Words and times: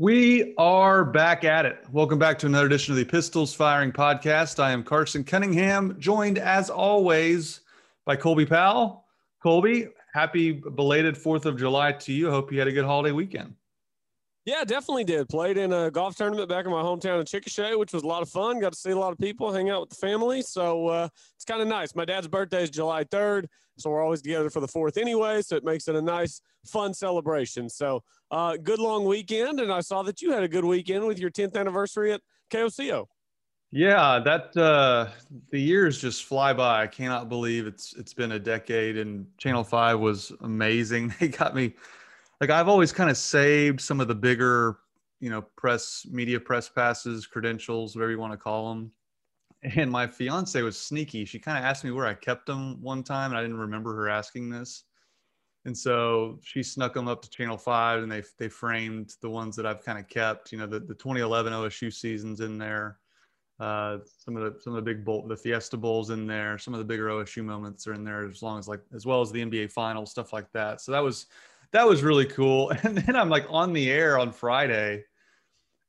We 0.00 0.54
are 0.56 1.04
back 1.04 1.44
at 1.44 1.66
it. 1.66 1.84
Welcome 1.92 2.18
back 2.18 2.38
to 2.38 2.46
another 2.46 2.64
edition 2.64 2.92
of 2.92 2.96
the 2.96 3.04
Pistols 3.04 3.52
Firing 3.52 3.92
Podcast. 3.92 4.58
I 4.58 4.70
am 4.70 4.82
Carson 4.82 5.22
Cunningham, 5.22 5.94
joined 5.98 6.38
as 6.38 6.70
always 6.70 7.60
by 8.06 8.16
Colby 8.16 8.46
Powell. 8.46 9.04
Colby, 9.42 9.88
happy 10.14 10.52
belated 10.52 11.16
4th 11.16 11.44
of 11.44 11.58
July 11.58 11.92
to 11.92 12.14
you. 12.14 12.28
I 12.28 12.30
hope 12.30 12.50
you 12.50 12.58
had 12.58 12.66
a 12.66 12.72
good 12.72 12.86
holiday 12.86 13.12
weekend. 13.12 13.54
Yeah, 14.46 14.64
definitely 14.64 15.04
did. 15.04 15.28
Played 15.28 15.58
in 15.58 15.72
a 15.72 15.90
golf 15.90 16.16
tournament 16.16 16.48
back 16.48 16.64
in 16.64 16.70
my 16.70 16.82
hometown 16.82 17.20
of 17.20 17.26
Chickasha, 17.26 17.78
which 17.78 17.92
was 17.92 18.02
a 18.02 18.06
lot 18.06 18.22
of 18.22 18.28
fun. 18.30 18.58
Got 18.58 18.72
to 18.72 18.78
see 18.78 18.90
a 18.90 18.98
lot 18.98 19.12
of 19.12 19.18
people, 19.18 19.52
hang 19.52 19.68
out 19.68 19.82
with 19.82 19.90
the 19.90 19.96
family. 19.96 20.40
So 20.40 20.88
uh, 20.88 21.08
it's 21.36 21.44
kind 21.44 21.60
of 21.60 21.68
nice. 21.68 21.94
My 21.94 22.06
dad's 22.06 22.26
birthday 22.26 22.62
is 22.62 22.70
July 22.70 23.04
3rd. 23.04 23.46
So 23.76 23.90
we're 23.90 24.02
always 24.02 24.22
together 24.22 24.48
for 24.48 24.60
the 24.60 24.68
4th 24.68 24.96
anyway. 24.96 25.42
So 25.42 25.56
it 25.56 25.64
makes 25.64 25.88
it 25.88 25.94
a 25.94 26.00
nice, 26.00 26.40
fun 26.66 26.94
celebration. 26.94 27.68
So 27.68 28.02
uh, 28.30 28.56
good 28.56 28.78
long 28.78 29.04
weekend. 29.04 29.60
And 29.60 29.70
I 29.70 29.80
saw 29.80 30.02
that 30.04 30.22
you 30.22 30.32
had 30.32 30.42
a 30.42 30.48
good 30.48 30.64
weekend 30.64 31.06
with 31.06 31.18
your 31.18 31.30
10th 31.30 31.56
anniversary 31.56 32.12
at 32.12 32.22
KOCO. 32.50 33.06
Yeah, 33.72 34.20
that 34.24 34.56
uh, 34.56 35.10
the 35.50 35.60
years 35.60 36.00
just 36.00 36.24
fly 36.24 36.52
by. 36.52 36.82
I 36.82 36.86
cannot 36.88 37.28
believe 37.28 37.68
it's 37.68 37.94
it's 37.94 38.12
been 38.12 38.32
a 38.32 38.38
decade, 38.38 38.98
and 38.98 39.28
Channel 39.38 39.62
Five 39.62 40.00
was 40.00 40.32
amazing. 40.40 41.14
They 41.20 41.28
got 41.28 41.54
me 41.54 41.74
like 42.40 42.50
I've 42.50 42.68
always 42.68 42.92
kind 42.92 43.10
of 43.10 43.16
saved 43.16 43.80
some 43.80 44.00
of 44.00 44.08
the 44.08 44.14
bigger, 44.14 44.78
you 45.20 45.30
know, 45.30 45.42
press 45.56 46.06
media 46.10 46.40
press 46.40 46.68
passes, 46.68 47.26
credentials, 47.26 47.94
whatever 47.94 48.12
you 48.12 48.18
want 48.18 48.32
to 48.32 48.38
call 48.38 48.70
them. 48.70 48.92
And 49.62 49.90
my 49.90 50.06
fiance 50.06 50.62
was 50.62 50.80
sneaky. 50.80 51.26
She 51.26 51.38
kind 51.38 51.58
of 51.58 51.64
asked 51.64 51.84
me 51.84 51.90
where 51.90 52.06
I 52.06 52.14
kept 52.14 52.46
them 52.46 52.80
one 52.80 53.02
time, 53.02 53.30
and 53.30 53.38
I 53.38 53.42
didn't 53.42 53.58
remember 53.58 53.94
her 53.94 54.08
asking 54.08 54.48
this. 54.48 54.84
And 55.66 55.76
so 55.76 56.38
she 56.42 56.62
snuck 56.62 56.94
them 56.94 57.08
up 57.08 57.20
to 57.20 57.28
Channel 57.28 57.58
Five, 57.58 58.02
and 58.02 58.10
they 58.10 58.22
they 58.38 58.48
framed 58.48 59.16
the 59.20 59.28
ones 59.28 59.54
that 59.56 59.66
I've 59.66 59.84
kind 59.84 59.98
of 59.98 60.08
kept. 60.08 60.50
You 60.50 60.56
know, 60.58 60.66
the, 60.66 60.80
the 60.80 60.94
2011 60.94 61.52
OSU 61.52 61.92
seasons 61.92 62.40
in 62.40 62.56
there. 62.56 63.00
Uh, 63.58 63.98
some 64.16 64.34
of 64.38 64.42
the 64.42 64.58
some 64.58 64.74
of 64.74 64.82
the 64.82 64.94
big 64.94 65.04
bowl, 65.04 65.28
the 65.28 65.36
Fiesta 65.36 65.76
Bowls 65.76 66.08
in 66.08 66.26
there. 66.26 66.56
Some 66.56 66.72
of 66.72 66.78
the 66.78 66.84
bigger 66.84 67.08
OSU 67.08 67.44
moments 67.44 67.86
are 67.86 67.92
in 67.92 68.02
there, 68.02 68.26
as 68.26 68.42
long 68.42 68.58
as 68.58 68.66
like 68.66 68.80
as 68.94 69.04
well 69.04 69.20
as 69.20 69.30
the 69.30 69.44
NBA 69.44 69.70
Finals 69.72 70.10
stuff 70.10 70.32
like 70.32 70.50
that. 70.52 70.80
So 70.80 70.92
that 70.92 71.04
was 71.04 71.26
that 71.72 71.86
was 71.86 72.02
really 72.02 72.26
cool. 72.26 72.72
And 72.82 72.98
then 72.98 73.16
I'm 73.16 73.28
like 73.28 73.46
on 73.48 73.72
the 73.72 73.90
air 73.90 74.18
on 74.18 74.32
Friday, 74.32 75.04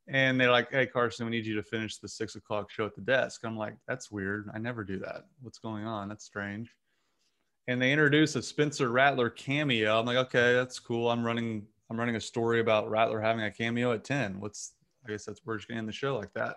and 0.08 0.40
they're 0.40 0.50
like, 0.50 0.70
"Hey 0.70 0.86
Carson, 0.86 1.26
we 1.26 1.32
need 1.32 1.46
you 1.46 1.54
to 1.56 1.62
finish 1.62 1.98
the 1.98 2.08
six 2.08 2.34
o'clock 2.36 2.70
show 2.70 2.86
at 2.86 2.94
the 2.94 3.02
desk." 3.02 3.42
I'm 3.44 3.56
like, 3.56 3.74
"That's 3.86 4.10
weird. 4.10 4.50
I 4.54 4.58
never 4.58 4.84
do 4.84 4.98
that. 5.00 5.26
What's 5.40 5.58
going 5.58 5.86
on? 5.86 6.08
That's 6.08 6.24
strange." 6.24 6.74
And 7.68 7.80
they 7.80 7.92
introduce 7.92 8.34
a 8.36 8.42
Spencer 8.42 8.90
Rattler 8.90 9.30
cameo. 9.30 9.98
I'm 9.98 10.06
like, 10.06 10.16
"Okay, 10.16 10.52
that's 10.54 10.78
cool. 10.78 11.08
I'm 11.08 11.24
running. 11.24 11.66
I'm 11.90 11.98
running 11.98 12.16
a 12.16 12.20
story 12.20 12.60
about 12.60 12.90
Rattler 12.90 13.20
having 13.20 13.44
a 13.44 13.50
cameo 13.50 13.92
at 13.92 14.04
10. 14.04 14.40
What's? 14.40 14.74
I 15.06 15.10
guess 15.10 15.24
that's 15.24 15.40
we're 15.44 15.58
gonna 15.58 15.78
end 15.78 15.88
the 15.88 15.92
show 15.92 16.16
like 16.16 16.32
that." 16.34 16.56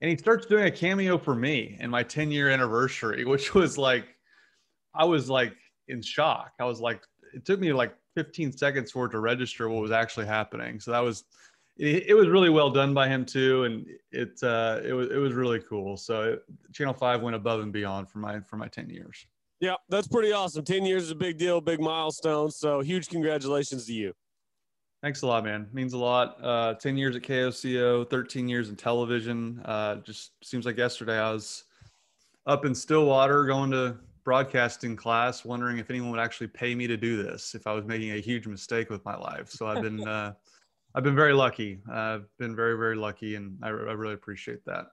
And 0.00 0.10
he 0.10 0.16
starts 0.16 0.46
doing 0.46 0.64
a 0.66 0.70
cameo 0.70 1.18
for 1.18 1.34
me 1.34 1.76
and 1.80 1.90
my 1.90 2.02
10 2.02 2.30
year 2.30 2.48
anniversary, 2.50 3.24
which 3.24 3.54
was 3.54 3.76
like, 3.76 4.06
I 4.94 5.04
was 5.04 5.28
like 5.28 5.54
in 5.88 6.02
shock. 6.02 6.52
I 6.60 6.64
was 6.64 6.80
like, 6.80 7.02
it 7.32 7.44
took 7.44 7.60
me 7.60 7.72
like 7.72 7.94
15 8.16 8.52
seconds 8.52 8.90
for 8.90 9.06
it 9.06 9.10
to 9.10 9.20
register 9.20 9.68
what 9.68 9.80
was 9.82 9.90
actually 9.90 10.26
happening. 10.26 10.80
So 10.80 10.90
that 10.90 11.00
was 11.00 11.24
it, 11.76 12.08
it 12.08 12.14
was 12.14 12.28
really 12.28 12.50
well 12.50 12.70
done 12.70 12.92
by 12.92 13.08
him 13.08 13.24
too, 13.24 13.64
and 13.64 13.86
it 14.10 14.42
uh, 14.42 14.80
it 14.84 14.92
was 14.92 15.10
it 15.10 15.16
was 15.16 15.32
really 15.32 15.60
cool. 15.60 15.96
So 15.96 16.22
it, 16.22 16.44
Channel 16.72 16.94
Five 16.94 17.22
went 17.22 17.36
above 17.36 17.60
and 17.60 17.72
beyond 17.72 18.08
for 18.08 18.18
my 18.18 18.40
for 18.40 18.56
my 18.56 18.68
10 18.68 18.90
years. 18.90 19.26
Yeah, 19.60 19.74
that's 19.88 20.06
pretty 20.06 20.32
awesome. 20.32 20.64
10 20.64 20.84
years 20.84 21.04
is 21.04 21.10
a 21.10 21.16
big 21.16 21.36
deal, 21.36 21.60
big 21.60 21.80
milestone. 21.80 22.50
So 22.50 22.80
huge 22.80 23.08
congratulations 23.08 23.86
to 23.86 23.92
you. 23.92 24.12
Thanks 25.02 25.22
a 25.22 25.26
lot, 25.26 25.44
man. 25.44 25.68
Means 25.72 25.92
a 25.92 25.98
lot. 25.98 26.42
Uh, 26.42 26.74
10 26.74 26.96
years 26.96 27.14
at 27.16 27.22
KOCO, 27.22 28.08
13 28.08 28.48
years 28.48 28.68
in 28.68 28.76
television. 28.76 29.60
Uh, 29.64 29.96
just 29.96 30.32
seems 30.44 30.66
like 30.66 30.76
yesterday 30.76 31.18
I 31.18 31.32
was 31.32 31.64
up 32.46 32.64
in 32.64 32.74
Stillwater 32.74 33.44
going 33.44 33.70
to 33.70 33.96
broadcasting 34.28 34.94
class, 34.94 35.42
wondering 35.42 35.78
if 35.78 35.88
anyone 35.88 36.10
would 36.10 36.20
actually 36.20 36.48
pay 36.48 36.74
me 36.74 36.86
to 36.86 36.98
do 36.98 37.22
this 37.22 37.54
if 37.54 37.66
I 37.66 37.72
was 37.72 37.86
making 37.86 38.10
a 38.10 38.20
huge 38.20 38.46
mistake 38.46 38.90
with 38.90 39.02
my 39.06 39.16
life. 39.16 39.48
So 39.48 39.66
I've 39.66 39.80
been, 39.80 40.06
uh, 40.08 40.34
I've 40.94 41.02
been 41.02 41.16
very 41.16 41.32
lucky. 41.32 41.78
I've 41.90 42.26
been 42.38 42.54
very, 42.54 42.76
very 42.76 42.94
lucky, 42.94 43.36
and 43.36 43.56
I, 43.62 43.68
I 43.68 43.70
really 43.70 44.12
appreciate 44.12 44.62
that. 44.66 44.88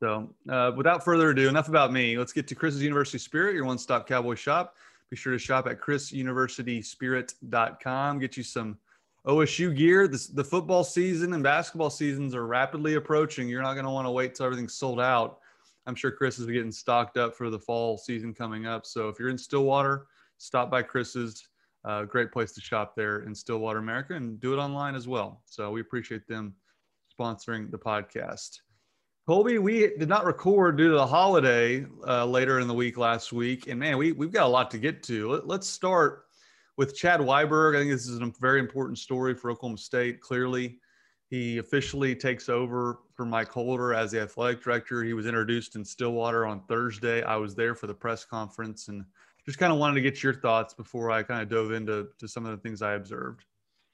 So, 0.00 0.34
uh, 0.48 0.72
without 0.76 1.04
further 1.04 1.30
ado, 1.30 1.48
enough 1.48 1.68
about 1.68 1.92
me. 1.92 2.18
Let's 2.18 2.32
get 2.32 2.48
to 2.48 2.56
Chris's 2.56 2.82
University 2.82 3.18
Spirit, 3.18 3.54
your 3.54 3.64
one-stop 3.64 4.08
cowboy 4.08 4.34
shop. 4.34 4.74
Be 5.08 5.16
sure 5.16 5.32
to 5.32 5.38
shop 5.38 5.68
at 5.68 5.80
chrisuniversityspirit.com. 5.80 8.18
Get 8.18 8.36
you 8.36 8.42
some 8.42 8.76
OSU 9.24 9.76
gear. 9.76 10.08
This, 10.08 10.26
the 10.26 10.42
football 10.42 10.82
season 10.82 11.32
and 11.34 11.44
basketball 11.44 11.90
seasons 11.90 12.34
are 12.34 12.44
rapidly 12.44 12.94
approaching. 12.94 13.48
You're 13.48 13.62
not 13.62 13.74
going 13.74 13.84
to 13.84 13.92
want 13.92 14.08
to 14.08 14.10
wait 14.10 14.34
till 14.34 14.46
everything's 14.46 14.74
sold 14.74 15.00
out. 15.00 15.38
I'm 15.90 15.96
sure 15.96 16.12
Chris 16.12 16.38
is 16.38 16.46
getting 16.46 16.70
stocked 16.70 17.16
up 17.16 17.34
for 17.34 17.50
the 17.50 17.58
fall 17.58 17.98
season 17.98 18.32
coming 18.32 18.64
up. 18.64 18.86
So 18.86 19.08
if 19.08 19.18
you're 19.18 19.28
in 19.28 19.36
Stillwater, 19.36 20.06
stop 20.38 20.70
by 20.70 20.82
Chris's. 20.82 21.48
Uh, 21.84 22.04
great 22.04 22.30
place 22.30 22.52
to 22.52 22.60
shop 22.60 22.94
there 22.94 23.22
in 23.22 23.34
Stillwater, 23.34 23.80
America, 23.80 24.14
and 24.14 24.38
do 24.38 24.52
it 24.52 24.58
online 24.58 24.94
as 24.94 25.08
well. 25.08 25.42
So 25.46 25.72
we 25.72 25.80
appreciate 25.80 26.28
them 26.28 26.54
sponsoring 27.18 27.72
the 27.72 27.78
podcast. 27.78 28.60
Colby, 29.26 29.58
we 29.58 29.80
did 29.98 30.08
not 30.08 30.24
record 30.24 30.76
due 30.76 30.90
to 30.90 30.94
the 30.94 31.06
holiday 31.06 31.84
uh, 32.06 32.24
later 32.24 32.60
in 32.60 32.68
the 32.68 32.74
week 32.74 32.96
last 32.96 33.32
week, 33.32 33.66
and 33.66 33.80
man, 33.80 33.98
we 33.98 34.12
we've 34.12 34.30
got 34.30 34.46
a 34.46 34.48
lot 34.48 34.70
to 34.70 34.78
get 34.78 35.02
to. 35.04 35.30
Let, 35.32 35.48
let's 35.48 35.68
start 35.68 36.26
with 36.76 36.94
Chad 36.94 37.18
Weiberg. 37.18 37.74
I 37.74 37.80
think 37.80 37.90
this 37.90 38.06
is 38.06 38.20
a 38.20 38.32
very 38.40 38.60
important 38.60 38.96
story 38.96 39.34
for 39.34 39.50
Oklahoma 39.50 39.78
State. 39.78 40.20
Clearly, 40.20 40.78
he 41.30 41.58
officially 41.58 42.14
takes 42.14 42.48
over 42.48 42.98
for 43.14 43.24
Mike 43.24 43.50
Holder 43.50 43.94
as 43.94 44.10
the 44.10 44.20
athletic 44.20 44.62
director. 44.62 45.04
He 45.04 45.12
was 45.12 45.26
introduced 45.26 45.76
in 45.76 45.84
Stillwater 45.84 46.44
on 46.44 46.60
Thursday. 46.68 47.22
I 47.22 47.36
was 47.36 47.54
there 47.54 47.76
for 47.76 47.86
the 47.86 47.94
press 47.94 48.24
conference 48.24 48.88
and 48.88 49.04
just 49.46 49.56
kind 49.56 49.72
of 49.72 49.78
wanted 49.78 49.94
to 49.94 50.00
get 50.00 50.24
your 50.24 50.34
thoughts 50.34 50.74
before 50.74 51.12
I 51.12 51.22
kind 51.22 51.40
of 51.40 51.48
dove 51.48 51.70
into 51.70 52.08
to 52.18 52.26
some 52.26 52.44
of 52.44 52.50
the 52.50 52.56
things 52.56 52.82
I 52.82 52.94
observed. 52.94 53.44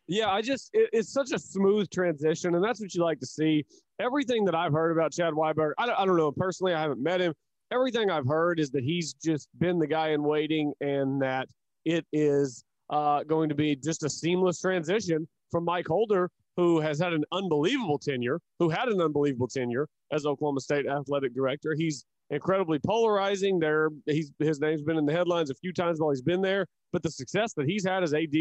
Yeah, 0.09 0.31
I 0.31 0.41
just 0.41 0.71
it, 0.73 0.89
it's 0.95 1.13
such 1.13 1.33
a 1.33 1.39
smooth 1.39 1.91
transition, 1.91 2.55
and 2.55 2.65
that's 2.65 2.81
what 2.81 2.95
you 2.95 3.03
like 3.03 3.21
to 3.21 3.27
see. 3.27 3.67
Everything 4.01 4.45
that 4.47 4.55
I've 4.55 4.73
heard 4.73 4.93
about 4.93 5.13
Chad 5.13 5.35
Weiberg, 5.35 5.73
I 5.79 5.87
don't, 5.87 5.99
I 5.99 6.07
don't 6.07 6.17
know 6.17 6.33
personally. 6.33 6.73
I 6.73 6.81
haven't 6.81 7.03
met 7.03 7.21
him. 7.21 7.35
Everything 7.71 8.11
I've 8.11 8.27
heard 8.27 8.61
is 8.61 8.71
that 8.71 8.85
he's 8.85 9.15
just 9.15 9.49
been 9.59 9.79
the 9.79 9.87
guy 9.87 10.11
in 10.11 10.23
waiting, 10.23 10.73
and 10.81 11.21
that 11.21 11.49
it 11.85 12.07
is 12.15 12.65
uh, 12.89 13.25
going 13.25 13.51
to 13.51 13.55
be 13.55 13.77
just 13.77 14.05
a 14.05 14.09
seamless 14.09 14.61
transition 14.61 15.29
from 15.51 15.65
Mike 15.65 15.87
Holder, 15.87 16.31
who 16.57 16.81
has 16.81 16.99
had 16.99 17.13
an 17.13 17.25
unbelievable 17.33 17.99
tenure, 17.99 18.41
who 18.59 18.69
had 18.69 18.89
an 18.89 19.01
unbelievable 19.01 19.49
tenure 19.49 19.89
as 20.13 20.27
Oklahoma 20.27 20.61
State 20.61 20.87
athletic 20.87 21.35
director. 21.35 21.75
He's 21.77 22.05
incredibly 22.31 22.79
polarizing. 22.79 23.59
There, 23.59 23.91
he's 24.07 24.33
his 24.39 24.61
name's 24.61 24.83
been 24.83 24.97
in 24.97 25.07
the 25.07 25.13
headlines 25.13 25.51
a 25.51 25.55
few 25.55 25.73
times 25.73 26.01
while 26.01 26.11
he's 26.11 26.23
been 26.23 26.41
there. 26.41 26.67
But 26.93 27.03
the 27.03 27.11
success 27.11 27.53
that 27.55 27.69
he's 27.69 27.87
had 27.87 28.03
as 28.03 28.15
AD, 28.15 28.35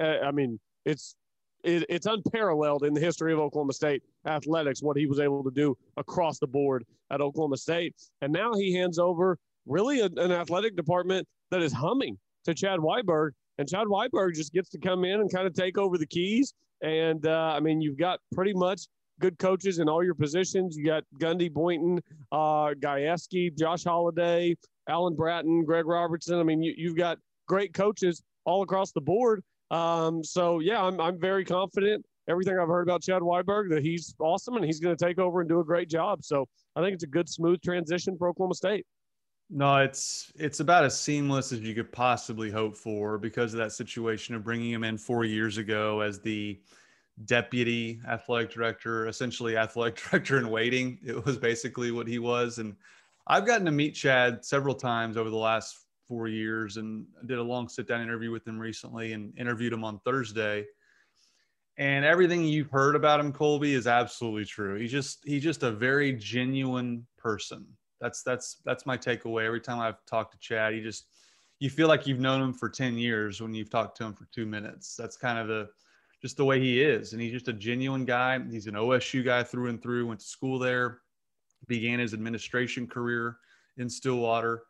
uh, 0.00 0.24
I 0.24 0.30
mean, 0.30 0.58
it's 0.84 1.16
it, 1.64 1.84
it's 1.88 2.06
unparalleled 2.06 2.84
in 2.84 2.94
the 2.94 3.00
history 3.00 3.32
of 3.32 3.40
Oklahoma 3.40 3.72
State 3.72 4.02
athletics. 4.26 4.82
What 4.82 4.96
he 4.96 5.06
was 5.06 5.18
able 5.18 5.42
to 5.42 5.50
do 5.50 5.76
across 5.96 6.38
the 6.38 6.46
board 6.46 6.84
at 7.10 7.20
Oklahoma 7.20 7.56
State, 7.56 7.94
and 8.22 8.32
now 8.32 8.52
he 8.54 8.74
hands 8.74 8.98
over 8.98 9.38
really 9.66 10.00
a, 10.00 10.06
an 10.06 10.30
athletic 10.30 10.76
department 10.76 11.26
that 11.50 11.62
is 11.62 11.72
humming 11.72 12.16
to 12.44 12.54
Chad 12.54 12.78
Weiberg, 12.78 13.30
and 13.58 13.68
Chad 13.68 13.88
Weiberg 13.88 14.34
just 14.34 14.52
gets 14.52 14.68
to 14.70 14.78
come 14.78 15.04
in 15.04 15.20
and 15.20 15.32
kind 15.32 15.48
of 15.48 15.54
take 15.54 15.76
over 15.78 15.98
the 15.98 16.06
keys 16.06 16.54
and 16.82 17.26
uh, 17.26 17.54
I 17.56 17.60
mean, 17.60 17.80
you've 17.80 17.98
got 17.98 18.20
pretty 18.34 18.54
much 18.54 18.82
good 19.20 19.38
coaches 19.38 19.78
in 19.78 19.88
all 19.88 20.04
your 20.04 20.14
positions. 20.14 20.76
You 20.76 20.84
got 20.84 21.04
Gundy, 21.20 21.52
Boynton, 21.52 22.00
uh, 22.32 22.74
Gajewski, 22.74 23.56
Josh 23.56 23.84
Holliday, 23.84 24.56
Alan 24.88 25.14
Bratton, 25.14 25.64
Greg 25.64 25.86
Robertson. 25.86 26.38
I 26.38 26.42
mean, 26.42 26.62
you, 26.62 26.88
have 26.88 26.96
got 26.96 27.18
great 27.48 27.72
coaches 27.72 28.22
all 28.44 28.62
across 28.62 28.92
the 28.92 29.00
board. 29.00 29.42
Um, 29.70 30.22
so 30.22 30.60
yeah, 30.60 30.82
I'm, 30.82 31.00
I'm 31.00 31.18
very 31.18 31.44
confident. 31.44 32.04
Everything 32.28 32.58
I've 32.58 32.68
heard 32.68 32.82
about 32.82 33.02
Chad 33.02 33.22
Weiberg 33.22 33.70
that 33.70 33.82
he's 33.82 34.14
awesome 34.18 34.56
and 34.56 34.64
he's 34.64 34.80
going 34.80 34.96
to 34.96 35.04
take 35.04 35.18
over 35.18 35.40
and 35.40 35.48
do 35.48 35.60
a 35.60 35.64
great 35.64 35.88
job. 35.88 36.24
So 36.24 36.44
I 36.74 36.82
think 36.82 36.94
it's 36.94 37.04
a 37.04 37.08
good, 37.08 37.28
smooth 37.28 37.60
transition 37.62 38.16
for 38.18 38.28
Oklahoma 38.28 38.54
State. 38.54 38.84
No, 39.48 39.76
it's 39.76 40.32
it's 40.34 40.58
about 40.60 40.84
as 40.84 40.98
seamless 40.98 41.52
as 41.52 41.60
you 41.60 41.74
could 41.74 41.92
possibly 41.92 42.50
hope 42.50 42.76
for 42.76 43.16
because 43.16 43.54
of 43.54 43.58
that 43.58 43.72
situation 43.72 44.34
of 44.34 44.42
bringing 44.42 44.72
him 44.72 44.82
in 44.82 44.98
four 44.98 45.24
years 45.24 45.56
ago 45.56 46.00
as 46.00 46.20
the 46.20 46.60
deputy 47.26 48.00
athletic 48.08 48.50
director, 48.50 49.06
essentially 49.06 49.56
athletic 49.56 50.02
director 50.10 50.38
in 50.38 50.50
waiting. 50.50 50.98
It 51.04 51.24
was 51.24 51.38
basically 51.38 51.92
what 51.92 52.08
he 52.08 52.18
was, 52.18 52.58
and 52.58 52.74
I've 53.28 53.46
gotten 53.46 53.66
to 53.66 53.72
meet 53.72 53.94
Chad 53.94 54.44
several 54.44 54.74
times 54.74 55.16
over 55.16 55.30
the 55.30 55.36
last 55.36 55.78
four 56.08 56.26
years, 56.26 56.76
and 56.76 57.06
did 57.26 57.38
a 57.38 57.42
long 57.42 57.68
sit 57.68 57.86
down 57.86 58.02
interview 58.02 58.32
with 58.32 58.46
him 58.46 58.58
recently, 58.58 59.12
and 59.12 59.32
interviewed 59.38 59.72
him 59.72 59.84
on 59.84 60.00
Thursday. 60.00 60.66
And 61.78 62.04
everything 62.04 62.44
you've 62.44 62.70
heard 62.70 62.96
about 62.96 63.20
him, 63.20 63.32
Colby, 63.32 63.74
is 63.74 63.86
absolutely 63.86 64.44
true. 64.44 64.76
He's 64.76 64.90
just 64.90 65.20
he's 65.24 65.42
just 65.42 65.62
a 65.62 65.70
very 65.70 66.12
genuine 66.14 67.06
person 67.16 67.66
that's 68.00 68.22
that's 68.22 68.56
that's 68.64 68.86
my 68.86 68.96
takeaway. 68.96 69.46
Every 69.46 69.60
time 69.60 69.80
I've 69.80 70.04
talked 70.06 70.32
to 70.32 70.38
Chad, 70.38 70.74
he 70.74 70.80
just 70.80 71.06
you 71.58 71.70
feel 71.70 71.88
like 71.88 72.06
you've 72.06 72.20
known 72.20 72.42
him 72.42 72.52
for 72.52 72.68
10 72.68 72.98
years 72.98 73.40
when 73.40 73.54
you've 73.54 73.70
talked 73.70 73.96
to 73.96 74.04
him 74.04 74.12
for 74.12 74.26
two 74.26 74.44
minutes. 74.44 74.94
That's 74.94 75.16
kind 75.16 75.38
of 75.38 75.48
the 75.48 75.68
just 76.20 76.36
the 76.36 76.44
way 76.44 76.60
he 76.60 76.82
is. 76.82 77.12
And 77.12 77.20
he's 77.20 77.32
just 77.32 77.48
a 77.48 77.52
genuine 77.52 78.04
guy. 78.04 78.38
He's 78.50 78.66
an 78.66 78.74
OSU 78.74 79.24
guy 79.24 79.42
through 79.42 79.68
and 79.68 79.82
through, 79.82 80.06
went 80.06 80.20
to 80.20 80.26
school 80.26 80.58
there, 80.58 81.00
began 81.66 81.98
his 81.98 82.14
administration 82.14 82.86
career 82.86 83.38
in 83.76 83.88
Stillwater. 83.88 84.62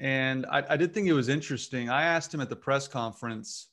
And 0.00 0.46
I, 0.46 0.64
I 0.70 0.76
did 0.76 0.92
think 0.92 1.08
it 1.08 1.12
was 1.12 1.28
interesting. 1.28 1.90
I 1.90 2.04
asked 2.04 2.32
him 2.32 2.40
at 2.40 2.48
the 2.48 2.56
press 2.56 2.88
conference, 2.88 3.68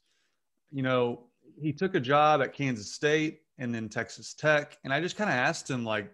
you 0.72 0.84
know, 0.84 1.28
he 1.60 1.74
took 1.74 1.96
a 1.96 2.00
job 2.00 2.42
at 2.42 2.54
Kansas 2.54 2.92
State 2.92 3.42
and 3.58 3.74
then 3.74 3.90
Texas 3.90 4.34
Tech. 4.34 4.78
And 4.84 4.94
I 4.94 5.02
just 5.02 5.18
kind 5.18 5.30
of 5.30 5.36
asked 5.36 5.70
him, 5.70 5.84
like, 5.84 6.12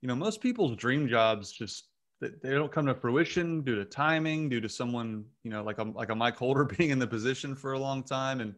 you 0.00 0.08
know, 0.08 0.14
most 0.14 0.40
people's 0.40 0.76
dream 0.76 1.08
jobs 1.08 1.52
just 1.52 1.89
they 2.20 2.50
don't 2.50 2.70
come 2.70 2.86
to 2.86 2.94
fruition 2.94 3.62
due 3.62 3.76
to 3.76 3.84
timing, 3.84 4.48
due 4.48 4.60
to 4.60 4.68
someone, 4.68 5.24
you 5.42 5.50
know, 5.50 5.62
like 5.62 5.78
a 5.78 5.84
like 5.84 6.10
a 6.10 6.14
Mike 6.14 6.36
Holder 6.36 6.64
being 6.78 6.90
in 6.90 6.98
the 6.98 7.06
position 7.06 7.54
for 7.54 7.72
a 7.72 7.78
long 7.78 8.02
time. 8.02 8.40
And 8.40 8.54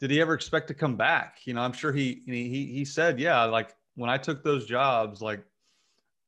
did 0.00 0.10
he 0.10 0.20
ever 0.20 0.34
expect 0.34 0.68
to 0.68 0.74
come 0.74 0.96
back? 0.96 1.38
You 1.44 1.54
know, 1.54 1.62
I'm 1.62 1.72
sure 1.72 1.92
he 1.92 2.22
he 2.26 2.66
he 2.66 2.84
said, 2.84 3.18
yeah, 3.18 3.44
like 3.44 3.74
when 3.94 4.10
I 4.10 4.18
took 4.18 4.44
those 4.44 4.66
jobs, 4.66 5.22
like 5.22 5.42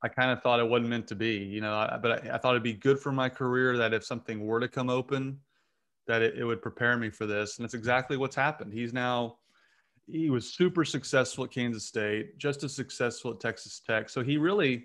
I 0.02 0.08
kind 0.08 0.30
of 0.30 0.42
thought 0.42 0.60
it 0.60 0.68
wasn't 0.68 0.88
meant 0.88 1.06
to 1.08 1.14
be, 1.14 1.36
you 1.36 1.60
know, 1.60 1.74
I, 1.74 1.98
but 2.00 2.26
I, 2.26 2.34
I, 2.34 2.38
thought 2.38 2.50
it'd 2.50 2.62
be 2.62 2.74
good 2.74 2.98
for 2.98 3.10
my 3.10 3.30
career 3.30 3.78
that 3.78 3.94
if 3.94 4.04
something 4.04 4.46
were 4.46 4.60
to 4.60 4.68
come 4.68 4.90
open, 4.90 5.38
that 6.06 6.20
it, 6.20 6.34
it 6.36 6.44
would 6.44 6.60
prepare 6.60 6.98
me 6.98 7.08
for 7.08 7.24
this. 7.24 7.56
And 7.56 7.64
it's 7.64 7.72
exactly 7.72 8.18
what's 8.18 8.36
happened. 8.36 8.74
He's 8.74 8.92
now 8.92 9.38
he 10.06 10.28
was 10.28 10.52
super 10.52 10.84
successful 10.84 11.44
at 11.44 11.50
Kansas 11.50 11.86
State, 11.86 12.36
just 12.38 12.62
as 12.62 12.74
successful 12.74 13.32
at 13.32 13.40
Texas 13.40 13.80
Tech. 13.80 14.10
So 14.10 14.22
he 14.22 14.36
really 14.36 14.84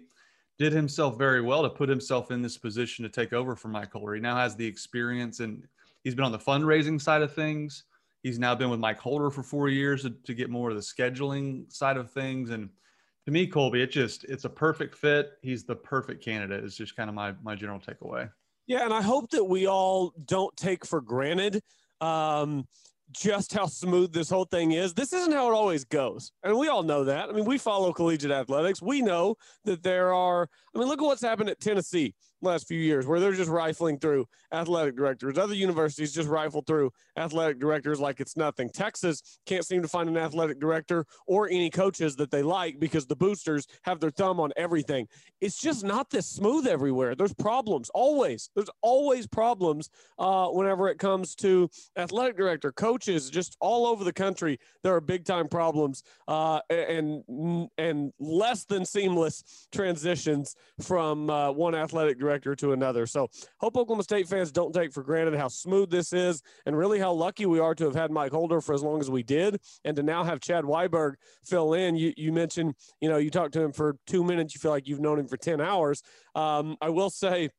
did 0.60 0.74
himself 0.74 1.18
very 1.18 1.42
well 1.42 1.64
to 1.64 1.70
put 1.70 1.90
himself 1.90 2.32
in 2.32 2.42
this 2.42 2.58
position 2.58 3.04
to 3.04 3.10
take 3.10 3.32
over 3.34 3.56
for 3.56 3.70
Mike 3.70 3.94
Holder. 3.94 4.16
He 4.16 4.22
now 4.22 4.36
has 4.36 4.56
the 4.56 4.66
experience 4.66 5.40
and 5.40 5.66
he's 6.04 6.14
been 6.14 6.26
on 6.26 6.34
the 6.34 6.40
fundraising 6.40 7.02
side 7.02 7.22
of 7.22 7.34
things. 7.34 7.86
He's 8.24 8.38
now 8.38 8.54
been 8.54 8.70
with 8.70 8.82
Mike 8.82 9.00
Holder 9.00 9.32
for 9.32 9.42
four 9.42 9.70
years 9.70 10.04
to, 10.04 10.10
to 10.10 10.34
get 10.34 10.50
more 10.50 10.70
of 10.70 10.76
the 10.76 10.82
scheduling 10.82 11.72
side 11.72 11.96
of 11.96 12.12
things. 12.12 12.50
And 12.50 12.70
to 13.26 13.32
me, 13.32 13.48
Colby, 13.48 13.82
it 13.82 13.92
just 13.92 14.26
it's 14.26 14.44
a 14.44 14.50
perfect 14.50 14.96
fit. 14.96 15.32
He's 15.42 15.64
the 15.64 15.76
perfect 15.76 16.24
candidate. 16.24 16.64
Is 16.66 16.76
just 16.76 16.98
kind 16.98 17.10
of 17.10 17.16
my 17.16 17.34
my 17.42 17.56
general 17.56 17.80
takeaway. 17.80 18.30
Yeah, 18.68 18.84
and 18.84 18.94
I 18.94 19.02
hope 19.02 19.30
that 19.32 19.44
we 19.44 19.68
all 19.68 20.14
don't 20.26 20.56
take 20.58 20.86
for 20.86 21.00
granted 21.00 21.62
um, 22.02 22.68
just 23.12 23.54
how 23.54 23.66
smooth 23.66 24.14
this 24.14 24.30
whole 24.30 24.46
thing 24.46 24.74
is. 24.74 24.94
This 24.94 25.14
isn't 25.14 25.32
how 25.32 25.50
it 25.50 25.54
always 25.54 25.84
goes. 25.84 26.32
And 26.44 26.58
we 26.58 26.68
all 26.68 26.84
know 26.84 27.04
that. 27.04 27.30
I 27.30 27.32
mean, 27.32 27.46
we 27.46 27.58
follow 27.58 27.92
collegiate 27.92 28.32
athletics. 28.32 28.82
We 28.82 29.02
know 29.02 29.36
that 29.66 29.84
there 29.84 30.14
are, 30.14 30.48
I 30.76 30.80
mean, 30.80 30.88
look 30.88 31.02
at 31.02 31.06
what's 31.06 31.22
happened 31.22 31.50
at 31.50 31.60
Tennessee 31.60 32.14
last 32.42 32.68
few 32.68 32.80
years 32.80 33.06
where 33.06 33.20
they're 33.20 33.34
just 33.34 33.50
rifling 33.50 34.00
through 34.00 34.26
athletic 34.54 34.96
directors. 34.96 35.38
Other 35.38 35.54
universities 35.54 36.14
just 36.14 36.30
rifle 36.30 36.64
through 36.66 36.92
athletic 37.18 37.60
directors 37.60 38.00
like 38.00 38.20
it's 38.20 38.38
nothing. 38.38 38.70
Texas 38.70 39.22
can't 39.46 39.66
seem 39.66 39.82
to 39.82 39.88
find 39.88 40.10
an 40.10 40.18
athletic 40.18 40.60
director 40.60 41.06
or 41.28 41.50
any 41.50 41.70
coaches 41.70 42.16
that 42.16 42.32
they 42.32 42.42
like 42.42 42.80
because 42.80 43.06
the 43.06 43.16
boosters 43.16 43.68
have 43.84 44.00
their 44.00 44.10
thumb 44.10 44.40
on 44.40 44.52
everything. 44.56 45.08
It's 45.42 45.62
just 45.62 45.84
not 45.84 46.10
this 46.10 46.28
smooth 46.28 46.68
everywhere. 46.68 47.16
There's 47.16 47.34
problems 47.34 47.90
always. 47.94 48.50
There's 48.56 48.70
always 48.82 49.28
problems 49.28 49.90
uh, 50.18 50.48
whenever 50.48 50.90
it 50.90 50.98
comes 50.98 51.36
to 51.36 51.70
athletic 51.98 52.38
director, 52.38 52.72
coaches, 52.72 53.30
just 53.30 53.58
all 53.60 53.86
over 53.86 54.04
the 54.04 54.14
country. 54.14 54.60
There 54.84 54.96
are 54.96 55.02
big 55.02 55.26
time 55.26 55.48
problems 55.48 56.04
uh, 56.28 56.62
and 56.70 57.24
and 57.78 58.14
less 58.20 58.66
than 58.66 58.86
seamless 58.86 59.68
transitions 59.72 60.56
from 60.82 61.30
uh, 61.30 61.52
one 61.52 61.76
athletic 61.76 62.20
director 62.20 62.29
director 62.30 62.56
to 62.56 62.74
another. 62.74 63.08
So 63.08 63.28
hope 63.60 63.76
Oklahoma 63.76 64.04
State 64.04 64.28
fans 64.28 64.52
don't 64.52 64.72
take 64.72 64.94
for 64.94 65.02
granted 65.02 65.36
how 65.36 65.48
smooth 65.48 65.90
this 65.90 66.14
is 66.14 66.42
and 66.66 66.78
really 66.78 67.00
how 67.00 67.12
lucky 67.12 67.46
we 67.48 67.60
are 67.60 67.74
to 67.74 67.86
have 67.86 67.96
had 67.96 68.12
Mike 68.12 68.32
Holder 68.32 68.62
for 68.62 68.74
as 68.74 68.84
long 68.84 69.00
as 69.00 69.10
we 69.10 69.24
did 69.24 69.60
and 69.84 69.96
to 69.96 70.04
now 70.04 70.24
have 70.24 70.40
Chad 70.40 70.64
Weiberg 70.64 71.16
fill 71.44 71.74
in. 71.74 71.96
You, 71.96 72.14
you 72.16 72.32
mentioned, 72.32 72.76
you 73.02 73.10
know, 73.10 73.18
you 73.18 73.32
talked 73.32 73.54
to 73.54 73.62
him 73.62 73.72
for 73.72 73.96
two 74.06 74.24
minutes. 74.24 74.54
You 74.54 74.60
feel 74.60 74.72
like 74.72 74.88
you've 74.88 75.00
known 75.00 75.18
him 75.18 75.28
for 75.28 75.38
10 75.38 75.60
hours. 75.60 76.04
Um, 76.36 76.78
I 76.82 76.90
will 76.90 77.10
say, 77.10 77.50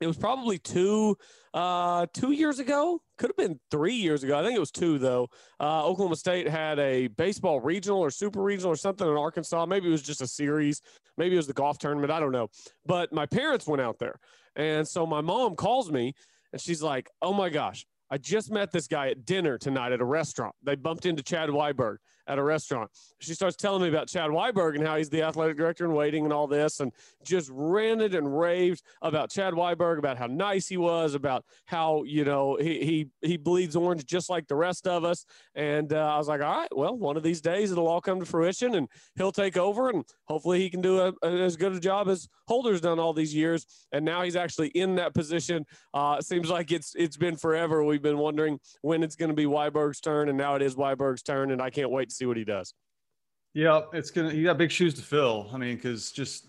it 0.00 0.06
was 0.06 0.16
probably 0.16 0.58
two 0.58 1.16
uh, 1.52 2.06
two 2.14 2.32
years 2.32 2.58
ago. 2.58 3.02
Could 3.18 3.30
have 3.30 3.36
been 3.36 3.60
three 3.70 3.94
years 3.94 4.22
ago. 4.22 4.38
I 4.38 4.42
think 4.42 4.56
it 4.56 4.60
was 4.60 4.70
two 4.70 4.98
though. 4.98 5.28
Uh, 5.60 5.84
Oklahoma 5.84 6.16
State 6.16 6.48
had 6.48 6.78
a 6.78 7.08
baseball 7.08 7.60
regional 7.60 8.00
or 8.00 8.10
super 8.10 8.42
regional 8.42 8.72
or 8.72 8.76
something 8.76 9.06
in 9.06 9.16
Arkansas. 9.16 9.66
Maybe 9.66 9.88
it 9.88 9.92
was 9.92 10.02
just 10.02 10.22
a 10.22 10.26
series. 10.26 10.80
Maybe 11.16 11.34
it 11.34 11.38
was 11.38 11.46
the 11.46 11.52
golf 11.52 11.78
tournament. 11.78 12.10
I 12.10 12.20
don't 12.20 12.32
know. 12.32 12.48
But 12.86 13.12
my 13.12 13.26
parents 13.26 13.66
went 13.66 13.82
out 13.82 13.98
there, 13.98 14.18
and 14.56 14.86
so 14.88 15.06
my 15.06 15.20
mom 15.20 15.54
calls 15.54 15.90
me 15.90 16.14
and 16.52 16.60
she's 16.60 16.82
like, 16.82 17.10
"Oh 17.20 17.32
my 17.32 17.50
gosh, 17.50 17.84
I 18.10 18.18
just 18.18 18.50
met 18.50 18.72
this 18.72 18.88
guy 18.88 19.08
at 19.08 19.24
dinner 19.24 19.58
tonight 19.58 19.92
at 19.92 20.00
a 20.00 20.04
restaurant. 20.04 20.54
They 20.62 20.74
bumped 20.74 21.06
into 21.06 21.22
Chad 21.22 21.48
Weiberg 21.48 21.96
at 22.30 22.38
a 22.38 22.42
restaurant. 22.42 22.90
She 23.18 23.34
starts 23.34 23.56
telling 23.56 23.82
me 23.82 23.88
about 23.88 24.08
Chad 24.08 24.30
Weiberg 24.30 24.76
and 24.76 24.86
how 24.86 24.96
he's 24.96 25.10
the 25.10 25.22
athletic 25.22 25.56
director 25.56 25.84
in 25.84 25.92
waiting 25.92 26.24
and 26.24 26.32
all 26.32 26.46
this, 26.46 26.80
and 26.80 26.92
just 27.24 27.50
ranted 27.52 28.14
and 28.14 28.38
raved 28.38 28.82
about 29.02 29.30
Chad 29.30 29.52
Weiberg, 29.52 29.98
about 29.98 30.16
how 30.16 30.26
nice 30.26 30.68
he 30.68 30.76
was, 30.76 31.14
about 31.14 31.44
how 31.66 32.04
you 32.04 32.24
know 32.24 32.56
he 32.60 33.08
he 33.20 33.28
he 33.28 33.36
bleeds 33.36 33.74
orange 33.74 34.06
just 34.06 34.30
like 34.30 34.46
the 34.46 34.54
rest 34.54 34.86
of 34.86 35.04
us. 35.04 35.26
And 35.54 35.92
uh, 35.92 36.14
I 36.14 36.18
was 36.18 36.28
like, 36.28 36.40
all 36.40 36.58
right, 36.60 36.76
well, 36.76 36.96
one 36.96 37.16
of 37.16 37.22
these 37.22 37.40
days 37.40 37.72
it'll 37.72 37.88
all 37.88 38.00
come 38.00 38.20
to 38.20 38.26
fruition, 38.26 38.76
and 38.76 38.88
he'll 39.16 39.32
take 39.32 39.56
over, 39.56 39.90
and 39.90 40.04
hopefully 40.28 40.60
he 40.60 40.70
can 40.70 40.80
do 40.80 41.00
a, 41.00 41.12
a, 41.22 41.28
as 41.42 41.56
good 41.56 41.72
a 41.72 41.80
job 41.80 42.08
as 42.08 42.28
Holder's 42.48 42.80
done 42.80 43.00
all 43.00 43.12
these 43.12 43.34
years. 43.34 43.66
And 43.92 44.04
now 44.04 44.22
he's 44.22 44.36
actually 44.36 44.68
in 44.68 44.94
that 44.96 45.14
position. 45.14 45.66
Uh, 45.92 46.20
seems 46.20 46.48
like 46.48 46.70
it's 46.70 46.94
it's 46.94 47.16
been 47.16 47.36
forever. 47.36 47.82
We've 47.82 48.00
been 48.00 48.18
wondering 48.18 48.60
when 48.82 49.02
it's 49.02 49.16
going 49.16 49.30
to 49.30 49.34
be 49.34 49.46
Weiberg's 49.46 50.00
turn, 50.00 50.28
and 50.28 50.38
now 50.38 50.54
it 50.54 50.62
is 50.62 50.76
Weiberg's 50.76 51.22
turn, 51.22 51.50
and 51.50 51.60
I 51.60 51.70
can't 51.70 51.90
wait 51.90 52.08
to 52.10 52.14
see 52.20 52.26
what 52.26 52.36
he 52.36 52.44
does. 52.44 52.74
Yeah, 53.54 53.80
it's 53.92 54.10
gonna. 54.10 54.30
He 54.30 54.44
got 54.44 54.58
big 54.58 54.70
shoes 54.70 54.94
to 54.94 55.02
fill. 55.02 55.50
I 55.52 55.58
mean, 55.58 55.74
because 55.74 56.12
just 56.12 56.46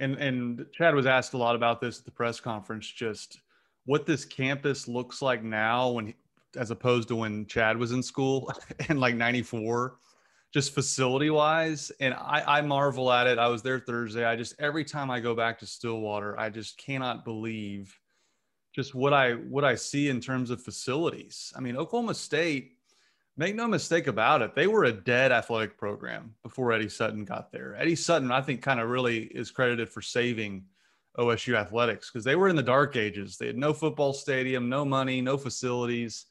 and 0.00 0.16
and 0.16 0.66
Chad 0.72 0.94
was 0.94 1.06
asked 1.06 1.34
a 1.34 1.38
lot 1.38 1.54
about 1.54 1.80
this 1.80 2.00
at 2.00 2.04
the 2.04 2.10
press 2.10 2.40
conference. 2.40 2.90
Just 2.90 3.40
what 3.84 4.06
this 4.06 4.24
campus 4.24 4.88
looks 4.88 5.22
like 5.22 5.44
now, 5.44 5.90
when 5.90 6.14
as 6.56 6.70
opposed 6.70 7.08
to 7.08 7.16
when 7.16 7.46
Chad 7.46 7.76
was 7.76 7.92
in 7.92 8.02
school 8.02 8.52
in 8.88 8.98
like 8.98 9.14
'94, 9.14 9.98
just 10.52 10.74
facility 10.74 11.30
wise. 11.30 11.92
And 12.00 12.14
I, 12.14 12.58
I 12.58 12.60
marvel 12.62 13.12
at 13.12 13.28
it. 13.28 13.38
I 13.38 13.46
was 13.46 13.62
there 13.62 13.78
Thursday. 13.78 14.24
I 14.24 14.34
just 14.34 14.56
every 14.58 14.84
time 14.84 15.10
I 15.10 15.20
go 15.20 15.36
back 15.36 15.60
to 15.60 15.66
Stillwater, 15.66 16.38
I 16.40 16.50
just 16.50 16.76
cannot 16.76 17.24
believe 17.24 17.96
just 18.74 18.96
what 18.96 19.12
I 19.12 19.34
what 19.34 19.64
I 19.64 19.76
see 19.76 20.08
in 20.08 20.20
terms 20.20 20.50
of 20.50 20.60
facilities. 20.60 21.52
I 21.56 21.60
mean, 21.60 21.76
Oklahoma 21.76 22.14
State 22.14 22.78
make 23.36 23.54
no 23.54 23.66
mistake 23.66 24.06
about 24.06 24.42
it, 24.42 24.54
they 24.54 24.66
were 24.66 24.84
a 24.84 24.92
dead 24.92 25.32
athletic 25.32 25.78
program 25.78 26.34
before 26.42 26.72
Eddie 26.72 26.88
Sutton 26.88 27.24
got 27.24 27.50
there. 27.50 27.74
Eddie 27.76 27.96
Sutton, 27.96 28.30
I 28.30 28.42
think, 28.42 28.62
kind 28.62 28.80
of 28.80 28.88
really 28.88 29.24
is 29.24 29.50
credited 29.50 29.88
for 29.88 30.02
saving 30.02 30.64
OSU 31.18 31.54
athletics 31.54 32.10
because 32.10 32.24
they 32.24 32.36
were 32.36 32.48
in 32.48 32.56
the 32.56 32.62
dark 32.62 32.96
ages. 32.96 33.36
They 33.36 33.46
had 33.46 33.56
no 33.56 33.72
football 33.72 34.12
stadium, 34.12 34.68
no 34.68 34.84
money, 34.84 35.20
no 35.20 35.36
facilities. 35.36 36.26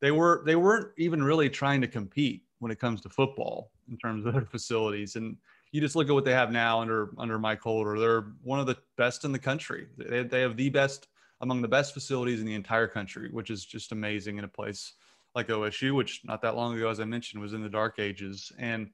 They 0.00 0.10
were 0.10 0.42
they 0.46 0.56
weren't 0.56 0.88
even 0.96 1.22
really 1.22 1.48
trying 1.48 1.80
to 1.82 1.86
compete 1.88 2.44
when 2.58 2.72
it 2.72 2.78
comes 2.78 3.00
to 3.02 3.08
football 3.08 3.70
in 3.90 3.96
terms 3.98 4.24
of 4.26 4.32
their 4.32 4.46
facilities. 4.46 5.16
And 5.16 5.36
you 5.70 5.80
just 5.80 5.96
look 5.96 6.08
at 6.08 6.14
what 6.14 6.24
they 6.24 6.32
have 6.32 6.50
now 6.50 6.80
under 6.80 7.10
under 7.18 7.38
Mike 7.38 7.60
Holder. 7.60 7.98
They're 7.98 8.32
one 8.42 8.60
of 8.60 8.66
the 8.66 8.78
best 8.96 9.24
in 9.24 9.32
the 9.32 9.38
country. 9.38 9.86
They, 9.98 10.22
they 10.22 10.40
have 10.40 10.56
the 10.56 10.70
best 10.70 11.08
among 11.40 11.60
the 11.60 11.68
best 11.68 11.92
facilities 11.92 12.40
in 12.40 12.46
the 12.46 12.54
entire 12.54 12.86
country, 12.86 13.28
which 13.32 13.50
is 13.50 13.64
just 13.64 13.92
amazing 13.92 14.38
in 14.38 14.44
a 14.44 14.48
place 14.48 14.94
like 15.34 15.48
OSU, 15.48 15.94
which 15.94 16.22
not 16.24 16.42
that 16.42 16.56
long 16.56 16.76
ago, 16.76 16.88
as 16.88 17.00
I 17.00 17.04
mentioned, 17.04 17.42
was 17.42 17.54
in 17.54 17.62
the 17.62 17.68
dark 17.68 17.98
ages. 17.98 18.52
And 18.58 18.90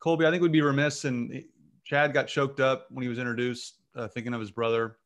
Colby, 0.00 0.26
I 0.26 0.30
think 0.30 0.42
would 0.42 0.52
be 0.52 0.62
remiss, 0.62 1.04
and 1.04 1.42
Chad 1.84 2.12
got 2.12 2.26
choked 2.26 2.60
up 2.60 2.86
when 2.90 3.02
he 3.02 3.08
was 3.08 3.18
introduced, 3.18 3.76
uh, 3.96 4.08
thinking 4.08 4.34
of 4.34 4.40
his 4.40 4.50
brother, 4.50 4.98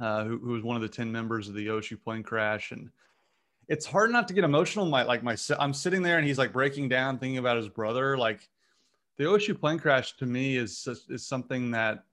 uh, 0.00 0.24
who, 0.24 0.38
who, 0.38 0.52
was 0.52 0.62
one 0.62 0.76
of 0.76 0.82
the 0.82 0.88
10 0.88 1.10
members 1.10 1.48
of 1.48 1.54
the 1.54 1.66
OSU 1.68 2.00
plane 2.02 2.22
crash. 2.22 2.72
And 2.72 2.90
it's 3.68 3.86
hard 3.86 4.10
not 4.10 4.28
to 4.28 4.34
get 4.34 4.44
emotional. 4.44 4.86
My, 4.86 5.02
like 5.02 5.22
my, 5.22 5.36
I'm 5.58 5.72
sitting 5.72 6.02
there 6.02 6.18
and 6.18 6.26
he's 6.26 6.38
like 6.38 6.52
breaking 6.52 6.88
down, 6.88 7.18
thinking 7.18 7.38
about 7.38 7.56
his 7.56 7.68
brother. 7.68 8.18
Like 8.18 8.48
the 9.16 9.24
OSU 9.24 9.58
plane 9.58 9.78
crash 9.78 10.16
to 10.18 10.26
me 10.26 10.56
is, 10.56 10.86
is 11.08 11.26
something 11.26 11.70
that 11.70 12.04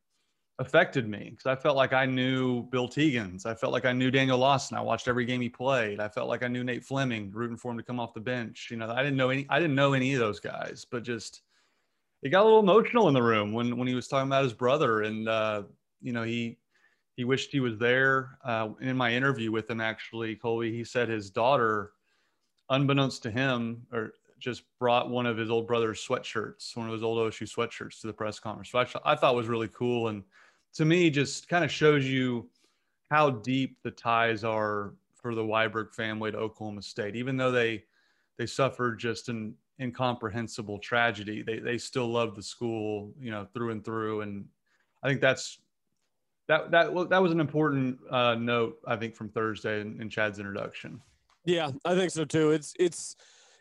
affected 0.60 1.08
me 1.08 1.30
because 1.32 1.46
I 1.46 1.56
felt 1.56 1.76
like 1.76 1.94
I 1.94 2.06
knew 2.06 2.64
Bill 2.64 2.88
Teegins. 2.88 3.46
I 3.46 3.54
felt 3.54 3.74
like 3.74 3.86
I 3.86 3.94
knew 3.94 4.10
Daniel 4.10 4.40
Lawson. 4.40 4.78
I 4.78 4.82
watched 4.82 5.08
every 5.08 5.26
game 5.26 5.42
he 5.42 5.50
played. 5.50 6.00
I 6.00 6.08
felt 6.08 6.28
like 6.28 6.44
I 6.44 6.48
knew 6.48 6.64
Nate 6.64 6.84
Fleming, 6.84 7.32
rooting 7.32 7.58
for 7.58 7.72
him 7.72 7.78
to 7.78 7.84
come 7.84 8.00
off 8.00 8.14
the 8.14 8.20
bench. 8.20 8.70
You 8.72 8.78
know, 8.78 8.90
I 8.90 9.04
didn't 9.04 9.18
know 9.18 9.30
any. 9.30 9.46
I 9.50 9.60
didn't 9.60 9.76
know 9.76 9.94
any 9.94 10.14
of 10.14 10.20
those 10.20 10.40
guys, 10.40 10.86
but 10.90 11.04
just 11.04 11.42
it 12.24 12.30
got 12.30 12.42
a 12.42 12.46
little 12.46 12.60
emotional 12.60 13.08
in 13.08 13.14
the 13.14 13.22
room 13.22 13.54
when 13.54 13.78
when 13.78 13.88
he 13.88 13.94
was 13.94 14.08
talking 14.08 14.28
about 14.28 14.44
his 14.44 14.54
brother, 14.54 15.04
and 15.04 15.30
uh, 15.30 15.64
you 16.02 16.12
know 16.12 16.24
he 16.24 16.58
he 17.16 17.24
wished 17.24 17.52
he 17.52 17.60
was 17.60 17.78
there. 17.78 18.38
Uh, 18.44 18.70
in 18.82 18.98
my 18.98 19.14
interview 19.14 19.52
with 19.52 19.70
him, 19.70 19.82
actually, 19.82 20.36
Colby, 20.36 20.72
he 20.72 20.84
said 20.84 21.08
his 21.08 21.30
daughter, 21.30 21.92
unbeknownst 22.70 23.22
to 23.24 23.32
him, 23.32 23.86
or 23.92 24.14
just 24.40 24.64
brought 24.80 25.10
one 25.10 25.26
of 25.26 25.38
his 25.38 25.50
old 25.50 25.68
brother's 25.68 26.06
sweatshirts, 26.06 26.76
one 26.76 26.88
of 26.88 26.94
his 26.94 27.04
old 27.04 27.18
OSU 27.18 27.52
sweatshirts 27.52 28.02
to 28.02 28.08
the 28.08 28.14
press 28.14 28.40
conference, 28.40 28.74
which 28.74 28.96
I 29.04 29.16
thought 29.16 29.36
was 29.36 29.48
really 29.48 29.70
cool 29.70 30.10
and 30.10 30.24
to 30.78 30.86
me 30.86 31.10
just 31.10 31.50
kind 31.50 31.66
of 31.66 31.72
shows 31.72 32.06
you 32.06 32.50
how 33.10 33.32
deep 33.32 33.78
the 33.84 33.92
ties 33.92 34.44
are 34.44 34.94
for 35.16 35.34
the 35.34 35.42
Weiberg 35.42 35.92
family 35.94 36.32
to 36.32 36.38
Oklahoma 36.38 36.84
State, 36.84 37.16
even 37.16 37.36
though 37.36 37.52
they 37.52 37.84
they 38.38 38.46
suffered 38.46 39.00
just 39.00 39.30
an 39.30 39.56
incomprehensible 39.82 40.78
tragedy. 40.78 41.42
They 41.42 41.58
they 41.58 41.80
still 41.80 42.08
love 42.08 42.36
the 42.36 42.44
school, 42.44 43.12
you 43.20 43.32
know, 43.32 43.48
through 43.54 43.72
and 43.72 43.84
through. 43.84 44.22
And 44.22 44.46
I 45.02 45.08
think 45.08 45.20
that's 45.20 45.58
that 46.48 46.70
that 46.70 46.94
that 47.10 47.22
was 47.22 47.32
an 47.32 47.40
important 47.40 47.98
uh, 48.12 48.36
note 48.36 48.78
I 48.86 48.98
think 48.98 49.16
from 49.16 49.30
Thursday 49.30 49.82
in, 49.82 50.00
in 50.00 50.12
Chad's 50.12 50.38
introduction. 50.38 51.02
Yeah, 51.44 51.72
I 51.86 51.96
think 51.96 52.12
so 52.12 52.24
too. 52.24 52.52
It's 52.52 52.76
it's 52.80 53.16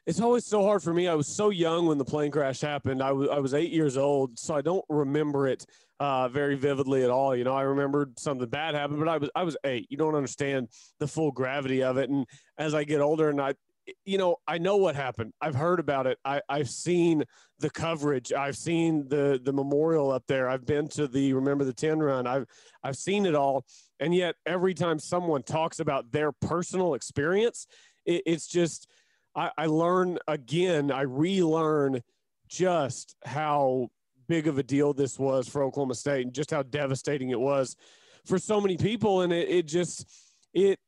it's 0.06 0.20
always 0.20 0.46
so 0.46 0.62
hard 0.62 0.82
for 0.82 0.94
me. 0.94 1.08
I 1.08 1.14
was 1.14 1.26
so 1.26 1.50
young 1.50 1.86
when 1.86 1.98
the 1.98 2.04
plane 2.04 2.30
crash 2.30 2.60
happened. 2.60 3.02
I 3.02 3.10
was 3.10 3.28
I 3.28 3.38
was 3.38 3.54
eight 3.54 3.72
years 3.72 3.96
old, 3.96 4.38
so 4.38 4.54
I 4.54 4.62
don't 4.62 4.84
remember 4.88 5.48
it 5.48 5.66
uh, 5.98 6.28
very 6.28 6.54
vividly 6.54 7.02
at 7.02 7.10
all. 7.10 7.34
You 7.34 7.42
know, 7.42 7.54
I 7.54 7.62
remembered 7.62 8.18
something 8.18 8.48
bad 8.48 8.74
happened, 8.74 9.00
but 9.00 9.08
I 9.08 9.18
was 9.18 9.30
I 9.34 9.42
was 9.42 9.56
eight. 9.64 9.86
You 9.90 9.96
don't 9.96 10.14
understand 10.14 10.68
the 11.00 11.08
full 11.08 11.32
gravity 11.32 11.82
of 11.82 11.96
it. 11.96 12.08
And 12.08 12.24
as 12.56 12.72
I 12.72 12.84
get 12.84 13.00
older, 13.00 13.30
and 13.30 13.40
I, 13.40 13.54
you 14.04 14.16
know, 14.16 14.36
I 14.46 14.58
know 14.58 14.76
what 14.76 14.94
happened. 14.94 15.32
I've 15.40 15.56
heard 15.56 15.80
about 15.80 16.06
it. 16.06 16.18
I, 16.24 16.40
I've 16.48 16.70
seen 16.70 17.24
the 17.58 17.70
coverage. 17.70 18.32
I've 18.32 18.56
seen 18.56 19.08
the 19.08 19.40
the 19.42 19.52
memorial 19.52 20.12
up 20.12 20.22
there. 20.28 20.48
I've 20.48 20.66
been 20.66 20.86
to 20.90 21.08
the 21.08 21.32
Remember 21.32 21.64
the 21.64 21.72
Ten 21.72 21.98
run. 21.98 22.28
I've 22.28 22.46
I've 22.84 22.96
seen 22.96 23.26
it 23.26 23.34
all. 23.34 23.64
And 23.98 24.14
yet, 24.14 24.36
every 24.44 24.74
time 24.74 25.00
someone 25.00 25.42
talks 25.42 25.80
about 25.80 26.12
their 26.12 26.30
personal 26.30 26.94
experience, 26.94 27.66
it, 28.04 28.22
it's 28.24 28.46
just 28.46 28.86
I, 29.36 29.50
I 29.56 29.66
learn 29.66 30.18
again, 30.26 30.90
I 30.90 31.02
relearn 31.02 32.00
just 32.48 33.14
how 33.24 33.88
big 34.28 34.48
of 34.48 34.58
a 34.58 34.62
deal 34.62 34.92
this 34.92 35.18
was 35.18 35.48
for 35.48 35.62
Oklahoma 35.62 35.94
State 35.94 36.24
and 36.24 36.34
just 36.34 36.50
how 36.50 36.62
devastating 36.62 37.30
it 37.30 37.38
was 37.38 37.76
for 38.24 38.38
so 38.38 38.60
many 38.60 38.76
people. 38.76 39.20
And 39.20 39.32
it, 39.32 39.48
it 39.48 39.66
just, 39.66 40.06
it, 40.54 40.78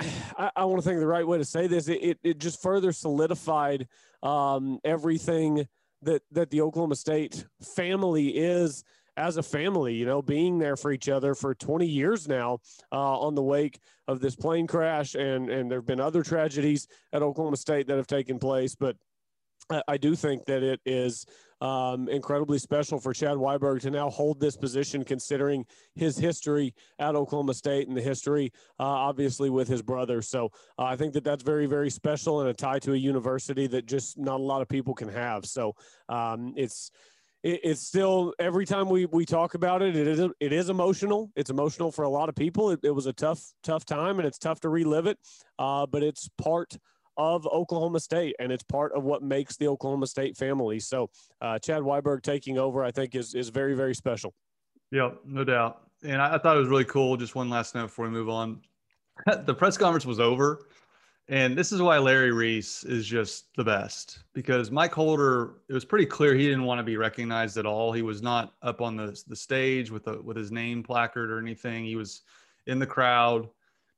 I, 0.00 0.50
I 0.56 0.64
want 0.64 0.82
to 0.82 0.88
think 0.88 0.98
the 0.98 1.06
right 1.06 1.26
way 1.26 1.38
to 1.38 1.44
say 1.44 1.66
this. 1.66 1.88
It, 1.88 2.02
it, 2.02 2.18
it 2.24 2.38
just 2.38 2.62
further 2.62 2.92
solidified 2.92 3.86
um, 4.22 4.80
everything 4.84 5.68
that, 6.02 6.22
that 6.32 6.50
the 6.50 6.62
Oklahoma 6.62 6.96
State 6.96 7.44
family 7.62 8.28
is 8.28 8.84
as 9.16 9.36
a 9.36 9.42
family, 9.42 9.94
you 9.94 10.06
know, 10.06 10.22
being 10.22 10.58
there 10.58 10.76
for 10.76 10.92
each 10.92 11.08
other 11.08 11.34
for 11.34 11.54
20 11.54 11.86
years 11.86 12.28
now 12.28 12.58
uh, 12.90 13.18
on 13.20 13.34
the 13.34 13.42
wake 13.42 13.78
of 14.08 14.20
this 14.20 14.36
plane 14.36 14.66
crash. 14.66 15.14
And, 15.14 15.50
and 15.50 15.70
there 15.70 15.78
have 15.78 15.86
been 15.86 16.00
other 16.00 16.22
tragedies 16.22 16.88
at 17.12 17.22
Oklahoma 17.22 17.56
State 17.56 17.86
that 17.88 17.96
have 17.96 18.06
taken 18.06 18.38
place. 18.38 18.74
But 18.74 18.96
I, 19.70 19.82
I 19.88 19.96
do 19.96 20.14
think 20.14 20.46
that 20.46 20.62
it 20.62 20.80
is 20.86 21.26
um, 21.60 22.08
incredibly 22.08 22.58
special 22.58 22.98
for 22.98 23.14
Chad 23.14 23.36
Weiberg 23.36 23.82
to 23.82 23.90
now 23.90 24.10
hold 24.10 24.40
this 24.40 24.56
position, 24.56 25.04
considering 25.04 25.64
his 25.94 26.18
history 26.18 26.74
at 26.98 27.14
Oklahoma 27.14 27.54
State 27.54 27.86
and 27.86 27.96
the 27.96 28.02
history, 28.02 28.50
uh, 28.80 28.84
obviously, 28.84 29.48
with 29.48 29.68
his 29.68 29.80
brother. 29.80 30.22
So 30.22 30.50
uh, 30.76 30.84
I 30.84 30.96
think 30.96 31.12
that 31.12 31.22
that's 31.22 31.44
very, 31.44 31.66
very 31.66 31.88
special 31.88 32.40
and 32.40 32.50
a 32.50 32.54
tie 32.54 32.80
to 32.80 32.94
a 32.94 32.96
university 32.96 33.68
that 33.68 33.86
just 33.86 34.18
not 34.18 34.40
a 34.40 34.42
lot 34.42 34.60
of 34.60 34.68
people 34.68 34.92
can 34.92 35.08
have. 35.08 35.46
So 35.46 35.76
um, 36.08 36.52
it's 36.56 36.90
it, 37.42 37.60
it's 37.64 37.80
still 37.80 38.34
every 38.38 38.64
time 38.64 38.88
we 38.88 39.06
we 39.06 39.24
talk 39.24 39.54
about 39.54 39.82
it, 39.82 39.96
it 39.96 40.06
is 40.06 40.20
it 40.40 40.52
is 40.52 40.68
emotional. 40.68 41.30
It's 41.36 41.50
emotional 41.50 41.90
for 41.90 42.04
a 42.04 42.08
lot 42.08 42.28
of 42.28 42.34
people. 42.34 42.70
It, 42.70 42.80
it 42.82 42.90
was 42.90 43.06
a 43.06 43.12
tough 43.12 43.42
tough 43.62 43.84
time, 43.84 44.18
and 44.18 44.26
it's 44.26 44.38
tough 44.38 44.60
to 44.60 44.68
relive 44.68 45.06
it. 45.06 45.18
Uh, 45.58 45.86
but 45.86 46.02
it's 46.02 46.28
part 46.38 46.76
of 47.16 47.46
Oklahoma 47.46 48.00
State, 48.00 48.36
and 48.38 48.50
it's 48.50 48.62
part 48.62 48.92
of 48.92 49.04
what 49.04 49.22
makes 49.22 49.56
the 49.56 49.68
Oklahoma 49.68 50.06
State 50.06 50.36
family. 50.36 50.80
So, 50.80 51.10
uh, 51.40 51.58
Chad 51.58 51.82
Weiberg 51.82 52.22
taking 52.22 52.58
over, 52.58 52.84
I 52.84 52.90
think, 52.90 53.14
is 53.14 53.34
is 53.34 53.48
very 53.48 53.74
very 53.74 53.94
special. 53.94 54.34
Yep, 54.90 55.20
no 55.24 55.44
doubt. 55.44 55.88
And 56.04 56.20
I, 56.20 56.34
I 56.34 56.38
thought 56.38 56.56
it 56.56 56.60
was 56.60 56.68
really 56.68 56.84
cool. 56.84 57.16
Just 57.16 57.34
one 57.34 57.48
last 57.48 57.74
note 57.74 57.86
before 57.86 58.04
we 58.06 58.10
move 58.10 58.28
on. 58.28 58.60
the 59.44 59.54
press 59.54 59.76
conference 59.76 60.06
was 60.06 60.20
over, 60.20 60.66
and 61.32 61.56
this 61.56 61.72
is 61.72 61.80
why 61.80 61.96
Larry 61.96 62.30
Reese 62.30 62.84
is 62.84 63.06
just 63.06 63.56
the 63.56 63.64
best 63.64 64.18
because 64.34 64.70
Mike 64.70 64.92
Holder, 64.92 65.54
it 65.66 65.72
was 65.72 65.82
pretty 65.82 66.04
clear 66.04 66.34
he 66.34 66.44
didn't 66.44 66.64
want 66.64 66.78
to 66.78 66.82
be 66.82 66.98
recognized 66.98 67.56
at 67.56 67.64
all. 67.64 67.90
He 67.90 68.02
was 68.02 68.20
not 68.20 68.52
up 68.60 68.82
on 68.82 68.96
the, 68.96 69.18
the 69.26 69.34
stage 69.34 69.90
with 69.90 70.06
a, 70.08 70.20
with 70.20 70.36
his 70.36 70.52
name 70.52 70.82
placard 70.82 71.30
or 71.30 71.38
anything. 71.38 71.86
He 71.86 71.96
was 71.96 72.20
in 72.66 72.78
the 72.78 72.86
crowd, 72.86 73.48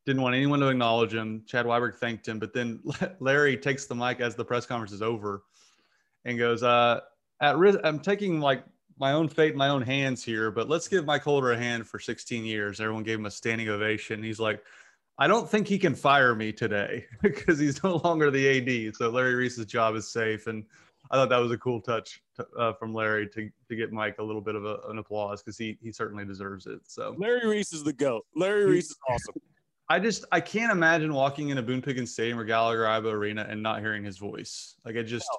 didn't 0.06 0.22
want 0.22 0.36
anyone 0.36 0.60
to 0.60 0.68
acknowledge 0.68 1.12
him. 1.12 1.42
Chad 1.44 1.66
Weiberg 1.66 1.96
thanked 1.96 2.28
him, 2.28 2.38
but 2.38 2.54
then 2.54 2.78
Larry 3.18 3.56
takes 3.56 3.86
the 3.86 3.96
mic 3.96 4.20
as 4.20 4.36
the 4.36 4.44
press 4.44 4.64
conference 4.64 4.92
is 4.92 5.02
over 5.02 5.42
and 6.24 6.38
goes, 6.38 6.62
uh, 6.62 7.00
at 7.40 7.58
risk, 7.58 7.80
I'm 7.82 7.98
taking 7.98 8.38
like 8.38 8.62
my 8.96 9.10
own 9.10 9.28
fate 9.28 9.54
in 9.54 9.58
my 9.58 9.70
own 9.70 9.82
hands 9.82 10.22
here, 10.22 10.52
but 10.52 10.68
let's 10.68 10.86
give 10.86 11.04
Mike 11.04 11.22
Holder 11.22 11.50
a 11.50 11.58
hand 11.58 11.84
for 11.88 11.98
16 11.98 12.44
years. 12.44 12.80
Everyone 12.80 13.02
gave 13.02 13.18
him 13.18 13.26
a 13.26 13.30
standing 13.32 13.70
ovation. 13.70 14.22
He's 14.22 14.38
like, 14.38 14.62
I 15.18 15.28
don't 15.28 15.48
think 15.48 15.68
he 15.68 15.78
can 15.78 15.94
fire 15.94 16.34
me 16.34 16.52
today 16.52 17.06
because 17.22 17.58
he's 17.58 17.82
no 17.82 17.96
longer 17.96 18.30
the 18.30 18.88
AD. 18.88 18.96
So 18.96 19.10
Larry 19.10 19.34
Reese's 19.34 19.66
job 19.66 19.94
is 19.94 20.10
safe, 20.10 20.46
and 20.46 20.64
I 21.10 21.16
thought 21.16 21.28
that 21.28 21.38
was 21.38 21.52
a 21.52 21.58
cool 21.58 21.80
touch 21.80 22.22
to, 22.36 22.46
uh, 22.58 22.72
from 22.74 22.92
Larry 22.92 23.28
to 23.28 23.50
to 23.68 23.76
get 23.76 23.92
Mike 23.92 24.16
a 24.18 24.22
little 24.22 24.40
bit 24.40 24.54
of 24.54 24.64
a, 24.64 24.78
an 24.88 24.98
applause 24.98 25.42
because 25.42 25.56
he 25.56 25.78
he 25.80 25.92
certainly 25.92 26.24
deserves 26.24 26.66
it. 26.66 26.80
So 26.86 27.14
Larry 27.18 27.46
Reese 27.46 27.72
is 27.72 27.84
the 27.84 27.92
goat. 27.92 28.26
Larry 28.34 28.66
Reese 28.66 28.90
is 28.90 28.98
awesome. 29.08 29.34
I 29.90 29.98
just 30.00 30.24
I 30.32 30.40
can't 30.40 30.72
imagine 30.72 31.12
walking 31.12 31.50
into 31.50 31.62
Boone 31.62 31.82
Pickens 31.82 32.12
Stadium 32.12 32.38
or 32.38 32.44
Gallagher 32.44 32.84
Iba 32.84 33.12
Arena 33.12 33.46
and 33.48 33.62
not 33.62 33.80
hearing 33.80 34.02
his 34.02 34.18
voice. 34.18 34.76
Like 34.84 34.96
it 34.96 35.04
just. 35.04 35.26
No. 35.32 35.38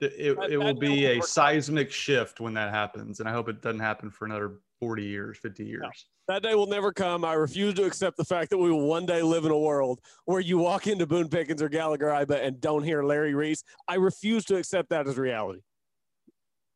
It, 0.00 0.36
it 0.50 0.58
will 0.58 0.74
be 0.74 1.06
a 1.06 1.22
seismic 1.22 1.90
shift 1.90 2.38
when 2.38 2.52
that 2.54 2.74
happens. 2.74 3.20
And 3.20 3.28
I 3.28 3.32
hope 3.32 3.48
it 3.48 3.62
doesn't 3.62 3.80
happen 3.80 4.10
for 4.10 4.26
another 4.26 4.58
40 4.80 5.02
years, 5.02 5.38
50 5.38 5.64
years. 5.64 6.06
That 6.26 6.42
day 6.42 6.54
will 6.54 6.66
never 6.66 6.90
come. 6.90 7.24
I 7.24 7.34
refuse 7.34 7.74
to 7.74 7.84
accept 7.84 8.16
the 8.16 8.24
fact 8.24 8.48
that 8.50 8.58
we 8.58 8.70
will 8.70 8.86
one 8.86 9.04
day 9.04 9.20
live 9.20 9.44
in 9.44 9.50
a 9.50 9.58
world 9.58 10.00
where 10.24 10.40
you 10.40 10.56
walk 10.56 10.86
into 10.86 11.06
Boone 11.06 11.28
Pickens 11.28 11.60
or 11.60 11.68
Gallagher 11.68 12.06
Iba 12.06 12.42
and 12.42 12.60
don't 12.60 12.82
hear 12.82 13.02
Larry 13.02 13.34
Reese. 13.34 13.62
I 13.88 13.96
refuse 13.96 14.44
to 14.46 14.56
accept 14.56 14.88
that 14.88 15.06
as 15.06 15.18
reality. 15.18 15.60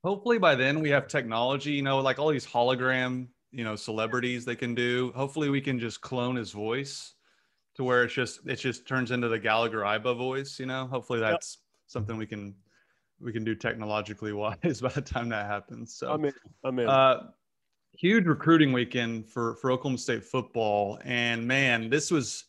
Hopefully 0.05 0.39
by 0.39 0.55
then 0.55 0.81
we 0.81 0.91
have 0.91 1.09
technology, 1.09 1.73
you 1.73 1.83
know, 1.83 1.99
like 2.01 2.19
all 2.19 2.29
these 2.29 2.47
hologram, 2.47 3.29
you 3.51 3.65
know, 3.65 3.75
celebrities 3.75 4.45
they 4.45 4.55
can 4.55 4.75
do. 4.75 5.13
Hopefully 5.17 5.49
we 5.49 5.63
can 5.63 5.81
just 5.81 6.03
clone 6.03 6.37
his 6.37 6.53
voice 6.53 7.15
to 7.77 7.85
where 7.85 8.05
it's 8.05 8.13
just 8.13 8.41
it 8.47 8.57
just 8.57 8.87
turns 8.87 9.13
into 9.13 9.29
the 9.29 9.39
Gallagher 9.39 9.81
Iba 9.81 10.17
voice, 10.17 10.61
you 10.61 10.67
know. 10.67 10.87
Hopefully 10.89 11.21
that's 11.21 11.59
yep. 11.59 11.91
something 11.91 12.19
we 12.19 12.27
can 12.27 12.55
we 13.19 13.33
can 13.33 13.45
do 13.45 13.55
technologically 13.55 14.33
wise 14.35 14.81
by 14.83 14.91
the 14.91 15.01
time 15.01 15.31
that 15.31 15.47
happens. 15.47 15.95
So 15.95 16.13
I'm 16.13 16.25
in. 16.27 16.35
I'm 16.65 16.79
in. 16.79 16.89
Uh, 16.89 17.29
huge 17.93 18.27
recruiting 18.27 18.73
weekend 18.73 19.29
for 19.29 19.57
for 19.57 19.71
Oklahoma 19.71 19.99
State 19.99 20.25
football, 20.25 20.99
and 21.05 21.47
man, 21.47 21.91
this 21.91 22.11
was 22.11 22.45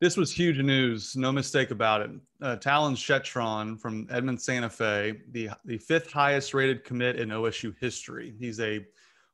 this 0.00 0.16
was 0.16 0.30
huge 0.30 0.58
news. 0.58 1.16
No 1.16 1.32
mistake 1.32 1.70
about 1.70 2.02
it. 2.02 2.10
Uh, 2.42 2.56
Talyn 2.56 2.94
Shettron 2.94 3.80
from 3.80 4.06
Edmond 4.10 4.40
Santa 4.40 4.68
Fe, 4.68 5.20
the 5.32 5.50
the 5.64 5.78
fifth 5.78 6.12
highest 6.12 6.54
rated 6.54 6.84
commit 6.84 7.16
in 7.16 7.30
OSU 7.30 7.74
history. 7.80 8.34
He's 8.38 8.60
a 8.60 8.84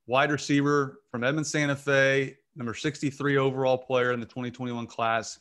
wide 0.06 0.30
receiver 0.30 1.00
from 1.10 1.24
Edmond 1.24 1.46
Santa 1.46 1.76
Fe, 1.76 2.36
number 2.56 2.74
63 2.74 3.38
overall 3.38 3.78
player 3.78 4.12
in 4.12 4.20
the 4.20 4.26
2021 4.26 4.86
class. 4.86 5.40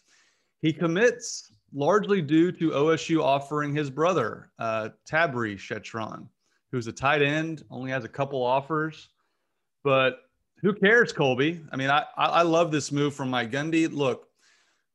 He 0.62 0.72
commits 0.72 1.52
largely 1.74 2.22
due 2.22 2.52
to 2.52 2.72
OSU 2.72 3.24
offering 3.24 3.74
his 3.74 3.90
brother, 3.90 4.52
uh, 4.60 4.90
Tabry 5.10 5.56
Shettron, 5.56 6.28
who's 6.72 6.88
a 6.88 6.92
tight 6.92 7.22
end, 7.22 7.64
only 7.70 7.92
has 7.92 8.04
a 8.04 8.10
couple 8.10 8.44
offers. 8.44 9.10
But 9.84 10.20
who 10.62 10.74
cares, 10.74 11.12
Colby? 11.12 11.62
I 11.72 11.76
mean, 11.76 11.90
I, 11.90 12.06
I 12.16 12.44
love 12.44 12.72
this 12.72 12.92
move 12.92 13.16
from 13.16 13.30
Mike 13.30 13.52
Gundy. 13.52 13.92
Look, 13.92 14.28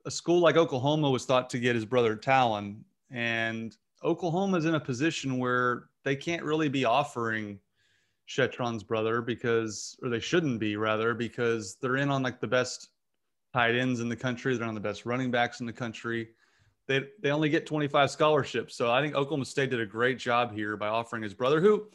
a 0.05 0.11
school 0.11 0.41
like 0.41 0.57
Oklahoma 0.57 1.11
was 1.11 1.25
thought 1.25 1.51
to 1.51 1.59
get 1.59 1.75
his 1.75 1.85
brother 1.85 2.17
Talyn, 2.17 2.83
and 3.11 3.77
Oklahoma 4.05 4.59
is 4.59 4.65
in 4.65 4.77
a 4.77 4.81
position 4.81 5.39
where 5.39 5.89
they 6.05 6.15
can't 6.15 6.45
really 6.45 6.69
be 6.69 6.85
offering 6.85 7.59
Shettron's 8.29 8.85
brother 8.85 9.21
because, 9.21 9.97
or 10.03 10.09
they 10.09 10.21
shouldn't 10.21 10.61
be 10.61 10.77
rather, 10.77 11.15
because 11.15 11.77
they're 11.81 11.97
in 11.97 12.11
on 12.11 12.23
like 12.23 12.41
the 12.41 12.47
best 12.47 12.91
tight 13.53 13.75
ends 13.75 14.01
in 14.01 14.09
the 14.09 14.17
country. 14.17 14.57
They're 14.57 14.69
on 14.69 14.75
the 14.75 14.81
best 14.81 15.07
running 15.07 15.31
backs 15.31 15.61
in 15.61 15.67
the 15.67 15.73
country. 15.73 16.29
They, 16.87 17.03
they 17.21 17.31
only 17.31 17.49
get 17.49 17.67
25 17.67 18.11
scholarships. 18.11 18.77
So 18.77 18.93
I 18.93 19.03
think 19.03 19.17
Oklahoma 19.17 19.45
State 19.45 19.71
did 19.71 19.81
a 19.81 19.87
great 19.87 20.19
job 20.19 20.55
here 20.55 20.77
by 20.77 20.87
offering 20.87 21.23
his 21.23 21.35
brother, 21.35 21.61
who 21.61 21.89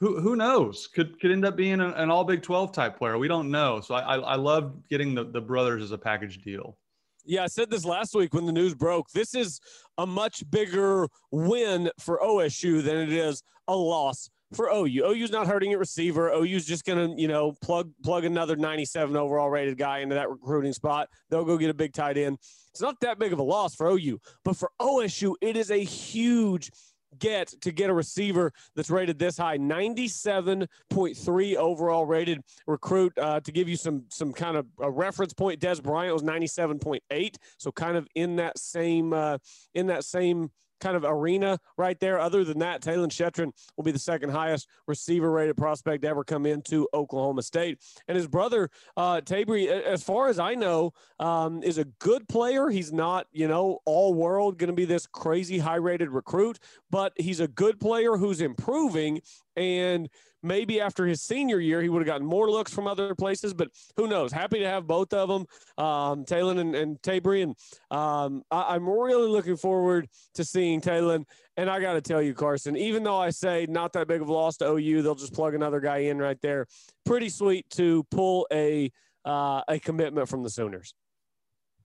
who 0.00 0.20
who 0.20 0.36
knows 0.36 0.88
could 0.88 1.18
could 1.20 1.30
end 1.30 1.44
up 1.44 1.56
being 1.56 1.80
an, 1.80 2.10
all 2.10 2.24
Big 2.24 2.42
Twelve 2.42 2.72
type 2.72 2.98
player. 2.98 3.18
We 3.18 3.28
don't 3.28 3.50
know. 3.50 3.80
So 3.80 3.94
I 3.94 4.00
I, 4.00 4.16
I 4.16 4.34
love 4.36 4.74
getting 4.88 5.14
the 5.14 5.24
the 5.24 5.40
brothers 5.40 5.82
as 5.82 5.92
a 5.92 5.98
package 5.98 6.38
deal. 6.42 6.76
Yeah, 7.24 7.42
I 7.42 7.48
said 7.48 7.70
this 7.70 7.84
last 7.84 8.14
week 8.14 8.34
when 8.34 8.46
the 8.46 8.52
news 8.52 8.74
broke. 8.74 9.10
This 9.10 9.34
is 9.34 9.60
a 9.98 10.06
much 10.06 10.48
bigger 10.48 11.08
win 11.32 11.90
for 11.98 12.20
OSU 12.22 12.82
than 12.84 12.96
it 12.98 13.12
is 13.12 13.42
a 13.66 13.74
loss 13.74 14.30
for 14.54 14.68
OU. 14.68 15.04
OU's 15.04 15.32
not 15.32 15.48
hurting 15.48 15.72
at 15.72 15.78
receiver. 15.78 16.32
OU's 16.32 16.64
just 16.64 16.84
gonna, 16.84 17.12
you 17.16 17.26
know, 17.26 17.52
plug 17.62 17.90
plug 18.04 18.24
another 18.24 18.54
97 18.54 19.16
overall 19.16 19.50
rated 19.50 19.76
guy 19.76 19.98
into 19.98 20.14
that 20.14 20.30
recruiting 20.30 20.72
spot. 20.72 21.08
They'll 21.30 21.44
go 21.44 21.58
get 21.58 21.70
a 21.70 21.74
big 21.74 21.92
tight 21.92 22.16
end. 22.16 22.38
It's 22.70 22.80
not 22.80 23.00
that 23.00 23.18
big 23.18 23.32
of 23.32 23.38
a 23.38 23.42
loss 23.42 23.74
for 23.74 23.88
OU, 23.88 24.20
but 24.44 24.56
for 24.56 24.70
OSU, 24.80 25.34
it 25.40 25.56
is 25.56 25.70
a 25.70 25.82
huge 25.82 26.70
get 27.18 27.48
to 27.60 27.72
get 27.72 27.90
a 27.90 27.94
receiver 27.94 28.52
that's 28.74 28.90
rated 28.90 29.18
this 29.18 29.36
high 29.38 29.58
97.3 29.58 31.56
overall 31.56 32.06
rated 32.06 32.42
recruit. 32.66 33.12
Uh, 33.18 33.40
to 33.40 33.52
give 33.52 33.68
you 33.68 33.76
some 33.76 34.04
some 34.08 34.32
kind 34.32 34.56
of 34.56 34.66
a 34.80 34.90
reference 34.90 35.32
point 35.32 35.60
Dez 35.60 35.82
Bryant 35.82 36.12
was 36.12 36.22
97.8 36.22 37.36
so 37.58 37.72
kind 37.72 37.96
of 37.96 38.06
in 38.14 38.36
that 38.36 38.58
same 38.58 39.12
uh, 39.12 39.38
in 39.74 39.86
that 39.86 40.04
same 40.04 40.50
kind 40.80 40.96
of 40.96 41.04
arena 41.04 41.58
right 41.76 41.98
there. 42.00 42.18
Other 42.18 42.44
than 42.44 42.58
that, 42.60 42.82
Talyn 42.82 43.08
Shettron 43.08 43.52
will 43.76 43.84
be 43.84 43.92
the 43.92 43.98
second 43.98 44.30
highest 44.30 44.68
receiver 44.86 45.30
rated 45.30 45.56
prospect 45.56 46.02
to 46.02 46.08
ever 46.08 46.24
come 46.24 46.46
into 46.46 46.88
Oklahoma 46.94 47.42
State. 47.42 47.78
And 48.08 48.16
his 48.16 48.28
brother, 48.28 48.70
uh, 48.96 49.20
Tabry, 49.20 49.68
as 49.68 50.02
far 50.02 50.28
as 50.28 50.38
I 50.38 50.54
know, 50.54 50.92
um, 51.18 51.62
is 51.62 51.78
a 51.78 51.84
good 51.84 52.28
player. 52.28 52.68
He's 52.68 52.92
not, 52.92 53.26
you 53.32 53.48
know, 53.48 53.80
all 53.84 54.14
world 54.14 54.58
going 54.58 54.68
to 54.68 54.74
be 54.74 54.84
this 54.84 55.06
crazy 55.06 55.58
high 55.58 55.76
rated 55.76 56.10
recruit, 56.10 56.58
but 56.90 57.12
he's 57.16 57.40
a 57.40 57.48
good 57.48 57.80
player 57.80 58.16
who's 58.16 58.40
improving. 58.40 59.20
And 59.56 60.08
maybe 60.46 60.80
after 60.80 61.06
his 61.06 61.22
senior 61.22 61.60
year, 61.60 61.82
he 61.82 61.88
would 61.88 62.00
have 62.00 62.06
gotten 62.06 62.26
more 62.26 62.50
looks 62.50 62.72
from 62.72 62.86
other 62.86 63.14
places, 63.14 63.52
but 63.52 63.68
who 63.96 64.06
knows? 64.06 64.32
Happy 64.32 64.58
to 64.58 64.66
have 64.66 64.86
both 64.86 65.12
of 65.12 65.28
them, 65.28 65.46
um, 65.84 66.24
and, 66.30 66.74
and 66.74 67.02
Tabry. 67.02 67.42
And 67.42 67.54
um, 67.90 68.42
I, 68.50 68.76
am 68.76 68.88
really 68.88 69.28
looking 69.28 69.56
forward 69.56 70.08
to 70.34 70.44
seeing 70.44 70.80
Talyn. 70.80 71.24
And 71.56 71.70
I 71.70 71.80
got 71.80 71.94
to 71.94 72.00
tell 72.00 72.22
you, 72.22 72.34
Carson, 72.34 72.76
even 72.76 73.02
though 73.02 73.18
I 73.18 73.30
say 73.30 73.66
not 73.68 73.92
that 73.94 74.08
big 74.08 74.20
of 74.20 74.28
a 74.28 74.32
loss 74.32 74.56
to 74.58 74.72
OU, 74.72 75.02
they'll 75.02 75.14
just 75.14 75.32
plug 75.32 75.54
another 75.54 75.80
guy 75.80 75.98
in 75.98 76.18
right 76.18 76.40
there. 76.42 76.66
Pretty 77.04 77.28
sweet 77.28 77.68
to 77.70 78.04
pull 78.10 78.46
a 78.52 78.90
uh, 79.24 79.62
a 79.68 79.78
commitment 79.80 80.28
from 80.28 80.42
the 80.42 80.50
Sooners. 80.50 80.94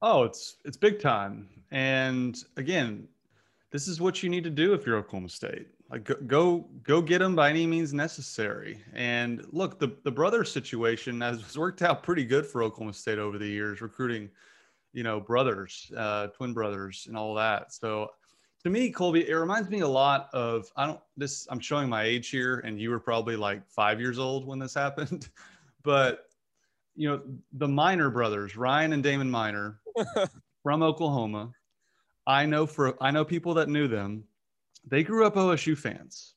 Oh, 0.02 0.24
it's 0.24 0.58
it's 0.66 0.78
big 0.78 1.00
time. 1.00 1.48
And 1.72 2.38
again, 2.58 3.08
this 3.72 3.88
is 3.88 4.02
what 4.02 4.22
you 4.22 4.30
need 4.30 4.44
to 4.44 4.50
do 4.50 4.74
if 4.74 4.86
you're 4.86 4.98
Oklahoma 4.98 5.30
State. 5.30 5.68
Like 5.92 6.06
go 6.06 6.16
go, 6.26 6.70
go 6.84 7.02
get 7.02 7.20
them 7.20 7.36
by 7.36 7.50
any 7.50 7.68
means 7.68 7.94
necessary. 7.94 8.82
And 8.94 9.46
look, 9.52 9.78
the 9.78 9.98
the 10.04 10.12
brother 10.12 10.46
situation 10.46 11.20
has 11.20 11.58
worked 11.58 11.82
out 11.82 12.02
pretty 12.02 12.24
good 12.24 12.46
for 12.46 12.64
Oklahoma 12.64 12.94
State 12.94 13.20
over 13.20 13.38
the 13.38 13.48
years, 13.48 13.82
recruiting, 13.82 14.30
you 14.94 15.04
know, 15.04 15.20
brothers, 15.20 15.92
uh, 15.98 16.28
twin 16.28 16.54
brothers, 16.54 17.06
and 17.08 17.18
all 17.18 17.36
that. 17.36 17.74
So 17.74 18.10
to 18.64 18.70
me, 18.70 18.90
Colby, 18.90 19.28
it 19.28 19.34
reminds 19.34 19.70
me 19.70 19.82
a 19.82 19.88
lot 19.88 20.30
of 20.34 20.72
I 20.78 20.88
don't 20.88 21.00
this. 21.18 21.46
I'm 21.52 21.60
showing 21.60 21.90
my 21.90 22.04
age 22.04 22.30
here, 22.30 22.60
and 22.60 22.80
you 22.80 22.90
were 22.90 23.00
probably 23.00 23.36
like 23.36 23.68
five 23.68 24.00
years 24.00 24.18
old 24.18 24.48
when 24.48 24.60
this 24.60 24.74
happened, 24.86 25.28
but 25.84 26.28
you 26.96 27.10
know 27.10 27.22
the 27.52 27.68
Minor 27.68 28.10
brothers, 28.10 28.56
Ryan 28.56 28.94
and 28.94 29.04
Damon 29.04 29.30
Minor, 29.30 29.82
from 30.64 30.84
Oklahoma. 30.84 31.52
I 32.26 32.46
know 32.46 32.66
for 32.66 32.96
I 33.04 33.12
know 33.12 33.26
people 33.26 33.54
that 33.56 33.68
knew 33.68 33.90
them 33.90 34.24
they 34.86 35.04
grew 35.04 35.26
up 35.26 35.36
OSU 35.36 35.78
fans. 35.78 36.36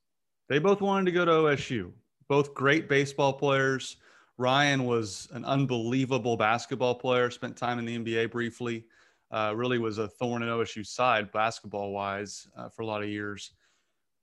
They 0.49 0.59
both 0.59 0.81
wanted 0.81 1.07
to 1.07 1.13
go 1.13 1.25
to 1.25 1.31
OSU. 1.31 1.93
Both 2.29 2.55
great 2.55 2.89
baseball 2.89 3.33
players. 3.33 3.97
Ryan 4.37 4.85
was 4.85 5.29
an 5.33 5.45
unbelievable 5.45 6.37
basketball 6.37 6.95
player, 6.97 7.31
spent 7.31 7.57
time 7.57 7.79
in 7.79 7.85
the 7.85 7.99
NBA 7.99 8.31
briefly. 8.31 8.85
Uh, 9.31 9.53
really 9.57 9.79
was 9.79 9.99
a 9.99 10.09
thorn 10.09 10.43
in 10.43 10.49
OSU's 10.49 10.91
side 10.91 11.33
basketball 11.33 11.93
wise 11.93 12.47
uh, 12.57 12.69
for 12.69 12.83
a 12.83 12.87
lot 12.87 13.03
of 13.03 13.09
years. 13.09 13.53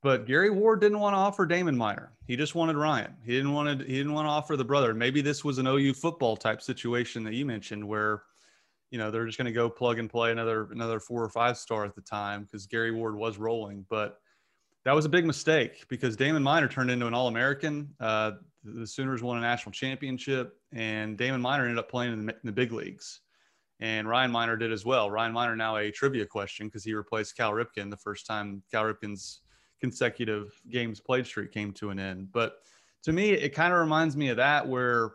But 0.03 0.25
Gary 0.25 0.49
Ward 0.49 0.81
didn't 0.81 0.99
want 0.99 1.13
to 1.13 1.17
offer 1.17 1.45
Damon 1.45 1.77
Minor. 1.77 2.13
He 2.25 2.35
just 2.35 2.55
wanted 2.55 2.75
Ryan. 2.75 3.15
He 3.23 3.33
didn't 3.33 3.53
want 3.53 3.79
to. 3.79 3.85
He 3.85 3.97
didn't 3.97 4.13
want 4.13 4.25
to 4.25 4.31
offer 4.31 4.57
the 4.57 4.65
brother. 4.65 4.93
Maybe 4.95 5.21
this 5.21 5.43
was 5.43 5.59
an 5.59 5.67
OU 5.67 5.93
football 5.93 6.35
type 6.35 6.61
situation 6.61 7.23
that 7.23 7.33
you 7.33 7.45
mentioned, 7.45 7.87
where 7.87 8.23
you 8.91 8.97
know 8.97 9.09
they're 9.09 9.25
just 9.25 9.37
going 9.37 9.45
to 9.45 9.51
go 9.51 9.69
plug 9.69 9.97
and 9.97 10.09
play 10.09 10.31
another 10.31 10.69
another 10.71 10.99
four 10.99 11.23
or 11.23 11.29
five 11.29 11.57
star 11.57 11.85
at 11.85 11.95
the 11.95 12.01
time 12.01 12.43
because 12.43 12.67
Gary 12.67 12.91
Ward 12.91 13.15
was 13.15 13.37
rolling, 13.37 13.85
but 13.89 14.19
that 14.83 14.93
was 14.93 15.05
a 15.05 15.09
big 15.09 15.25
mistake 15.25 15.85
because 15.89 16.15
Damon 16.15 16.43
Minor 16.43 16.67
turned 16.67 16.91
into 16.91 17.07
an 17.07 17.13
All 17.13 17.27
American. 17.27 17.93
Uh, 17.99 18.33
the 18.63 18.85
Sooners 18.85 19.23
won 19.23 19.37
a 19.37 19.41
national 19.41 19.71
championship, 19.71 20.57
and 20.73 21.17
Damon 21.17 21.41
Minor 21.41 21.63
ended 21.63 21.77
up 21.77 21.89
playing 21.89 22.13
in 22.13 22.25
the, 22.25 22.33
in 22.33 22.39
the, 22.43 22.51
big 22.51 22.71
leagues. 22.71 23.21
And 23.79 24.07
Ryan 24.07 24.31
Minor 24.31 24.57
did 24.57 24.71
as 24.71 24.85
well. 24.85 25.09
Ryan 25.09 25.33
Minor 25.33 25.55
now 25.55 25.77
a 25.77 25.89
trivia 25.89 26.25
question 26.25 26.67
because 26.67 26.83
he 26.83 26.93
replaced 26.93 27.35
Cal 27.35 27.51
Ripken 27.51 27.89
the 27.89 27.97
first 27.97 28.27
time 28.27 28.61
Cal 28.71 28.83
Ripken's 28.83 29.41
consecutive 29.79 30.51
games 30.69 30.99
played 30.99 31.25
streak 31.25 31.51
came 31.51 31.71
to 31.73 31.89
an 31.89 31.99
end. 31.99 32.31
But 32.31 32.57
to 33.03 33.11
me, 33.11 33.31
it 33.31 33.55
kind 33.55 33.73
of 33.73 33.79
reminds 33.79 34.15
me 34.15 34.29
of 34.29 34.37
that 34.37 34.67
where 34.67 35.13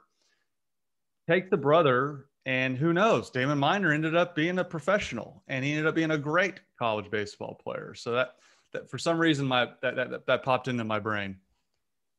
take 1.29 1.51
the 1.51 1.57
brother 1.57 2.27
and 2.47 2.79
who 2.79 2.93
knows? 2.93 3.29
Damon 3.29 3.59
Minor 3.59 3.93
ended 3.93 4.15
up 4.15 4.37
being 4.37 4.61
a 4.61 4.65
professional, 4.65 5.43
and 5.49 5.65
he 5.65 5.73
ended 5.73 5.87
up 5.87 5.97
being 5.97 6.13
a 6.13 6.19
great 6.19 6.61
college 6.79 7.11
baseball 7.11 7.61
player. 7.63 7.93
So 7.95 8.13
that, 8.13 8.37
that 8.73 8.89
for 8.89 8.99
some 8.99 9.19
reason, 9.19 9.47
my 9.47 9.69
that, 9.83 9.97
that 9.97 10.27
that 10.27 10.43
popped 10.45 10.69
into 10.69 10.85
my 10.85 11.01
brain. 11.01 11.37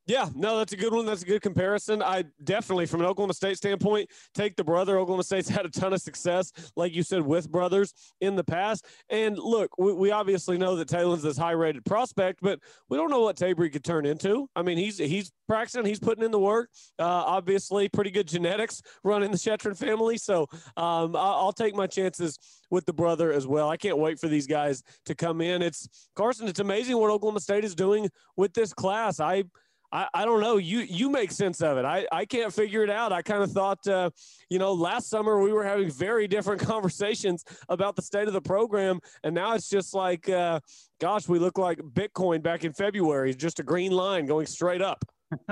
Yeah, 0.08 0.30
no, 0.34 0.56
that's 0.56 0.72
a 0.72 0.76
good 0.76 0.94
one. 0.94 1.04
That's 1.04 1.20
a 1.20 1.26
good 1.26 1.42
comparison. 1.42 2.02
I 2.02 2.24
definitely, 2.42 2.86
from 2.86 3.02
an 3.02 3.06
Oklahoma 3.06 3.34
State 3.34 3.58
standpoint, 3.58 4.08
take 4.32 4.56
the 4.56 4.64
brother. 4.64 4.98
Oklahoma 4.98 5.22
State's 5.22 5.48
had 5.50 5.66
a 5.66 5.68
ton 5.68 5.92
of 5.92 6.00
success, 6.00 6.50
like 6.76 6.94
you 6.94 7.02
said, 7.02 7.20
with 7.20 7.52
brothers 7.52 7.92
in 8.22 8.34
the 8.34 8.42
past. 8.42 8.86
And 9.10 9.38
look, 9.38 9.70
we, 9.76 9.92
we 9.92 10.10
obviously 10.10 10.56
know 10.56 10.76
that 10.76 10.88
Taylor's 10.88 11.20
this 11.22 11.36
high-rated 11.36 11.84
prospect, 11.84 12.38
but 12.40 12.58
we 12.88 12.96
don't 12.96 13.10
know 13.10 13.20
what 13.20 13.36
Tabry 13.36 13.70
could 13.70 13.84
turn 13.84 14.06
into. 14.06 14.48
I 14.56 14.62
mean, 14.62 14.78
he's 14.78 14.96
he's 14.96 15.30
practicing, 15.46 15.84
he's 15.84 16.00
putting 16.00 16.24
in 16.24 16.30
the 16.30 16.40
work. 16.40 16.70
Uh, 16.98 17.04
obviously, 17.04 17.90
pretty 17.90 18.10
good 18.10 18.26
genetics 18.26 18.80
running 19.04 19.30
the 19.30 19.36
Shettron 19.36 19.76
family. 19.76 20.16
So 20.16 20.46
um, 20.78 21.16
I'll, 21.16 21.34
I'll 21.34 21.52
take 21.52 21.74
my 21.74 21.86
chances 21.86 22.38
with 22.70 22.86
the 22.86 22.94
brother 22.94 23.30
as 23.30 23.46
well. 23.46 23.68
I 23.68 23.76
can't 23.76 23.98
wait 23.98 24.18
for 24.18 24.28
these 24.28 24.46
guys 24.46 24.82
to 25.04 25.14
come 25.14 25.42
in. 25.42 25.60
It's 25.60 26.08
Carson. 26.16 26.48
It's 26.48 26.60
amazing 26.60 26.96
what 26.96 27.10
Oklahoma 27.10 27.40
State 27.40 27.64
is 27.64 27.74
doing 27.74 28.08
with 28.36 28.54
this 28.54 28.72
class. 28.72 29.20
I 29.20 29.44
I, 29.90 30.06
I 30.12 30.24
don't 30.24 30.40
know. 30.40 30.58
You 30.58 30.80
you 30.80 31.10
make 31.10 31.32
sense 31.32 31.62
of 31.62 31.78
it. 31.78 31.84
I, 31.84 32.06
I 32.12 32.24
can't 32.24 32.52
figure 32.52 32.82
it 32.82 32.90
out. 32.90 33.12
I 33.12 33.22
kind 33.22 33.42
of 33.42 33.50
thought, 33.50 33.86
uh, 33.86 34.10
you 34.50 34.58
know, 34.58 34.72
last 34.72 35.08
summer 35.08 35.40
we 35.40 35.52
were 35.52 35.64
having 35.64 35.90
very 35.90 36.28
different 36.28 36.60
conversations 36.66 37.44
about 37.68 37.96
the 37.96 38.02
state 38.02 38.28
of 38.28 38.34
the 38.34 38.40
program, 38.40 39.00
and 39.24 39.34
now 39.34 39.54
it's 39.54 39.68
just 39.68 39.94
like, 39.94 40.28
uh, 40.28 40.60
gosh, 41.00 41.28
we 41.28 41.38
look 41.38 41.58
like 41.58 41.78
Bitcoin 41.78 42.42
back 42.42 42.64
in 42.64 42.72
February, 42.72 43.34
just 43.34 43.60
a 43.60 43.62
green 43.62 43.92
line 43.92 44.26
going 44.26 44.46
straight 44.46 44.82
up. 44.82 45.04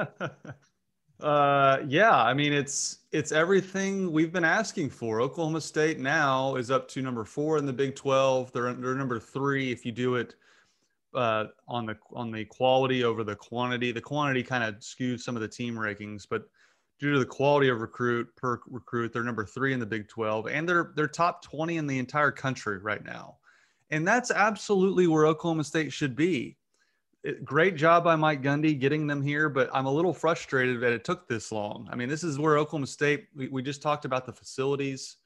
uh, 1.20 1.78
yeah, 1.86 2.14
I 2.14 2.34
mean 2.34 2.52
it's 2.52 2.98
it's 3.12 3.32
everything 3.32 4.12
we've 4.12 4.32
been 4.32 4.44
asking 4.44 4.90
for. 4.90 5.22
Oklahoma 5.22 5.62
State 5.62 5.98
now 5.98 6.56
is 6.56 6.70
up 6.70 6.88
to 6.88 7.00
number 7.00 7.24
four 7.24 7.56
in 7.56 7.64
the 7.64 7.72
Big 7.72 7.94
Twelve. 7.94 8.52
They're 8.52 8.74
they're 8.74 8.94
number 8.94 9.18
three 9.18 9.72
if 9.72 9.86
you 9.86 9.92
do 9.92 10.16
it 10.16 10.34
uh, 11.16 11.46
on 11.66 11.86
the 11.86 11.96
on 12.12 12.30
the 12.30 12.44
quality 12.44 13.04
over 13.04 13.24
the 13.24 13.34
quantity. 13.34 13.92
The 13.92 14.00
quantity 14.00 14.42
kind 14.42 14.62
of 14.62 14.76
skews 14.76 15.20
some 15.20 15.36
of 15.36 15.42
the 15.42 15.48
team 15.48 15.74
rankings, 15.74 16.26
but 16.28 16.44
due 16.98 17.12
to 17.12 17.18
the 17.18 17.26
quality 17.26 17.68
of 17.68 17.80
recruit 17.80 18.28
per 18.36 18.60
recruit, 18.66 19.12
they're 19.12 19.22
number 19.22 19.44
three 19.44 19.72
in 19.72 19.80
the 19.80 19.86
Big 19.86 20.08
12, 20.08 20.46
and 20.48 20.68
they're 20.68 20.92
they're 20.94 21.08
top 21.08 21.42
20 21.42 21.76
in 21.78 21.86
the 21.86 21.98
entire 21.98 22.30
country 22.30 22.78
right 22.78 23.04
now. 23.04 23.36
And 23.90 24.06
that's 24.06 24.30
absolutely 24.30 25.06
where 25.06 25.26
Oklahoma 25.26 25.64
State 25.64 25.92
should 25.92 26.16
be. 26.16 26.56
It, 27.22 27.44
great 27.44 27.76
job 27.76 28.04
by 28.04 28.16
Mike 28.16 28.42
Gundy 28.42 28.78
getting 28.78 29.06
them 29.06 29.22
here, 29.22 29.48
but 29.48 29.70
I'm 29.72 29.86
a 29.86 29.92
little 29.92 30.12
frustrated 30.12 30.80
that 30.80 30.92
it 30.92 31.04
took 31.04 31.28
this 31.28 31.52
long. 31.52 31.88
I 31.90 31.96
mean, 31.96 32.08
this 32.08 32.24
is 32.24 32.38
where 32.38 32.58
Oklahoma 32.58 32.86
State, 32.86 33.26
we, 33.34 33.48
we 33.48 33.62
just 33.62 33.82
talked 33.82 34.04
about 34.04 34.26
the 34.26 34.32
facilities. 34.32 35.16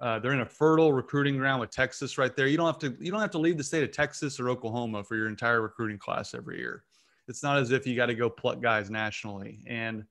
Uh, 0.00 0.18
they're 0.18 0.32
in 0.32 0.40
a 0.40 0.46
fertile 0.46 0.92
recruiting 0.92 1.36
ground 1.36 1.60
with 1.60 1.70
Texas 1.70 2.18
right 2.18 2.36
there. 2.36 2.46
You 2.46 2.56
don't 2.56 2.66
have 2.66 2.78
to 2.78 2.96
you 3.04 3.10
don't 3.10 3.20
have 3.20 3.32
to 3.32 3.38
leave 3.38 3.56
the 3.56 3.64
state 3.64 3.82
of 3.82 3.90
Texas 3.90 4.38
or 4.38 4.48
Oklahoma 4.48 5.02
for 5.02 5.16
your 5.16 5.28
entire 5.28 5.60
recruiting 5.60 5.98
class 5.98 6.34
every 6.34 6.58
year. 6.58 6.84
It's 7.26 7.42
not 7.42 7.58
as 7.58 7.72
if 7.72 7.86
you 7.86 7.96
got 7.96 8.06
to 8.06 8.14
go 8.14 8.30
pluck 8.30 8.62
guys 8.62 8.90
nationally. 8.90 9.64
And 9.66 10.04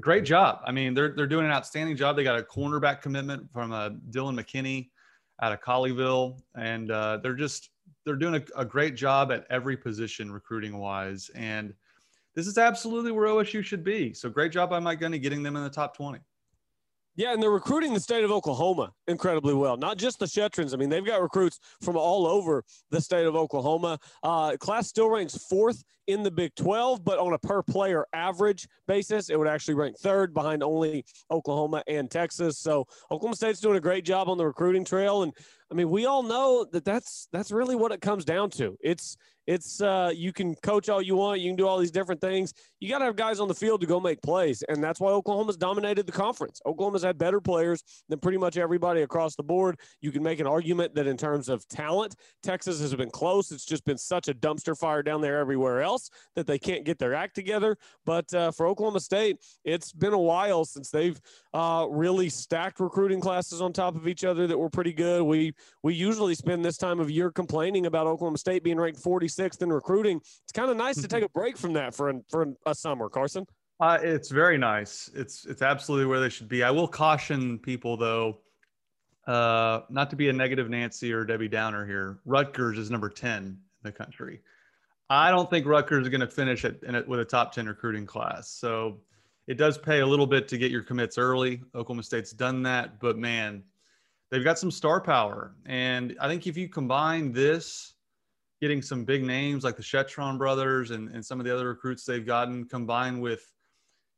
great 0.00 0.24
job. 0.24 0.60
I 0.64 0.72
mean, 0.72 0.94
they're 0.94 1.14
they're 1.14 1.26
doing 1.26 1.46
an 1.46 1.52
outstanding 1.52 1.96
job. 1.96 2.16
They 2.16 2.24
got 2.24 2.38
a 2.38 2.42
cornerback 2.42 3.02
commitment 3.02 3.50
from 3.52 3.72
uh, 3.72 3.90
Dylan 4.10 4.38
McKinney 4.38 4.90
out 5.42 5.52
of 5.52 5.60
Colleyville, 5.60 6.40
and 6.56 6.90
uh, 6.90 7.18
they're 7.22 7.34
just 7.34 7.70
they're 8.04 8.16
doing 8.16 8.36
a, 8.36 8.60
a 8.60 8.64
great 8.64 8.94
job 8.94 9.32
at 9.32 9.46
every 9.50 9.76
position 9.76 10.30
recruiting 10.30 10.78
wise. 10.78 11.30
And 11.34 11.74
this 12.34 12.46
is 12.46 12.56
absolutely 12.56 13.10
where 13.10 13.26
OSU 13.26 13.64
should 13.64 13.82
be. 13.82 14.14
So 14.14 14.28
great 14.28 14.52
job 14.52 14.70
by 14.70 14.78
Mike 14.78 15.00
Gundy 15.00 15.20
getting 15.20 15.42
them 15.42 15.56
in 15.56 15.64
the 15.64 15.70
top 15.70 15.96
twenty. 15.96 16.20
Yeah, 17.16 17.32
and 17.32 17.42
they're 17.42 17.50
recruiting 17.50 17.94
the 17.94 18.00
state 18.00 18.22
of 18.22 18.30
Oklahoma 18.30 18.92
incredibly 19.08 19.54
well. 19.54 19.76
Not 19.76 19.96
just 19.96 20.18
the 20.18 20.26
Shettrons. 20.26 20.72
I 20.72 20.76
mean, 20.76 20.88
they've 20.88 21.04
got 21.04 21.20
recruits 21.20 21.58
from 21.82 21.96
all 21.96 22.26
over 22.26 22.62
the 22.90 23.00
state 23.00 23.26
of 23.26 23.34
Oklahoma. 23.34 23.98
Uh, 24.22 24.56
class 24.58 24.88
still 24.88 25.08
ranks 25.08 25.36
fourth 25.48 25.82
in 26.06 26.22
the 26.22 26.30
Big 26.30 26.54
12, 26.54 27.04
but 27.04 27.18
on 27.18 27.34
a 27.34 27.38
per 27.38 27.62
player 27.62 28.06
average 28.12 28.66
basis, 28.86 29.28
it 29.28 29.38
would 29.38 29.46
actually 29.46 29.74
rank 29.74 29.98
third 29.98 30.32
behind 30.32 30.62
only 30.62 31.04
Oklahoma 31.30 31.82
and 31.86 32.10
Texas. 32.10 32.58
So 32.58 32.86
Oklahoma 33.10 33.36
State's 33.36 33.60
doing 33.60 33.76
a 33.76 33.80
great 33.80 34.04
job 34.04 34.28
on 34.28 34.38
the 34.38 34.46
recruiting 34.46 34.84
trail, 34.84 35.22
and 35.22 35.32
I 35.70 35.74
mean, 35.74 35.90
we 35.90 36.06
all 36.06 36.22
know 36.22 36.66
that 36.72 36.84
that's 36.84 37.28
that's 37.30 37.50
really 37.50 37.76
what 37.76 37.92
it 37.92 38.00
comes 38.00 38.24
down 38.24 38.48
to. 38.50 38.76
It's 38.80 39.18
it's 39.46 39.82
uh, 39.82 40.10
you 40.14 40.32
can 40.32 40.54
coach 40.56 40.88
all 40.88 41.02
you 41.02 41.16
want, 41.16 41.40
you 41.40 41.50
can 41.50 41.56
do 41.56 41.66
all 41.66 41.78
these 41.78 41.90
different 41.90 42.22
things. 42.22 42.54
You 42.80 42.88
got 42.88 42.98
to 43.00 43.04
have 43.04 43.16
guys 43.16 43.38
on 43.38 43.48
the 43.48 43.54
field 43.54 43.82
to 43.82 43.86
go 43.86 44.00
make 44.00 44.22
plays, 44.22 44.62
and 44.68 44.82
that's 44.82 44.98
why 44.98 45.10
Oklahoma's 45.10 45.58
dominated 45.58 46.06
the 46.06 46.12
conference. 46.12 46.60
Oklahoma's 46.64 47.02
had 47.02 47.18
better 47.18 47.40
players 47.40 47.82
than 48.08 48.18
pretty 48.18 48.38
much 48.38 48.56
everybody 48.56 48.97
everybody 48.98 49.04
across 49.04 49.36
the 49.36 49.42
board. 49.42 49.78
You 50.00 50.12
can 50.12 50.22
make 50.22 50.40
an 50.40 50.46
argument 50.46 50.94
that 50.94 51.06
in 51.06 51.16
terms 51.16 51.48
of 51.48 51.66
talent, 51.68 52.16
Texas 52.42 52.80
has 52.80 52.94
been 52.94 53.10
close. 53.10 53.50
It's 53.50 53.64
just 53.64 53.84
been 53.84 53.98
such 53.98 54.28
a 54.28 54.34
dumpster 54.34 54.76
fire 54.76 55.02
down 55.02 55.20
there 55.20 55.38
everywhere 55.38 55.82
else 55.82 56.10
that 56.34 56.46
they 56.46 56.58
can't 56.58 56.84
get 56.84 56.98
their 56.98 57.14
act 57.14 57.34
together. 57.34 57.76
But 58.04 58.32
uh, 58.34 58.50
for 58.50 58.66
Oklahoma 58.66 59.00
State, 59.00 59.38
it's 59.64 59.92
been 59.92 60.12
a 60.12 60.18
while 60.18 60.64
since 60.64 60.90
they've 60.90 61.20
uh, 61.54 61.86
really 61.88 62.28
stacked 62.28 62.80
recruiting 62.80 63.20
classes 63.20 63.60
on 63.60 63.72
top 63.72 63.96
of 63.96 64.06
each 64.08 64.24
other 64.24 64.46
that 64.46 64.58
were 64.58 64.70
pretty 64.70 64.92
good. 64.92 65.22
We 65.22 65.52
we 65.82 65.94
usually 65.94 66.34
spend 66.34 66.64
this 66.64 66.76
time 66.76 67.00
of 67.00 67.10
year 67.10 67.30
complaining 67.30 67.86
about 67.86 68.06
Oklahoma 68.06 68.38
State 68.38 68.62
being 68.62 68.78
ranked 68.78 69.02
46th 69.02 69.62
in 69.62 69.72
recruiting. 69.72 70.18
It's 70.18 70.52
kind 70.52 70.70
of 70.70 70.76
nice 70.76 71.00
to 71.00 71.08
take 71.08 71.24
a 71.24 71.28
break 71.28 71.56
from 71.56 71.72
that 71.74 71.94
for 71.94 72.12
for 72.30 72.54
a 72.66 72.74
summer, 72.74 73.08
Carson. 73.08 73.46
Uh, 73.80 73.98
it's 74.02 74.30
very 74.30 74.58
nice. 74.58 75.08
It's 75.14 75.44
it's 75.46 75.62
absolutely 75.62 76.06
where 76.06 76.20
they 76.20 76.28
should 76.28 76.48
be. 76.48 76.64
I 76.64 76.70
will 76.70 76.88
caution 76.88 77.58
people 77.58 77.96
though, 77.96 78.38
uh, 79.28 79.82
not 79.90 80.08
to 80.10 80.16
be 80.16 80.28
a 80.30 80.32
negative 80.32 80.68
Nancy 80.70 81.12
or 81.12 81.24
Debbie 81.24 81.48
Downer 81.48 81.86
here. 81.86 82.18
Rutgers 82.24 82.78
is 82.78 82.90
number 82.90 83.10
ten 83.10 83.44
in 83.44 83.58
the 83.82 83.92
country. 83.92 84.40
I 85.10 85.30
don't 85.30 85.48
think 85.48 85.66
Rutgers 85.66 86.02
is 86.02 86.08
going 86.08 86.22
to 86.22 86.26
finish 86.26 86.64
it, 86.64 86.80
it 86.82 87.06
with 87.06 87.20
a 87.20 87.24
top 87.24 87.52
ten 87.52 87.66
recruiting 87.66 88.06
class. 88.06 88.50
So 88.50 88.98
it 89.46 89.58
does 89.58 89.78
pay 89.78 90.00
a 90.00 90.06
little 90.06 90.26
bit 90.26 90.48
to 90.48 90.58
get 90.58 90.70
your 90.70 90.82
commits 90.82 91.18
early. 91.18 91.62
Oklahoma 91.74 92.02
State's 92.02 92.32
done 92.32 92.62
that, 92.64 92.98
but 93.00 93.18
man, 93.18 93.62
they've 94.30 94.44
got 94.44 94.58
some 94.58 94.70
star 94.70 95.00
power, 95.00 95.54
and 95.66 96.16
I 96.20 96.28
think 96.28 96.46
if 96.46 96.56
you 96.56 96.68
combine 96.68 97.30
this 97.32 97.94
getting 98.60 98.82
some 98.82 99.04
big 99.04 99.22
names 99.22 99.62
like 99.62 99.76
the 99.76 99.82
Shettron 99.82 100.36
brothers 100.36 100.90
and, 100.90 101.08
and 101.10 101.24
some 101.24 101.38
of 101.38 101.46
the 101.46 101.54
other 101.54 101.68
recruits 101.68 102.04
they've 102.04 102.26
gotten 102.26 102.64
combined 102.64 103.22
with 103.22 103.52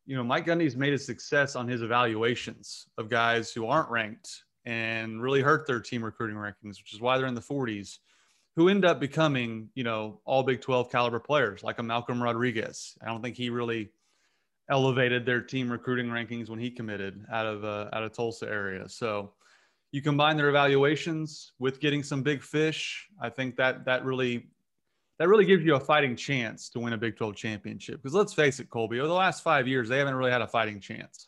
you 0.06 0.16
know, 0.16 0.24
Mike 0.24 0.46
Gundy's 0.46 0.76
made 0.76 0.92
a 0.92 0.98
success 0.98 1.54
on 1.54 1.68
his 1.68 1.82
evaluations 1.82 2.88
of 2.98 3.08
guys 3.08 3.52
who 3.52 3.66
aren't 3.66 3.90
ranked 3.90 4.44
and 4.70 5.20
really 5.20 5.40
hurt 5.40 5.66
their 5.66 5.80
team 5.80 6.04
recruiting 6.04 6.36
rankings, 6.36 6.78
which 6.78 6.94
is 6.94 7.00
why 7.00 7.18
they're 7.18 7.26
in 7.26 7.34
the 7.34 7.40
40s, 7.40 7.98
who 8.54 8.68
end 8.68 8.84
up 8.84 9.00
becoming, 9.00 9.68
you 9.74 9.82
know, 9.82 10.20
all 10.24 10.44
Big 10.44 10.60
12 10.60 10.92
caliber 10.92 11.18
players 11.18 11.64
like 11.64 11.80
a 11.80 11.82
Malcolm 11.82 12.22
Rodriguez. 12.22 12.96
I 13.02 13.06
don't 13.06 13.20
think 13.20 13.36
he 13.36 13.50
really 13.50 13.90
elevated 14.70 15.26
their 15.26 15.40
team 15.40 15.72
recruiting 15.72 16.06
rankings 16.06 16.48
when 16.48 16.60
he 16.60 16.70
committed 16.70 17.24
out 17.32 17.46
of 17.46 17.64
uh, 17.64 17.88
out 17.92 18.04
of 18.04 18.12
Tulsa 18.12 18.48
area. 18.48 18.88
So 18.88 19.32
you 19.90 20.02
combine 20.02 20.36
their 20.36 20.50
evaluations 20.50 21.52
with 21.58 21.80
getting 21.80 22.04
some 22.04 22.22
big 22.22 22.40
fish. 22.40 23.08
I 23.20 23.28
think 23.28 23.56
that 23.56 23.84
that 23.86 24.04
really 24.04 24.50
that 25.18 25.26
really 25.26 25.46
gives 25.46 25.64
you 25.64 25.74
a 25.74 25.80
fighting 25.80 26.14
chance 26.14 26.70
to 26.70 26.78
win 26.78 26.92
a 26.92 26.96
Big 26.96 27.16
12 27.16 27.34
championship. 27.34 27.96
Because 27.96 28.14
let's 28.14 28.32
face 28.32 28.60
it, 28.60 28.70
Colby, 28.70 29.00
over 29.00 29.08
the 29.08 29.14
last 29.14 29.42
five 29.42 29.66
years, 29.66 29.88
they 29.88 29.98
haven't 29.98 30.14
really 30.14 30.30
had 30.30 30.42
a 30.42 30.46
fighting 30.46 30.78
chance. 30.78 31.26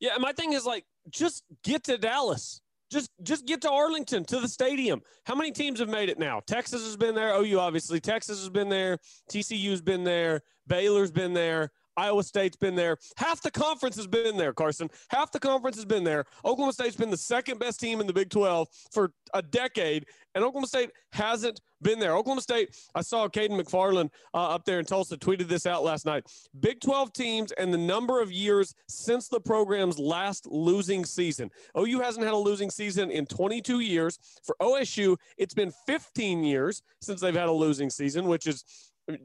Yeah, 0.00 0.16
my 0.18 0.32
thing 0.32 0.52
is 0.52 0.64
like, 0.64 0.84
just 1.10 1.42
get 1.64 1.84
to 1.84 1.98
Dallas. 1.98 2.60
Just 2.90 3.10
just 3.22 3.44
get 3.44 3.60
to 3.62 3.70
Arlington 3.70 4.24
to 4.26 4.40
the 4.40 4.48
stadium. 4.48 5.02
How 5.24 5.34
many 5.34 5.52
teams 5.52 5.78
have 5.78 5.90
made 5.90 6.08
it 6.08 6.18
now? 6.18 6.40
Texas 6.46 6.82
has 6.84 6.96
been 6.96 7.14
there. 7.14 7.34
OU 7.34 7.60
obviously. 7.60 8.00
Texas 8.00 8.38
has 8.38 8.48
been 8.48 8.70
there. 8.70 8.98
TCU's 9.30 9.82
been 9.82 10.04
there. 10.04 10.40
Baylor's 10.66 11.10
been 11.10 11.34
there. 11.34 11.70
Iowa 11.98 12.22
State's 12.22 12.56
been 12.56 12.76
there. 12.76 12.96
Half 13.16 13.42
the 13.42 13.50
conference 13.50 13.96
has 13.96 14.06
been 14.06 14.36
there, 14.36 14.52
Carson. 14.52 14.88
Half 15.10 15.32
the 15.32 15.40
conference 15.40 15.76
has 15.76 15.84
been 15.84 16.04
there. 16.04 16.24
Oklahoma 16.44 16.72
State's 16.72 16.96
been 16.96 17.10
the 17.10 17.16
second 17.16 17.58
best 17.58 17.80
team 17.80 18.00
in 18.00 18.06
the 18.06 18.12
Big 18.12 18.30
12 18.30 18.68
for 18.92 19.12
a 19.34 19.42
decade, 19.42 20.06
and 20.34 20.44
Oklahoma 20.44 20.68
State 20.68 20.90
hasn't 21.12 21.60
been 21.82 21.98
there. 21.98 22.16
Oklahoma 22.16 22.40
State, 22.40 22.76
I 22.94 23.02
saw 23.02 23.28
Caden 23.28 23.60
McFarland 23.60 24.10
uh, 24.32 24.48
up 24.48 24.64
there 24.64 24.78
in 24.78 24.84
Tulsa 24.84 25.16
tweeted 25.16 25.48
this 25.48 25.66
out 25.66 25.82
last 25.82 26.06
night. 26.06 26.24
Big 26.60 26.80
12 26.80 27.12
teams 27.12 27.52
and 27.52 27.72
the 27.72 27.78
number 27.78 28.20
of 28.20 28.30
years 28.30 28.74
since 28.88 29.28
the 29.28 29.40
program's 29.40 29.98
last 29.98 30.46
losing 30.46 31.04
season. 31.04 31.50
OU 31.76 32.00
hasn't 32.00 32.24
had 32.24 32.34
a 32.34 32.38
losing 32.38 32.70
season 32.70 33.10
in 33.10 33.26
22 33.26 33.80
years. 33.80 34.18
For 34.44 34.56
OSU, 34.60 35.16
it's 35.36 35.54
been 35.54 35.72
15 35.86 36.44
years 36.44 36.82
since 37.00 37.20
they've 37.20 37.34
had 37.34 37.48
a 37.48 37.52
losing 37.52 37.90
season, 37.90 38.26
which 38.26 38.46
is 38.46 38.64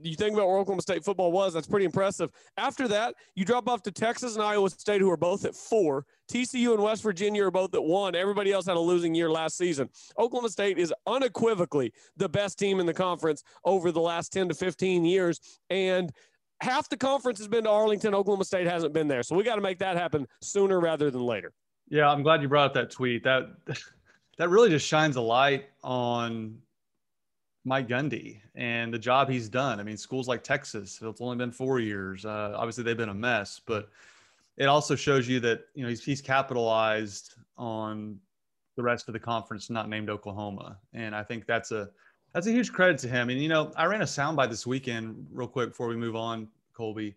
you 0.01 0.15
think 0.15 0.33
about 0.33 0.47
where 0.47 0.57
Oklahoma 0.57 0.81
State 0.81 1.03
football 1.03 1.31
was, 1.31 1.53
that's 1.53 1.67
pretty 1.67 1.85
impressive. 1.85 2.29
After 2.57 2.87
that, 2.87 3.15
you 3.35 3.43
drop 3.43 3.67
off 3.67 3.81
to 3.83 3.91
Texas 3.91 4.35
and 4.35 4.43
Iowa 4.43 4.69
State, 4.69 5.01
who 5.01 5.11
are 5.11 5.17
both 5.17 5.45
at 5.45 5.55
four. 5.55 6.05
TCU 6.31 6.73
and 6.73 6.81
West 6.81 7.03
Virginia 7.03 7.45
are 7.45 7.51
both 7.51 7.73
at 7.75 7.83
one. 7.83 8.15
Everybody 8.15 8.51
else 8.51 8.65
had 8.65 8.77
a 8.77 8.79
losing 8.79 9.13
year 9.13 9.29
last 9.29 9.57
season. 9.57 9.89
Oklahoma 10.17 10.49
State 10.49 10.77
is 10.77 10.93
unequivocally 11.05 11.91
the 12.15 12.29
best 12.29 12.57
team 12.57 12.79
in 12.79 12.85
the 12.85 12.93
conference 12.93 13.43
over 13.65 13.91
the 13.91 13.99
last 13.99 14.31
10 14.31 14.49
to 14.49 14.55
15 14.55 15.03
years. 15.03 15.39
And 15.69 16.11
half 16.61 16.87
the 16.87 16.97
conference 16.97 17.39
has 17.39 17.47
been 17.47 17.65
to 17.65 17.69
Arlington. 17.69 18.15
Oklahoma 18.15 18.45
State 18.45 18.67
hasn't 18.67 18.93
been 18.93 19.07
there. 19.07 19.23
So 19.23 19.35
we 19.35 19.43
got 19.43 19.55
to 19.55 19.61
make 19.61 19.79
that 19.79 19.97
happen 19.97 20.25
sooner 20.41 20.79
rather 20.79 21.11
than 21.11 21.21
later. 21.21 21.51
Yeah, 21.89 22.09
I'm 22.09 22.23
glad 22.23 22.41
you 22.41 22.47
brought 22.47 22.67
up 22.67 22.73
that 22.75 22.89
tweet. 22.89 23.23
That 23.23 23.49
that 24.37 24.49
really 24.49 24.69
just 24.69 24.87
shines 24.87 25.17
a 25.17 25.21
light 25.21 25.65
on 25.83 26.57
Mike 27.65 27.87
Gundy 27.87 28.39
and 28.55 28.93
the 28.93 28.99
job 28.99 29.29
he's 29.29 29.47
done. 29.47 29.79
I 29.79 29.83
mean, 29.83 29.97
schools 29.97 30.27
like 30.27 30.43
Texas, 30.43 30.99
it's 31.01 31.21
only 31.21 31.37
been 31.37 31.51
four 31.51 31.79
years. 31.79 32.25
Uh, 32.25 32.53
obviously, 32.55 32.83
they've 32.83 32.97
been 32.97 33.09
a 33.09 33.13
mess, 33.13 33.61
but 33.65 33.89
it 34.57 34.65
also 34.65 34.95
shows 34.95 35.27
you 35.27 35.39
that 35.41 35.65
you 35.73 35.83
know 35.83 35.89
he's, 35.89 36.03
he's 36.03 36.21
capitalized 36.21 37.35
on 37.57 38.19
the 38.75 38.83
rest 38.83 39.07
of 39.07 39.13
the 39.13 39.19
conference 39.19 39.69
not 39.69 39.89
named 39.89 40.09
Oklahoma, 40.09 40.77
and 40.93 41.15
I 41.15 41.23
think 41.23 41.45
that's 41.45 41.71
a 41.71 41.89
that's 42.33 42.47
a 42.47 42.51
huge 42.51 42.73
credit 42.73 42.97
to 42.99 43.07
him. 43.07 43.29
And 43.29 43.41
you 43.41 43.49
know, 43.49 43.71
I 43.77 43.85
ran 43.85 44.01
a 44.01 44.05
soundbite 44.05 44.49
this 44.49 44.67
weekend, 44.67 45.27
real 45.31 45.47
quick 45.47 45.69
before 45.69 45.87
we 45.87 45.95
move 45.95 46.15
on, 46.15 46.49
Colby. 46.73 47.15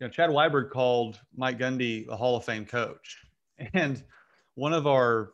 You 0.00 0.06
know, 0.06 0.08
Chad 0.08 0.30
Weiberg 0.30 0.70
called 0.70 1.20
Mike 1.36 1.58
Gundy 1.58 2.08
a 2.08 2.16
Hall 2.16 2.36
of 2.36 2.44
Fame 2.44 2.66
coach, 2.66 3.18
and 3.74 4.02
one 4.54 4.72
of 4.72 4.88
our 4.88 5.32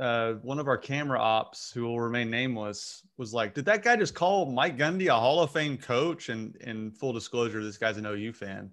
uh, 0.00 0.34
one 0.42 0.58
of 0.58 0.66
our 0.66 0.78
camera 0.78 1.20
ops 1.20 1.70
who 1.70 1.82
will 1.82 2.00
remain 2.00 2.30
nameless 2.30 3.02
was 3.18 3.34
like, 3.34 3.52
did 3.52 3.66
that 3.66 3.82
guy 3.82 3.96
just 3.96 4.14
call 4.14 4.50
Mike 4.50 4.78
Gundy 4.78 5.08
a 5.08 5.14
Hall 5.14 5.42
of 5.42 5.50
Fame 5.50 5.76
coach? 5.76 6.30
And 6.30 6.56
in 6.56 6.90
full 6.90 7.12
disclosure, 7.12 7.62
this 7.62 7.76
guy's 7.76 7.98
an 7.98 8.06
OU 8.06 8.32
fan. 8.32 8.70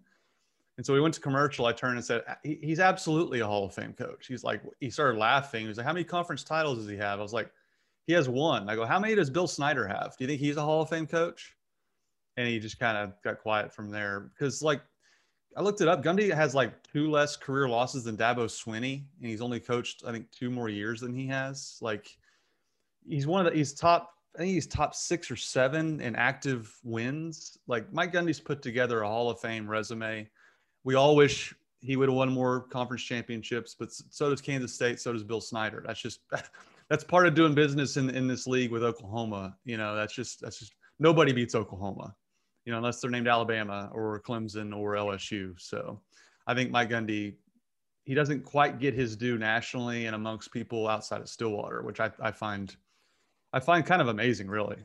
And 0.78 0.86
so 0.86 0.94
we 0.94 1.02
went 1.02 1.14
to 1.16 1.20
commercial. 1.20 1.66
I 1.66 1.74
turned 1.74 1.98
and 1.98 2.06
said, 2.06 2.24
he's 2.44 2.80
absolutely 2.80 3.42
a 3.42 3.46
Hall 3.46 3.66
of 3.66 3.74
Fame 3.74 3.94
coach. 3.94 4.28
He's 4.28 4.44
like, 4.44 4.62
he 4.80 4.90
started 4.90 5.20
laughing. 5.20 5.64
He 5.64 5.68
was 5.68 5.78
like, 5.78 5.86
how 5.86 5.94
many 5.94 6.06
conference 6.06 6.44
titles 6.44 6.78
does 6.78 6.88
he 6.88 6.96
have? 6.96 7.20
I 7.20 7.24
was 7.24 7.34
like, 7.34 7.52
he 8.06 8.14
has 8.14 8.30
one. 8.30 8.70
I 8.70 8.76
go, 8.76 8.86
how 8.86 9.00
many 9.00 9.14
does 9.14 9.30
Bill 9.30 9.48
Snyder 9.48 9.86
have? 9.86 10.16
Do 10.18 10.24
you 10.24 10.28
think 10.30 10.40
he's 10.40 10.56
a 10.56 10.62
Hall 10.62 10.82
of 10.82 10.90
Fame 10.90 11.08
coach? 11.08 11.56
And 12.38 12.48
he 12.48 12.58
just 12.60 12.80
kind 12.80 12.98
of 12.98 13.14
got 13.24 13.40
quiet 13.40 13.74
from 13.74 13.90
there 13.90 14.32
because 14.32 14.62
like 14.62 14.82
I 15.58 15.62
looked 15.62 15.82
it 15.82 15.88
up. 15.88 16.04
Gundy 16.04 16.32
has 16.32 16.54
like 16.54 16.72
two 16.84 17.10
less 17.10 17.36
career 17.36 17.68
losses 17.68 18.04
than 18.04 18.16
Dabo 18.16 18.46
Swinney, 18.46 19.04
and 19.20 19.30
he's 19.30 19.42
only 19.42 19.60
coached 19.60 20.04
I 20.06 20.12
think 20.12 20.30
two 20.32 20.52
more 20.52 20.70
years 20.70 21.02
than 21.02 21.16
he 21.16 21.26
has. 21.28 21.80
Like 21.82 22.16
he's 23.10 23.26
one 23.26 23.46
of 23.46 23.52
the 23.52 23.58
he's 23.58 23.74
top 23.74 24.14
I 24.36 24.40
think 24.40 24.52
he's 24.52 24.68
top 24.68 24.94
six 24.94 25.32
or 25.32 25.36
seven 25.36 26.00
in 26.00 26.16
active 26.16 26.78
wins. 26.84 27.58
Like 27.66 27.92
Mike 27.92 28.14
Gundy's 28.14 28.40
put 28.40 28.62
together 28.62 29.02
a 29.02 29.08
Hall 29.08 29.32
of 29.32 29.40
Fame 29.40 29.68
resume. 29.68 30.30
We 30.84 30.94
all 30.94 31.16
wish 31.16 31.56
he 31.80 31.96
would 31.96 32.10
have 32.10 32.16
won 32.16 32.30
more 32.30 32.62
conference 32.68 33.02
championships, 33.02 33.76
but 33.78 33.90
so 33.92 34.30
does 34.30 34.42
Kansas 34.42 34.76
State, 34.76 35.00
so 35.00 35.12
does 35.12 35.24
Bill 35.24 35.42
Snyder. 35.42 35.84
That's 35.86 36.00
just 36.00 36.20
that's 36.90 37.04
part 37.04 37.26
of 37.26 37.34
doing 37.34 37.56
business 37.56 37.98
in, 37.98 38.12
in 38.12 38.28
this 38.28 38.46
league 38.46 38.72
with 38.72 38.84
Oklahoma. 38.84 39.58
You 39.66 39.78
know, 39.78 39.96
that's 39.96 40.14
just 40.14 40.40
that's 40.40 40.60
just 40.60 40.76
nobody 41.00 41.34
beats 41.34 41.56
Oklahoma 41.56 42.16
you 42.68 42.74
know, 42.74 42.80
unless 42.80 43.00
they're 43.00 43.10
named 43.10 43.30
Alabama 43.30 43.90
or 43.94 44.22
Clemson 44.28 44.76
or 44.76 44.96
LSU. 44.96 45.54
So 45.58 46.02
I 46.48 46.54
think 46.54 46.70
Mike 46.70 46.90
Gundy, 46.90 47.36
he 48.04 48.14
doesn't 48.14 48.44
quite 48.44 48.78
get 48.78 48.94
his 48.94 49.16
due 49.16 49.38
nationally 49.38 50.06
and 50.06 50.14
amongst 50.14 50.52
people 50.52 50.86
outside 50.86 51.22
of 51.22 51.30
Stillwater, 51.30 51.82
which 51.82 52.02
I, 52.02 52.12
I 52.22 52.32
find, 52.32 52.76
I 53.54 53.62
find 53.62 53.86
kind 53.86 54.02
of 54.02 54.10
amazing, 54.10 54.50
really. 54.50 54.76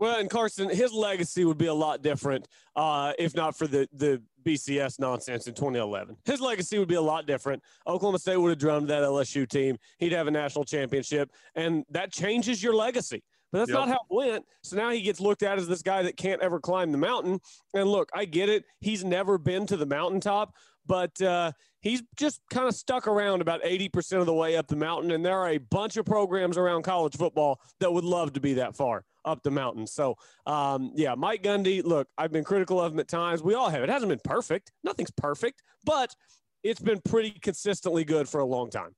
Well, 0.00 0.18
and 0.18 0.30
Carson, 0.30 0.70
his 0.70 0.94
legacy 0.94 1.44
would 1.44 1.58
be 1.58 1.66
a 1.66 1.74
lot 1.74 2.02
different 2.02 2.48
uh, 2.74 3.12
if 3.18 3.34
not 3.36 3.56
for 3.56 3.66
the 3.68 3.86
the 3.92 4.20
BCS 4.44 4.98
nonsense 4.98 5.46
in 5.46 5.54
2011. 5.54 6.16
His 6.24 6.40
legacy 6.40 6.78
would 6.78 6.88
be 6.88 6.94
a 6.94 7.00
lot 7.00 7.26
different. 7.26 7.62
Oklahoma 7.86 8.18
State 8.18 8.36
would 8.36 8.50
have 8.50 8.58
drummed 8.58 8.88
that 8.88 9.02
LSU 9.02 9.48
team. 9.48 9.76
He'd 9.98 10.12
have 10.12 10.26
a 10.26 10.30
national 10.30 10.64
championship, 10.64 11.30
and 11.54 11.84
that 11.90 12.12
changes 12.12 12.62
your 12.62 12.74
legacy. 12.74 13.22
But 13.52 13.58
that's 13.58 13.70
yep. 13.70 13.78
not 13.78 13.88
how 13.88 13.94
it 13.94 14.14
went. 14.14 14.44
So 14.62 14.76
now 14.76 14.90
he 14.90 15.00
gets 15.02 15.20
looked 15.20 15.42
at 15.42 15.58
as 15.58 15.68
this 15.68 15.82
guy 15.82 16.02
that 16.02 16.16
can't 16.16 16.42
ever 16.42 16.60
climb 16.60 16.92
the 16.92 16.98
mountain. 16.98 17.40
And 17.74 17.88
look, 17.88 18.10
I 18.14 18.24
get 18.24 18.48
it. 18.48 18.64
He's 18.80 19.04
never 19.04 19.38
been 19.38 19.66
to 19.66 19.76
the 19.76 19.86
mountaintop, 19.86 20.54
but 20.86 21.20
uh, 21.22 21.52
he's 21.80 22.02
just 22.16 22.40
kind 22.50 22.66
of 22.66 22.74
stuck 22.74 23.06
around 23.06 23.40
about 23.40 23.62
80% 23.62 24.18
of 24.20 24.26
the 24.26 24.34
way 24.34 24.56
up 24.56 24.66
the 24.66 24.76
mountain. 24.76 25.12
And 25.12 25.24
there 25.24 25.38
are 25.38 25.50
a 25.50 25.58
bunch 25.58 25.96
of 25.96 26.04
programs 26.04 26.56
around 26.56 26.82
college 26.82 27.16
football 27.16 27.60
that 27.80 27.92
would 27.92 28.04
love 28.04 28.32
to 28.34 28.40
be 28.40 28.54
that 28.54 28.76
far 28.76 29.04
up 29.24 29.42
the 29.42 29.50
mountain. 29.50 29.86
So, 29.86 30.16
um, 30.46 30.92
yeah, 30.94 31.14
Mike 31.14 31.42
Gundy, 31.42 31.84
look, 31.84 32.08
I've 32.16 32.32
been 32.32 32.44
critical 32.44 32.80
of 32.80 32.92
him 32.92 33.00
at 33.00 33.08
times. 33.08 33.42
We 33.42 33.54
all 33.54 33.68
have. 33.68 33.82
It 33.82 33.88
hasn't 33.88 34.08
been 34.08 34.20
perfect. 34.24 34.72
Nothing's 34.84 35.10
perfect, 35.10 35.62
but 35.84 36.14
it's 36.62 36.80
been 36.80 37.00
pretty 37.04 37.30
consistently 37.30 38.04
good 38.04 38.28
for 38.28 38.40
a 38.40 38.46
long 38.46 38.70
time. 38.70 38.94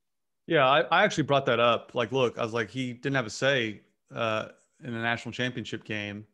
Yeah, 0.46 0.66
I, 0.66 0.80
I 0.80 1.04
actually 1.04 1.24
brought 1.24 1.46
that 1.46 1.60
up. 1.60 1.92
Like, 1.94 2.10
look, 2.12 2.38
I 2.38 2.42
was 2.42 2.54
like, 2.54 2.70
he 2.70 2.94
didn't 2.94 3.16
have 3.16 3.26
a 3.26 3.30
say 3.30 3.82
uh, 4.14 4.46
in 4.82 4.94
a 4.94 5.02
national 5.02 5.32
championship 5.32 5.84
game. 5.84 6.26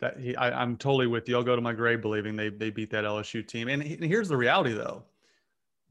That 0.00 0.18
he, 0.18 0.34
I, 0.36 0.62
am 0.62 0.76
totally 0.76 1.06
with 1.06 1.28
you. 1.28 1.36
I'll 1.36 1.44
go 1.44 1.56
to 1.56 1.62
my 1.62 1.72
grave 1.72 2.02
believing 2.02 2.36
they 2.36 2.48
they 2.48 2.70
beat 2.70 2.90
that 2.90 3.04
LSU 3.04 3.46
team. 3.46 3.68
And, 3.68 3.82
he, 3.82 3.94
and 3.94 4.04
here's 4.04 4.28
the 4.28 4.36
reality, 4.36 4.72
though: 4.72 5.04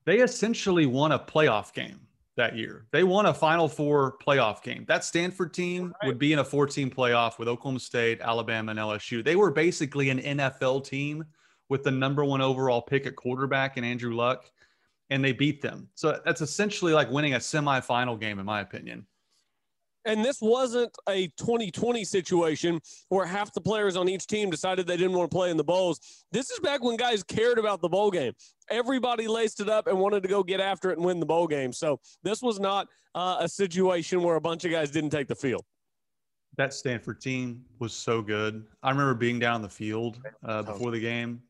they 0.05 0.19
essentially 0.19 0.85
won 0.85 1.13
a 1.13 1.19
playoff 1.19 1.73
game 1.73 1.99
that 2.35 2.55
year. 2.55 2.85
They 2.91 3.03
won 3.03 3.27
a 3.27 3.33
Final 3.33 3.67
Four 3.67 4.17
playoff 4.17 4.61
game. 4.61 4.85
That 4.87 5.03
Stanford 5.03 5.53
team 5.53 5.93
right. 6.01 6.07
would 6.07 6.19
be 6.19 6.33
in 6.33 6.39
a 6.39 6.43
14 6.43 6.89
playoff 6.89 7.39
with 7.39 7.47
Oklahoma 7.47 7.79
State, 7.79 8.21
Alabama, 8.21 8.71
and 8.71 8.79
LSU. 8.79 9.23
They 9.23 9.35
were 9.35 9.51
basically 9.51 10.09
an 10.09 10.19
NFL 10.19 10.85
team 10.85 11.25
with 11.69 11.83
the 11.83 11.91
number 11.91 12.25
one 12.25 12.41
overall 12.41 12.81
pick 12.81 13.05
at 13.05 13.15
quarterback 13.15 13.77
and 13.77 13.85
Andrew 13.85 14.15
Luck, 14.15 14.49
and 15.09 15.23
they 15.23 15.31
beat 15.31 15.61
them. 15.61 15.87
So 15.95 16.19
that's 16.25 16.41
essentially 16.41 16.93
like 16.93 17.09
winning 17.09 17.35
a 17.35 17.39
semifinal 17.39 18.19
game, 18.19 18.39
in 18.39 18.45
my 18.45 18.61
opinion. 18.61 19.05
And 20.05 20.23
this 20.23 20.39
wasn't 20.41 20.95
a 21.07 21.27
2020 21.37 22.03
situation 22.03 22.79
where 23.09 23.25
half 23.25 23.53
the 23.53 23.61
players 23.61 23.95
on 23.95 24.09
each 24.09 24.27
team 24.27 24.49
decided 24.49 24.85
they 24.85 24.97
didn't 24.97 25.13
want 25.13 25.31
to 25.31 25.35
play 25.35 25.49
in 25.49 25.57
the 25.57 25.63
bowls. 25.63 26.25
This 26.31 26.49
is 26.49 26.59
back 26.59 26.83
when 26.83 26.97
guys 26.97 27.23
cared 27.23 27.57
about 27.57 27.81
the 27.81 27.89
bowl 27.89 28.11
game. 28.11 28.33
Everybody 28.69 29.27
laced 29.27 29.59
it 29.61 29.69
up 29.69 29.87
and 29.87 29.97
wanted 29.97 30.23
to 30.23 30.29
go 30.29 30.43
get 30.43 30.59
after 30.59 30.91
it 30.91 30.97
and 30.97 31.05
win 31.05 31.19
the 31.19 31.25
bowl 31.25 31.47
game. 31.47 31.71
So 31.71 31.99
this 32.21 32.41
was 32.41 32.59
not 32.59 32.87
uh, 33.15 33.37
a 33.39 33.47
situation 33.47 34.21
where 34.21 34.35
a 34.35 34.41
bunch 34.41 34.65
of 34.65 34.71
guys 34.71 34.91
didn't 34.91 35.11
take 35.11 35.27
the 35.27 35.35
field. 35.35 35.63
That 36.57 36.73
Stanford 36.73 37.19
team 37.19 37.63
was 37.79 37.93
so 37.93 38.21
good. 38.21 38.65
I 38.83 38.91
remember 38.91 39.15
being 39.15 39.39
down 39.39 39.61
the 39.61 39.69
field 39.69 40.19
uh, 40.45 40.61
before 40.63 40.91
the 40.91 40.99
game. 40.99 41.41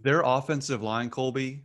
Their 0.00 0.20
offensive 0.20 0.82
line, 0.82 1.10
Colby, 1.10 1.64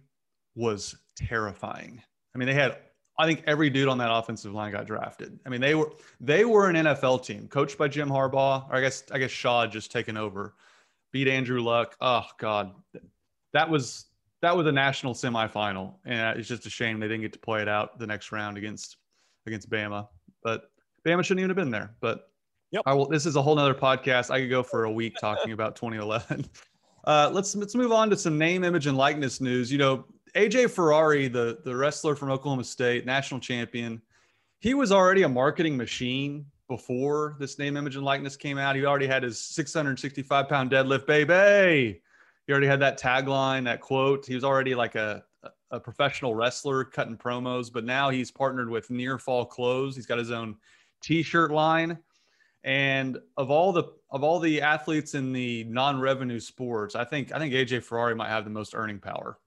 was 0.55 0.95
terrifying. 1.15 2.01
I 2.33 2.37
mean, 2.37 2.47
they 2.47 2.53
had 2.53 2.77
I 3.21 3.27
think 3.27 3.43
every 3.45 3.69
dude 3.69 3.87
on 3.87 3.99
that 3.99 4.11
offensive 4.11 4.51
line 4.51 4.71
got 4.71 4.87
drafted. 4.87 5.39
I 5.45 5.49
mean, 5.49 5.61
they 5.61 5.75
were 5.75 5.91
they 6.19 6.43
were 6.43 6.69
an 6.69 6.75
NFL 6.75 7.23
team 7.23 7.47
coached 7.47 7.77
by 7.77 7.87
Jim 7.87 8.09
Harbaugh. 8.09 8.67
Or 8.67 8.75
I 8.75 8.81
guess 8.81 9.03
I 9.11 9.19
guess 9.19 9.29
Shaw 9.29 9.67
just 9.67 9.91
taken 9.91 10.17
over, 10.17 10.55
beat 11.11 11.27
Andrew 11.27 11.61
Luck. 11.61 11.95
Oh 12.01 12.25
God, 12.39 12.71
that 13.53 13.69
was 13.69 14.05
that 14.41 14.57
was 14.57 14.65
a 14.65 14.71
national 14.71 15.13
semifinal, 15.13 15.93
and 16.03 16.39
it's 16.39 16.47
just 16.47 16.65
a 16.65 16.69
shame 16.71 16.99
they 16.99 17.07
didn't 17.07 17.21
get 17.21 17.31
to 17.33 17.39
play 17.39 17.61
it 17.61 17.67
out 17.67 17.99
the 17.99 18.07
next 18.07 18.31
round 18.31 18.57
against 18.57 18.97
against 19.45 19.69
Bama. 19.69 20.07
But 20.43 20.71
Bama 21.05 21.23
shouldn't 21.23 21.41
even 21.41 21.51
have 21.51 21.57
been 21.57 21.69
there. 21.69 21.93
But 22.01 22.31
yep. 22.71 22.81
I 22.87 22.95
will. 22.95 23.07
This 23.07 23.27
is 23.27 23.35
a 23.35 23.41
whole 23.41 23.55
nother 23.55 23.75
podcast. 23.75 24.31
I 24.31 24.39
could 24.39 24.49
go 24.49 24.63
for 24.63 24.85
a 24.85 24.91
week 24.91 25.13
talking 25.21 25.51
about 25.51 25.75
2011. 25.75 26.45
Uh, 27.05 27.27
let's 27.33 27.55
let's 27.55 27.73
move 27.73 27.91
on 27.91 28.11
to 28.11 28.15
some 28.15 28.37
name, 28.37 28.63
image, 28.63 28.85
and 28.85 28.95
likeness 28.95 29.41
news. 29.41 29.71
You 29.71 29.79
know, 29.79 30.05
AJ 30.35 30.71
Ferrari, 30.71 31.27
the 31.27 31.59
the 31.63 31.75
wrestler 31.75 32.15
from 32.15 32.31
Oklahoma 32.31 32.63
State, 32.63 33.05
national 33.05 33.39
champion, 33.39 34.01
he 34.59 34.73
was 34.73 34.91
already 34.91 35.23
a 35.23 35.29
marketing 35.29 35.75
machine 35.75 36.45
before 36.67 37.35
this 37.39 37.59
name, 37.59 37.75
image, 37.75 37.95
and 37.95 38.05
likeness 38.05 38.37
came 38.37 38.57
out. 38.57 38.75
He 38.75 38.85
already 38.85 39.07
had 39.07 39.23
his 39.23 39.41
665 39.41 40.47
pound 40.47 40.71
deadlift, 40.71 41.05
baby. 41.05 42.01
He 42.47 42.53
already 42.53 42.67
had 42.67 42.79
that 42.79 42.99
tagline, 42.99 43.65
that 43.65 43.81
quote. 43.81 44.25
He 44.25 44.35
was 44.35 44.43
already 44.43 44.75
like 44.75 44.95
a 44.95 45.23
a 45.71 45.79
professional 45.79 46.35
wrestler 46.35 46.83
cutting 46.83 47.17
promos, 47.17 47.71
but 47.71 47.85
now 47.85 48.09
he's 48.09 48.29
partnered 48.29 48.69
with 48.69 48.89
Near 48.89 49.17
Fall 49.17 49.45
Clothes. 49.45 49.95
He's 49.95 50.05
got 50.05 50.17
his 50.17 50.31
own 50.31 50.57
t-shirt 51.01 51.51
line. 51.51 51.97
And 52.63 53.17
of 53.37 53.49
all 53.49 53.71
the 53.71 53.85
of 54.11 54.23
all 54.23 54.39
the 54.39 54.61
athletes 54.61 55.15
in 55.15 55.33
the 55.33 55.63
non-revenue 55.63 56.39
sports, 56.39 56.95
I 56.95 57.03
think 57.03 57.33
I 57.33 57.39
think 57.39 57.53
AJ 57.53 57.83
Ferrari 57.83 58.13
might 58.13 58.29
have 58.29 58.43
the 58.43 58.51
most 58.51 58.75
earning 58.75 58.99
power. 58.99 59.39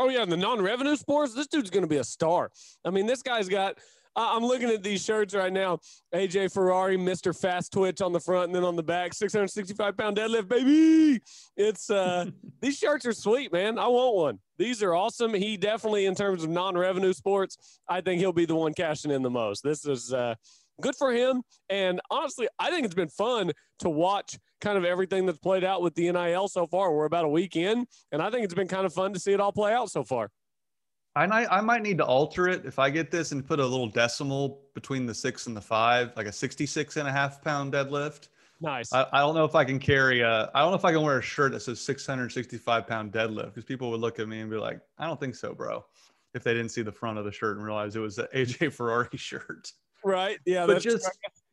Oh 0.00 0.08
yeah, 0.08 0.22
in 0.22 0.30
the 0.30 0.36
non-revenue 0.36 0.96
sports, 0.96 1.34
this 1.34 1.46
dude's 1.46 1.68
going 1.68 1.82
to 1.82 1.88
be 1.88 1.98
a 1.98 2.04
star. 2.04 2.50
I 2.86 2.90
mean, 2.90 3.06
this 3.06 3.22
guy's 3.22 3.50
got. 3.50 3.78
I'm 4.16 4.42
looking 4.42 4.70
at 4.70 4.82
these 4.82 5.04
shirts 5.04 5.34
right 5.34 5.52
now. 5.52 5.78
AJ 6.14 6.52
Ferrari, 6.52 6.96
Mr. 6.96 7.38
Fast 7.38 7.72
Twitch 7.72 8.00
on 8.00 8.12
the 8.12 8.18
front, 8.18 8.46
and 8.46 8.54
then 8.54 8.64
on 8.64 8.76
the 8.76 8.82
back, 8.82 9.12
665 9.12 9.96
pound 9.98 10.16
deadlift, 10.16 10.48
baby. 10.48 11.20
It's 11.54 11.90
uh, 11.90 12.26
these 12.62 12.78
shirts 12.78 13.04
are 13.04 13.12
sweet, 13.12 13.52
man. 13.52 13.78
I 13.78 13.88
want 13.88 14.16
one. 14.16 14.38
These 14.58 14.82
are 14.82 14.94
awesome. 14.94 15.34
He 15.34 15.58
definitely, 15.58 16.06
in 16.06 16.14
terms 16.14 16.42
of 16.42 16.50
non-revenue 16.50 17.12
sports, 17.12 17.78
I 17.86 18.00
think 18.00 18.20
he'll 18.20 18.32
be 18.32 18.46
the 18.46 18.56
one 18.56 18.72
cashing 18.72 19.10
in 19.10 19.22
the 19.22 19.30
most. 19.30 19.62
This 19.62 19.84
is 19.84 20.14
uh, 20.14 20.34
good 20.80 20.96
for 20.96 21.12
him. 21.12 21.42
And 21.68 22.00
honestly, 22.10 22.48
I 22.58 22.70
think 22.70 22.86
it's 22.86 22.94
been 22.94 23.08
fun 23.10 23.52
to 23.80 23.90
watch 23.90 24.38
kind 24.60 24.78
of 24.78 24.84
everything 24.84 25.26
that's 25.26 25.38
played 25.38 25.64
out 25.64 25.82
with 25.82 25.94
the 25.94 26.10
NIL 26.10 26.48
so 26.48 26.66
far. 26.66 26.92
We're 26.92 27.06
about 27.06 27.24
a 27.24 27.28
week 27.28 27.56
in, 27.56 27.86
and 28.12 28.22
I 28.22 28.30
think 28.30 28.44
it's 28.44 28.54
been 28.54 28.68
kind 28.68 28.86
of 28.86 28.92
fun 28.92 29.12
to 29.14 29.20
see 29.20 29.32
it 29.32 29.40
all 29.40 29.52
play 29.52 29.72
out 29.72 29.90
so 29.90 30.04
far. 30.04 30.30
I 31.16 31.26
might, 31.26 31.48
I 31.50 31.60
might 31.60 31.82
need 31.82 31.98
to 31.98 32.04
alter 32.04 32.46
it 32.48 32.64
if 32.64 32.78
I 32.78 32.88
get 32.88 33.10
this 33.10 33.32
and 33.32 33.44
put 33.44 33.58
a 33.58 33.66
little 33.66 33.88
decimal 33.88 34.62
between 34.74 35.06
the 35.06 35.14
six 35.14 35.48
and 35.48 35.56
the 35.56 35.60
five, 35.60 36.12
like 36.16 36.26
a 36.26 36.32
66 36.32 36.96
and 36.96 37.08
a 37.08 37.12
half 37.12 37.42
pound 37.42 37.72
deadlift. 37.72 38.28
Nice. 38.60 38.92
I, 38.92 39.06
I 39.12 39.20
don't 39.20 39.34
know 39.34 39.44
if 39.44 39.54
I 39.54 39.64
can 39.64 39.78
carry 39.78 40.20
a, 40.20 40.50
I 40.54 40.60
don't 40.60 40.70
know 40.70 40.76
if 40.76 40.84
I 40.84 40.92
can 40.92 41.02
wear 41.02 41.18
a 41.18 41.22
shirt 41.22 41.52
that 41.52 41.60
says 41.60 41.80
665 41.80 42.86
pound 42.86 43.12
deadlift 43.12 43.46
because 43.46 43.64
people 43.64 43.90
would 43.90 44.00
look 44.00 44.20
at 44.20 44.28
me 44.28 44.40
and 44.40 44.50
be 44.50 44.56
like, 44.56 44.80
I 44.98 45.06
don't 45.06 45.18
think 45.18 45.34
so, 45.34 45.52
bro. 45.52 45.84
If 46.32 46.44
they 46.44 46.52
didn't 46.52 46.68
see 46.68 46.82
the 46.82 46.92
front 46.92 47.18
of 47.18 47.24
the 47.24 47.32
shirt 47.32 47.56
and 47.56 47.64
realize 47.64 47.96
it 47.96 48.00
was 48.00 48.18
an 48.18 48.28
AJ 48.32 48.72
Ferrari 48.72 49.08
shirt. 49.16 49.72
Right. 50.04 50.38
Yeah. 50.46 50.66
But 50.66 50.80
just, 50.80 51.10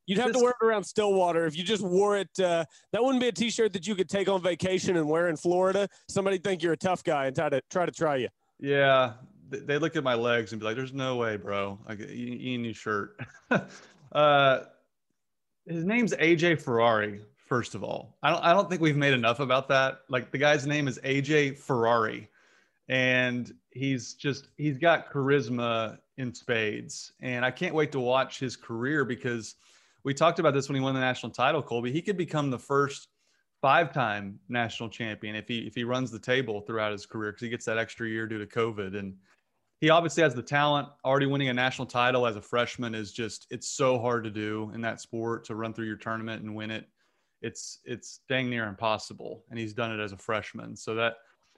You'd 0.08 0.20
have 0.20 0.32
to 0.32 0.40
wear 0.40 0.52
it 0.52 0.66
around 0.66 0.86
Stillwater. 0.86 1.46
If 1.46 1.58
you 1.58 1.66
just 1.66 1.84
wore 1.84 2.18
it, 2.18 2.30
uh, 2.40 2.64
that 2.94 3.04
wouldn't 3.04 3.22
be 3.22 3.28
a 3.28 3.32
T-shirt 3.32 3.74
that 3.74 3.86
you 3.86 3.94
could 3.94 4.10
take 4.10 4.30
on 4.30 4.42
vacation 4.42 4.96
and 4.96 5.08
wear 5.08 5.28
in 5.28 5.36
Florida. 5.36 5.90
Somebody 6.08 6.38
think 6.38 6.64
you're 6.64 6.74
a 6.74 6.78
tough 6.78 7.04
guy 7.04 7.28
and 7.28 7.36
try 7.36 7.50
to 7.50 7.62
try 7.70 7.86
to 7.86 7.92
try 7.92 8.16
you. 8.16 8.30
Yeah, 8.58 9.14
they 9.50 9.78
look 9.78 9.98
at 9.98 10.06
my 10.06 10.16
legs 10.16 10.54
and 10.54 10.62
be 10.62 10.66
like, 10.66 10.78
"There's 10.78 10.94
no 10.94 11.18
way, 11.18 11.36
bro. 11.36 11.78
Like, 11.88 12.00
you, 12.00 12.06
you 12.08 12.36
need 12.36 12.56
a 12.56 12.58
new 12.60 12.74
shirt." 12.74 13.20
uh, 14.14 14.60
his 15.66 15.84
name's 15.84 16.14
AJ 16.14 16.62
Ferrari. 16.62 17.22
First 17.36 17.76
of 17.76 17.84
all, 17.84 18.18
I 18.24 18.30
don't 18.30 18.44
I 18.44 18.54
don't 18.54 18.70
think 18.70 18.82
we've 18.82 18.98
made 18.98 19.14
enough 19.14 19.42
about 19.42 19.68
that. 19.70 20.00
Like 20.08 20.32
the 20.32 20.38
guy's 20.38 20.66
name 20.66 20.88
is 20.88 21.00
AJ 21.04 21.58
Ferrari, 21.58 22.30
and 22.88 23.54
he's 23.72 24.14
just 24.14 24.48
he's 24.56 24.78
got 24.78 25.12
charisma 25.12 25.98
in 26.18 26.34
spades, 26.34 27.12
and 27.22 27.44
I 27.44 27.52
can't 27.52 27.76
wait 27.76 27.92
to 27.92 28.00
watch 28.00 28.40
his 28.40 28.56
career 28.56 29.04
because 29.04 29.56
we 30.08 30.14
talked 30.14 30.40
about 30.40 30.54
this 30.54 30.70
when 30.70 30.78
he 30.78 30.82
won 30.82 30.94
the 30.94 31.02
national 31.02 31.34
title, 31.34 31.62
Colby. 31.62 31.92
He 31.92 32.02
could 32.02 32.16
become 32.16 32.50
the 32.50 32.58
first 32.58 33.10
five-time 33.62 34.40
national 34.48 34.88
champion 34.88 35.36
if 35.36 35.50
he 35.50 35.68
if 35.68 35.76
he 35.76 35.84
runs 35.84 36.12
the 36.12 36.20
table 36.20 36.62
throughout 36.62 36.94
his 36.94 37.06
career 37.06 37.34
because 37.34 37.42
he 37.42 37.50
gets 37.50 37.66
that 37.66 37.78
extra 37.78 38.08
year 38.08 38.26
due 38.26 38.40
to 38.40 38.46
COVID. 38.46 38.98
And 38.98 39.16
he 39.82 39.90
obviously 39.90 40.24
has 40.24 40.34
the 40.34 40.42
talent. 40.42 40.88
Already 41.04 41.26
winning 41.26 41.50
a 41.50 41.54
national 41.54 41.88
title 41.88 42.26
as 42.26 42.38
a 42.38 42.42
freshman 42.42 42.96
is 42.96 43.12
just 43.12 43.48
it's 43.50 43.68
so 43.68 44.00
hard 44.00 44.24
to 44.24 44.30
do 44.30 44.72
in 44.74 44.80
that 44.80 45.02
sport 45.02 45.44
to 45.48 45.56
run 45.56 45.74
through 45.74 45.88
your 45.88 45.98
tournament 45.98 46.42
and 46.42 46.56
win 46.56 46.72
it. 46.72 46.88
It's 47.42 47.82
it's 47.84 48.22
dang 48.30 48.50
near 48.50 48.70
impossible, 48.70 49.44
and 49.50 49.60
he's 49.60 49.74
done 49.74 49.92
it 49.92 50.02
as 50.02 50.14
a 50.14 50.18
freshman. 50.18 50.78
So 50.78 50.96
that 50.96 51.16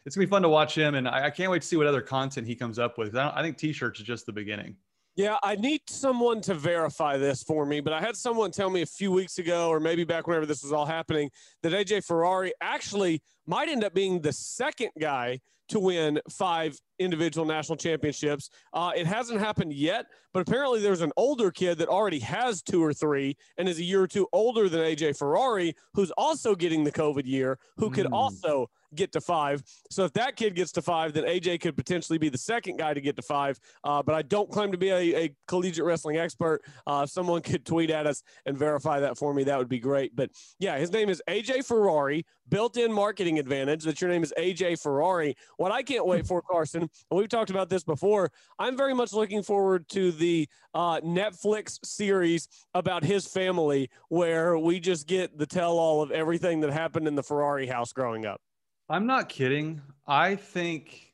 it's 0.07 0.15
gonna 0.15 0.25
be 0.25 0.31
fun 0.31 0.41
to 0.41 0.49
watch 0.49 0.75
him, 0.75 0.95
and 0.95 1.07
I, 1.07 1.25
I 1.25 1.29
can't 1.29 1.51
wait 1.51 1.61
to 1.61 1.67
see 1.67 1.77
what 1.77 1.85
other 1.85 2.01
content 2.01 2.47
he 2.47 2.55
comes 2.55 2.79
up 2.79 2.97
with. 2.97 3.15
I, 3.15 3.31
I 3.35 3.43
think 3.43 3.59
t-shirts 3.59 3.99
is 3.99 4.07
just 4.07 4.25
the 4.25 4.33
beginning. 4.33 4.75
Yeah, 5.19 5.35
I 5.43 5.55
need 5.55 5.81
someone 5.89 6.39
to 6.43 6.53
verify 6.53 7.17
this 7.17 7.43
for 7.43 7.65
me, 7.65 7.81
but 7.81 7.91
I 7.91 7.99
had 7.99 8.15
someone 8.15 8.51
tell 8.51 8.69
me 8.69 8.83
a 8.83 8.85
few 8.85 9.11
weeks 9.11 9.37
ago, 9.37 9.67
or 9.67 9.81
maybe 9.81 10.05
back 10.05 10.27
whenever 10.27 10.45
this 10.45 10.63
was 10.63 10.71
all 10.71 10.85
happening, 10.85 11.29
that 11.61 11.73
AJ 11.73 12.05
Ferrari 12.05 12.53
actually 12.61 13.21
might 13.45 13.67
end 13.67 13.83
up 13.83 13.93
being 13.93 14.21
the 14.21 14.31
second 14.31 14.91
guy 14.97 15.41
to 15.67 15.77
win 15.77 16.21
five 16.29 16.79
individual 16.99 17.45
national 17.45 17.77
championships. 17.77 18.49
Uh, 18.73 18.91
it 18.95 19.07
hasn't 19.07 19.39
happened 19.39 19.73
yet, 19.73 20.05
but 20.33 20.41
apparently 20.41 20.81
there's 20.81 21.01
an 21.01 21.11
older 21.17 21.51
kid 21.51 21.77
that 21.79 21.87
already 21.87 22.19
has 22.19 22.61
two 22.61 22.83
or 22.83 22.93
three 22.93 23.35
and 23.57 23.67
is 23.67 23.79
a 23.79 23.83
year 23.83 24.01
or 24.01 24.07
two 24.07 24.27
older 24.33 24.69
than 24.69 24.81
AJ 24.81 25.17
Ferrari, 25.17 25.75
who's 25.93 26.11
also 26.11 26.55
getting 26.55 26.83
the 26.83 26.91
COVID 26.91 27.25
year, 27.25 27.57
who 27.77 27.89
could 27.89 28.05
mm. 28.05 28.13
also 28.13 28.69
get 28.95 29.11
to 29.11 29.21
five. 29.21 29.63
So 29.89 30.05
if 30.05 30.13
that 30.13 30.35
kid 30.35 30.55
gets 30.55 30.71
to 30.73 30.81
five, 30.81 31.13
then 31.13 31.23
AJ 31.23 31.61
could 31.61 31.75
potentially 31.75 32.17
be 32.17 32.29
the 32.29 32.37
second 32.37 32.77
guy 32.77 32.93
to 32.93 33.01
get 33.01 33.15
to 33.17 33.21
five. 33.21 33.59
Uh, 33.83 34.01
but 34.01 34.15
I 34.15 34.21
don't 34.21 34.49
claim 34.49 34.71
to 34.71 34.77
be 34.77 34.89
a, 34.89 35.23
a 35.23 35.35
collegiate 35.47 35.85
wrestling 35.85 36.17
expert. 36.17 36.61
Uh, 36.87 37.01
if 37.03 37.09
someone 37.09 37.41
could 37.41 37.65
tweet 37.65 37.89
at 37.89 38.07
us 38.07 38.23
and 38.45 38.57
verify 38.57 38.99
that 38.99 39.17
for 39.17 39.33
me, 39.33 39.43
that 39.45 39.57
would 39.57 39.69
be 39.69 39.79
great. 39.79 40.15
But 40.15 40.31
yeah, 40.59 40.77
his 40.77 40.91
name 40.91 41.09
is 41.09 41.21
AJ 41.29 41.65
Ferrari. 41.65 42.25
Built-in 42.49 42.91
marketing 42.91 43.37
advantage 43.37 43.83
that 43.83 44.01
your 44.01 44.09
name 44.09 44.23
is 44.23 44.33
AJ 44.35 44.81
Ferrari. 44.81 45.35
What 45.57 45.71
I 45.71 45.83
can't 45.83 46.07
wait 46.07 46.25
for, 46.25 46.41
Carson, 46.41 46.88
and 47.09 47.17
we've 47.17 47.29
talked 47.29 47.49
about 47.49 47.69
this 47.69 47.83
before. 47.83 48.31
I'm 48.57 48.77
very 48.77 48.93
much 48.93 49.13
looking 49.13 49.43
forward 49.43 49.87
to 49.89 50.11
the 50.11 50.47
uh, 50.73 51.01
Netflix 51.01 51.79
series 51.85 52.47
about 52.73 53.03
his 53.03 53.27
family, 53.27 53.89
where 54.09 54.57
we 54.57 54.79
just 54.79 55.07
get 55.07 55.37
the 55.37 55.45
tell-all 55.45 56.01
of 56.01 56.11
everything 56.11 56.61
that 56.61 56.71
happened 56.71 57.07
in 57.07 57.15
the 57.15 57.23
Ferrari 57.23 57.67
house 57.67 57.93
growing 57.93 58.25
up. 58.25 58.41
I'm 58.89 59.05
not 59.05 59.29
kidding. 59.29 59.81
I 60.07 60.35
think 60.35 61.13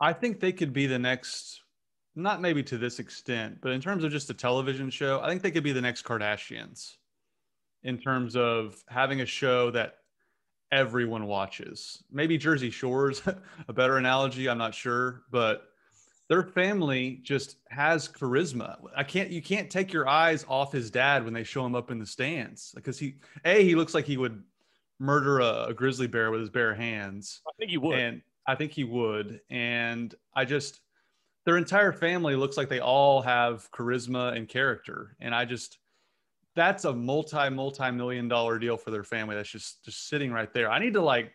I 0.00 0.12
think 0.12 0.40
they 0.40 0.52
could 0.52 0.72
be 0.72 0.86
the 0.86 0.98
next 0.98 1.62
not 2.16 2.40
maybe 2.40 2.62
to 2.62 2.78
this 2.78 2.98
extent, 2.98 3.58
but 3.60 3.72
in 3.72 3.80
terms 3.80 4.02
of 4.02 4.10
just 4.10 4.30
a 4.30 4.34
television 4.34 4.88
show, 4.88 5.20
I 5.20 5.28
think 5.28 5.42
they 5.42 5.50
could 5.50 5.62
be 5.62 5.72
the 5.72 5.82
next 5.82 6.04
Kardashians 6.04 6.94
in 7.82 7.98
terms 7.98 8.36
of 8.36 8.82
having 8.88 9.20
a 9.20 9.26
show 9.26 9.70
that 9.70 9.98
everyone 10.72 11.26
watches. 11.26 12.02
Maybe 12.10 12.38
Jersey 12.38 12.70
Shore's 12.70 13.22
a 13.68 13.72
better 13.72 13.96
analogy, 13.96 14.48
I'm 14.48 14.58
not 14.58 14.74
sure, 14.74 15.22
but 15.30 15.68
their 16.28 16.42
family 16.42 17.20
just 17.22 17.56
has 17.70 18.08
charisma. 18.08 18.76
I 18.96 19.04
can't 19.04 19.30
you 19.30 19.40
can't 19.40 19.70
take 19.70 19.92
your 19.92 20.08
eyes 20.08 20.44
off 20.48 20.72
his 20.72 20.90
dad 20.90 21.24
when 21.24 21.32
they 21.32 21.44
show 21.44 21.64
him 21.64 21.74
up 21.74 21.90
in 21.90 21.98
the 21.98 22.06
stands 22.06 22.72
because 22.74 22.98
he 22.98 23.14
a 23.44 23.62
he 23.62 23.74
looks 23.74 23.94
like 23.94 24.06
he 24.06 24.16
would 24.16 24.42
murder 24.98 25.40
a, 25.40 25.66
a, 25.68 25.74
grizzly 25.74 26.06
bear 26.06 26.30
with 26.30 26.40
his 26.40 26.50
bare 26.50 26.74
hands. 26.74 27.42
I 27.46 27.52
think 27.58 27.70
he 27.70 27.78
would. 27.78 27.98
And 27.98 28.22
I 28.46 28.54
think 28.54 28.72
he 28.72 28.84
would. 28.84 29.40
And 29.50 30.14
I 30.34 30.44
just 30.44 30.80
their 31.44 31.56
entire 31.56 31.92
family 31.92 32.34
looks 32.34 32.56
like 32.56 32.68
they 32.68 32.80
all 32.80 33.22
have 33.22 33.70
charisma 33.70 34.36
and 34.36 34.48
character. 34.48 35.16
And 35.20 35.34
I 35.34 35.44
just, 35.44 35.78
that's 36.56 36.86
a 36.86 36.92
multi, 36.92 37.50
multi 37.50 37.90
million 37.90 38.26
dollar 38.26 38.58
deal 38.58 38.76
for 38.76 38.90
their 38.90 39.04
family. 39.04 39.36
That's 39.36 39.50
just, 39.50 39.84
just 39.84 40.08
sitting 40.08 40.32
right 40.32 40.52
there. 40.52 40.70
I 40.70 40.78
need 40.78 40.94
to 40.94 41.02
like 41.02 41.32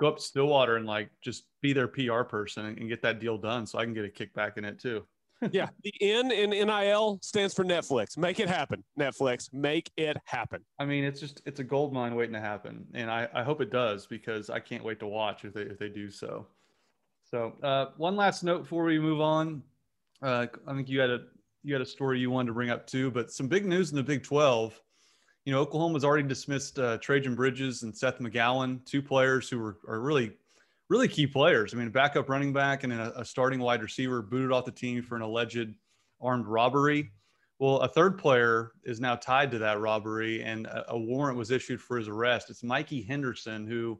go 0.00 0.08
up 0.08 0.16
to 0.16 0.22
Stillwater 0.22 0.76
and 0.76 0.86
like 0.86 1.10
just 1.20 1.44
be 1.62 1.72
their 1.72 1.86
PR 1.86 2.22
person 2.22 2.66
and, 2.66 2.78
and 2.78 2.88
get 2.88 3.02
that 3.02 3.20
deal 3.20 3.38
done 3.38 3.66
so 3.66 3.78
I 3.78 3.84
can 3.84 3.94
get 3.94 4.04
a 4.04 4.08
kickback 4.08 4.56
in 4.56 4.64
it 4.64 4.80
too. 4.80 5.06
yeah. 5.52 5.68
The 5.84 5.92
N 6.00 6.30
in 6.30 6.50
NIL 6.50 7.18
stands 7.22 7.52
for 7.52 7.64
Netflix. 7.64 8.16
Make 8.16 8.40
it 8.40 8.48
happen. 8.48 8.82
Netflix, 8.98 9.52
make 9.52 9.90
it 9.98 10.16
happen. 10.24 10.64
I 10.78 10.86
mean, 10.86 11.04
it's 11.04 11.20
just, 11.20 11.42
it's 11.44 11.60
a 11.60 11.64
gold 11.64 11.92
mine 11.92 12.14
waiting 12.14 12.32
to 12.32 12.40
happen. 12.40 12.86
And 12.94 13.10
I, 13.10 13.28
I 13.34 13.42
hope 13.42 13.60
it 13.60 13.70
does 13.70 14.06
because 14.06 14.48
I 14.48 14.60
can't 14.60 14.82
wait 14.82 14.98
to 15.00 15.06
watch 15.06 15.44
if 15.44 15.52
they, 15.52 15.62
if 15.62 15.78
they 15.78 15.90
do 15.90 16.10
so. 16.10 16.46
So 17.30 17.52
uh, 17.62 17.86
one 17.98 18.16
last 18.16 18.44
note 18.44 18.62
before 18.62 18.84
we 18.84 18.98
move 18.98 19.20
on. 19.20 19.62
Uh, 20.22 20.46
I 20.66 20.74
think 20.74 20.88
you 20.88 21.00
had 21.00 21.10
a 21.10 21.20
you 21.66 21.74
had 21.74 21.82
a 21.82 21.86
story 21.86 22.20
you 22.20 22.30
wanted 22.30 22.46
to 22.46 22.52
bring 22.54 22.70
up 22.70 22.86
too, 22.86 23.10
but 23.10 23.32
some 23.32 23.48
big 23.48 23.66
news 23.66 23.90
in 23.90 23.96
the 23.96 24.02
Big 24.02 24.22
12. 24.22 24.80
You 25.44 25.52
know, 25.52 25.60
Oklahoma's 25.60 26.04
already 26.04 26.26
dismissed 26.26 26.78
uh, 26.78 26.96
Trejan 26.98 27.34
Bridges 27.34 27.82
and 27.82 27.96
Seth 27.96 28.20
McGowan, 28.20 28.84
two 28.86 29.02
players 29.02 29.48
who 29.48 29.58
were 29.58 29.78
are 29.88 30.00
really 30.00 30.32
really 30.88 31.08
key 31.08 31.26
players. 31.26 31.74
I 31.74 31.76
mean, 31.76 31.90
backup 31.90 32.28
running 32.28 32.52
back 32.52 32.84
and 32.84 32.92
a, 32.92 33.18
a 33.18 33.24
starting 33.24 33.58
wide 33.58 33.82
receiver 33.82 34.22
booted 34.22 34.52
off 34.52 34.64
the 34.64 34.70
team 34.70 35.02
for 35.02 35.16
an 35.16 35.22
alleged 35.22 35.74
armed 36.20 36.46
robbery. 36.46 37.10
Well, 37.58 37.78
a 37.78 37.88
third 37.88 38.16
player 38.16 38.70
is 38.84 39.00
now 39.00 39.16
tied 39.16 39.50
to 39.50 39.58
that 39.58 39.80
robbery, 39.80 40.44
and 40.44 40.66
a, 40.66 40.92
a 40.92 40.98
warrant 40.98 41.36
was 41.36 41.50
issued 41.50 41.80
for 41.80 41.96
his 41.96 42.06
arrest. 42.06 42.48
It's 42.48 42.62
Mikey 42.62 43.02
Henderson, 43.02 43.66
who 43.66 43.98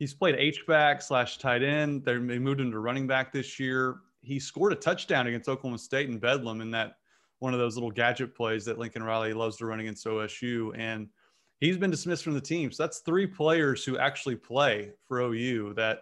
he's 0.00 0.14
played 0.14 0.34
H 0.34 0.66
back 0.66 1.02
slash 1.02 1.38
tight 1.38 1.62
end. 1.62 2.04
They 2.04 2.18
moved 2.18 2.60
him 2.60 2.72
to 2.72 2.80
running 2.80 3.06
back 3.06 3.32
this 3.32 3.60
year. 3.60 3.98
He 4.22 4.38
scored 4.38 4.72
a 4.72 4.76
touchdown 4.76 5.26
against 5.26 5.48
Oklahoma 5.48 5.78
State 5.78 6.08
in 6.08 6.18
Bedlam 6.18 6.60
in 6.60 6.70
that 6.72 6.94
one 7.38 7.54
of 7.54 7.60
those 7.60 7.74
little 7.74 7.90
gadget 7.90 8.34
plays 8.34 8.64
that 8.66 8.78
Lincoln 8.78 9.02
Riley 9.02 9.32
loves 9.32 9.56
to 9.56 9.66
run 9.66 9.80
against 9.80 10.06
OSU. 10.06 10.78
And 10.78 11.08
he's 11.58 11.78
been 11.78 11.90
dismissed 11.90 12.24
from 12.24 12.34
the 12.34 12.40
team. 12.40 12.70
So 12.70 12.82
that's 12.82 13.00
three 13.00 13.26
players 13.26 13.84
who 13.84 13.98
actually 13.98 14.36
play 14.36 14.92
for 15.08 15.20
OU 15.20 15.74
that 15.74 16.00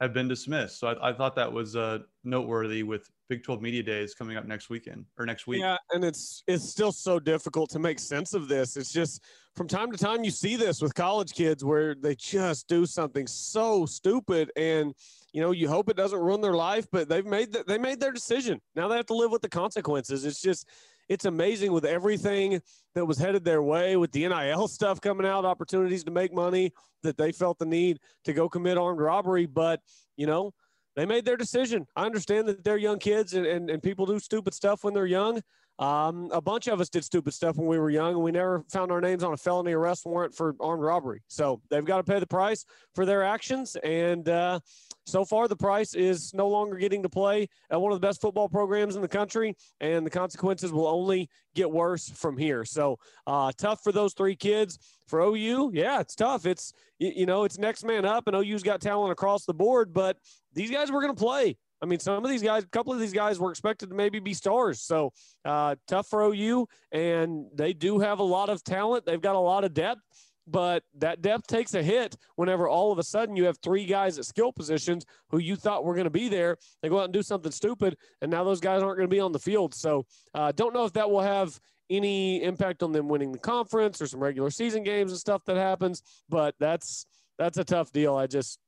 have 0.00 0.12
been 0.12 0.28
dismissed. 0.28 0.78
So 0.78 0.88
I, 0.88 1.10
I 1.10 1.12
thought 1.12 1.36
that 1.36 1.52
was 1.52 1.76
uh, 1.76 2.00
noteworthy 2.22 2.82
with 2.82 3.10
Big 3.28 3.42
12 3.42 3.62
Media 3.62 3.82
Days 3.82 4.14
coming 4.14 4.36
up 4.36 4.46
next 4.46 4.68
weekend 4.68 5.06
or 5.18 5.24
next 5.24 5.46
week. 5.46 5.60
Yeah, 5.60 5.76
and 5.92 6.04
it's 6.04 6.42
it's 6.46 6.68
still 6.68 6.92
so 6.92 7.18
difficult 7.18 7.70
to 7.70 7.78
make 7.78 7.98
sense 7.98 8.34
of 8.34 8.48
this. 8.48 8.76
It's 8.76 8.92
just 8.92 9.22
from 9.56 9.66
time 9.66 9.90
to 9.92 9.98
time 9.98 10.24
you 10.24 10.30
see 10.30 10.56
this 10.56 10.82
with 10.82 10.94
college 10.94 11.32
kids 11.32 11.64
where 11.64 11.94
they 11.94 12.14
just 12.14 12.68
do 12.68 12.84
something 12.86 13.26
so 13.26 13.86
stupid 13.86 14.50
and 14.56 14.94
you 15.32 15.40
know 15.40 15.52
you 15.52 15.68
hope 15.68 15.88
it 15.88 15.96
doesn't 15.96 16.18
ruin 16.18 16.40
their 16.40 16.54
life, 16.54 16.86
but 16.92 17.08
they've 17.08 17.26
made 17.26 17.52
the, 17.52 17.64
they 17.66 17.78
made 17.78 18.00
their 18.00 18.12
decision. 18.12 18.60
Now 18.74 18.88
they 18.88 18.96
have 18.96 19.06
to 19.06 19.14
live 19.14 19.30
with 19.30 19.42
the 19.42 19.48
consequences. 19.48 20.24
It's 20.24 20.40
just 20.40 20.68
it's 21.08 21.24
amazing 21.24 21.72
with 21.72 21.84
everything 21.84 22.60
that 22.94 23.04
was 23.04 23.18
headed 23.18 23.44
their 23.44 23.62
way 23.62 23.96
with 23.96 24.12
the 24.12 24.26
NIL 24.26 24.68
stuff 24.68 25.00
coming 25.00 25.26
out, 25.26 25.44
opportunities 25.44 26.04
to 26.04 26.10
make 26.10 26.32
money 26.32 26.72
that 27.02 27.16
they 27.16 27.32
felt 27.32 27.58
the 27.58 27.66
need 27.66 27.98
to 28.24 28.32
go 28.32 28.48
commit 28.48 28.78
armed 28.78 29.00
robbery. 29.00 29.46
But, 29.46 29.80
you 30.16 30.26
know, 30.26 30.52
they 30.96 31.06
made 31.06 31.24
their 31.24 31.36
decision. 31.36 31.86
I 31.96 32.06
understand 32.06 32.48
that 32.48 32.64
they're 32.64 32.76
young 32.76 32.98
kids 32.98 33.34
and, 33.34 33.46
and, 33.46 33.70
and 33.70 33.82
people 33.82 34.06
do 34.06 34.18
stupid 34.18 34.54
stuff 34.54 34.84
when 34.84 34.94
they're 34.94 35.06
young. 35.06 35.40
Um, 35.78 36.28
a 36.32 36.40
bunch 36.40 36.68
of 36.68 36.80
us 36.80 36.88
did 36.88 37.04
stupid 37.04 37.34
stuff 37.34 37.56
when 37.56 37.66
we 37.66 37.78
were 37.78 37.90
young, 37.90 38.14
and 38.14 38.22
we 38.22 38.30
never 38.30 38.64
found 38.70 38.92
our 38.92 39.00
names 39.00 39.24
on 39.24 39.32
a 39.32 39.36
felony 39.36 39.72
arrest 39.72 40.06
warrant 40.06 40.34
for 40.34 40.54
armed 40.60 40.82
robbery. 40.82 41.22
So 41.26 41.60
they've 41.68 41.84
got 41.84 41.96
to 41.96 42.04
pay 42.04 42.20
the 42.20 42.26
price 42.26 42.64
for 42.94 43.04
their 43.04 43.24
actions. 43.24 43.76
And 43.82 44.28
uh, 44.28 44.60
so 45.06 45.24
far, 45.24 45.48
the 45.48 45.56
price 45.56 45.94
is 45.94 46.32
no 46.32 46.48
longer 46.48 46.76
getting 46.76 47.02
to 47.02 47.08
play 47.08 47.48
at 47.70 47.80
one 47.80 47.92
of 47.92 48.00
the 48.00 48.06
best 48.06 48.20
football 48.20 48.48
programs 48.48 48.96
in 48.96 49.02
the 49.02 49.08
country, 49.08 49.54
and 49.80 50.04
the 50.04 50.10
consequences 50.10 50.72
will 50.72 50.86
only 50.86 51.28
get 51.54 51.70
worse 51.70 52.08
from 52.08 52.36
here. 52.36 52.64
So 52.64 52.98
uh, 53.26 53.52
tough 53.56 53.82
for 53.82 53.92
those 53.92 54.14
three 54.14 54.36
kids. 54.36 54.78
For 55.06 55.20
OU, 55.20 55.72
yeah, 55.74 56.00
it's 56.00 56.14
tough. 56.14 56.46
It's 56.46 56.72
you 56.98 57.26
know 57.26 57.44
it's 57.44 57.58
next 57.58 57.84
man 57.84 58.06
up, 58.06 58.26
and 58.26 58.34
OU's 58.34 58.62
got 58.62 58.80
talent 58.80 59.12
across 59.12 59.44
the 59.44 59.52
board, 59.52 59.92
but 59.92 60.16
these 60.54 60.70
guys 60.70 60.90
were 60.90 61.02
going 61.02 61.14
to 61.14 61.20
play. 61.20 61.56
I 61.82 61.86
mean, 61.86 61.98
some 61.98 62.24
of 62.24 62.30
these 62.30 62.42
guys, 62.42 62.64
a 62.64 62.68
couple 62.68 62.94
of 62.94 63.00
these 63.00 63.12
guys 63.12 63.38
were 63.38 63.50
expected 63.50 63.90
to 63.90 63.94
maybe 63.94 64.18
be 64.18 64.32
stars. 64.32 64.80
So 64.80 65.12
uh, 65.44 65.74
tough 65.86 66.08
for 66.08 66.22
OU, 66.22 66.66
and 66.92 67.44
they 67.54 67.74
do 67.74 67.98
have 67.98 68.20
a 68.20 68.24
lot 68.24 68.48
of 68.48 68.64
talent. 68.64 69.04
They've 69.04 69.20
got 69.20 69.36
a 69.36 69.40
lot 69.40 69.64
of 69.64 69.74
depth, 69.74 70.00
but 70.46 70.82
that 70.98 71.22
depth 71.22 71.46
takes 71.46 71.74
a 71.74 71.82
hit 71.82 72.16
whenever 72.36 72.68
all 72.68 72.92
of 72.92 72.98
a 72.98 73.02
sudden 73.02 73.36
you 73.36 73.44
have 73.44 73.58
three 73.58 73.86
guys 73.86 74.18
at 74.18 74.24
skill 74.24 74.52
positions 74.52 75.04
who 75.30 75.38
you 75.38 75.56
thought 75.56 75.84
were 75.84 75.94
going 75.94 76.04
to 76.04 76.10
be 76.10 76.28
there. 76.28 76.56
They 76.82 76.88
go 76.88 76.98
out 76.98 77.04
and 77.04 77.12
do 77.12 77.22
something 77.22 77.52
stupid, 77.52 77.96
and 78.20 78.30
now 78.30 78.44
those 78.44 78.60
guys 78.60 78.82
aren't 78.82 78.98
going 78.98 79.08
to 79.08 79.14
be 79.14 79.20
on 79.20 79.32
the 79.32 79.38
field. 79.38 79.74
So 79.74 80.06
uh, 80.34 80.52
don't 80.52 80.74
know 80.74 80.84
if 80.84 80.92
that 80.94 81.10
will 81.10 81.22
have 81.22 81.58
any 81.90 82.42
impact 82.42 82.82
on 82.82 82.92
them 82.92 83.08
winning 83.08 83.32
the 83.32 83.38
conference 83.38 84.00
or 84.00 84.06
some 84.06 84.20
regular 84.20 84.50
season 84.50 84.82
games 84.82 85.12
and 85.12 85.20
stuff 85.20 85.44
that 85.46 85.56
happens. 85.56 86.02
But 86.28 86.54
that's 86.58 87.06
that's 87.38 87.58
a 87.58 87.64
tough 87.64 87.92
deal. 87.92 88.16
I 88.16 88.26
just 88.26 88.58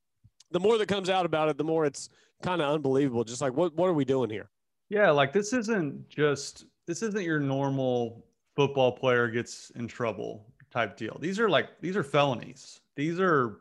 the 0.51 0.61
more 0.61 0.79
that 0.79 0.89
comes 0.89 1.11
out 1.11 1.27
about 1.27 1.49
it, 1.49 1.59
the 1.59 1.65
more 1.65 1.85
it's 1.85 2.09
kind 2.43 2.61
of 2.61 2.73
unbelievable. 2.73 3.25
Just 3.25 3.41
like 3.41 3.55
what 3.55 3.75
what 3.75 3.89
are 3.89 3.95
we 3.95 4.05
doing 4.05 4.31
here? 4.31 4.51
Yeah, 4.89 5.11
like 5.11 5.33
this 5.33 5.53
isn't 5.53 6.09
just 6.09 6.65
this 6.87 7.03
isn't 7.03 7.23
your 7.23 7.41
normal 7.41 8.25
football 8.55 8.93
player 8.93 9.29
gets 9.29 9.71
in 9.77 9.87
trouble 9.87 10.47
type 10.77 10.97
deal. 10.97 11.17
These 11.21 11.41
are 11.41 11.49
like 11.49 11.81
these 11.81 11.97
are 11.97 12.03
felonies. 12.03 12.81
These 12.97 13.19
are 13.19 13.61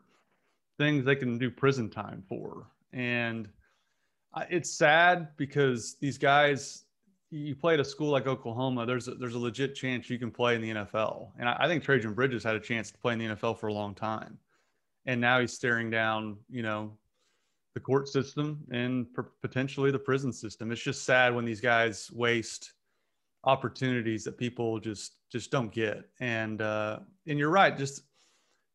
things 0.78 1.06
they 1.06 1.16
can 1.16 1.38
do 1.38 1.50
prison 1.50 1.88
time 1.88 2.22
for. 2.28 2.66
And 2.92 3.48
it's 4.50 4.70
sad 4.70 5.28
because 5.38 5.96
these 5.98 6.18
guys 6.18 6.84
you 7.30 7.56
play 7.56 7.74
at 7.74 7.80
a 7.80 7.84
school 7.84 8.10
like 8.10 8.26
Oklahoma, 8.26 8.86
there's 8.86 9.08
a, 9.08 9.14
there's 9.14 9.34
a 9.34 9.38
legit 9.38 9.74
chance 9.74 10.10
you 10.10 10.18
can 10.18 10.30
play 10.30 10.54
in 10.54 10.60
the 10.60 10.70
NFL. 10.70 11.30
And 11.38 11.48
I, 11.48 11.56
I 11.60 11.68
think 11.68 11.82
Trejan 11.82 12.14
Bridges 12.14 12.44
had 12.44 12.54
a 12.54 12.60
chance 12.60 12.90
to 12.90 12.98
play 12.98 13.14
in 13.14 13.18
the 13.18 13.26
NFL 13.26 13.58
for 13.58 13.68
a 13.68 13.72
long 13.72 13.94
time. 13.94 14.38
And 15.06 15.20
now 15.20 15.40
he's 15.40 15.52
staring 15.52 15.90
down, 15.90 16.36
you 16.50 16.62
know, 16.62 16.92
the 17.74 17.80
court 17.80 18.08
system 18.08 18.60
and 18.70 19.06
potentially 19.42 19.90
the 19.90 19.98
prison 19.98 20.32
system. 20.32 20.70
It's 20.70 20.80
just 20.80 21.04
sad 21.04 21.34
when 21.34 21.44
these 21.44 21.60
guys 21.60 22.10
waste 22.12 22.72
opportunities 23.46 24.24
that 24.24 24.36
people 24.36 24.78
just 24.78 25.14
just 25.30 25.50
don't 25.50 25.72
get. 25.72 26.04
And 26.20 26.60
uh, 26.60 27.00
and 27.26 27.38
you're 27.38 27.50
right, 27.50 27.76
just 27.76 28.02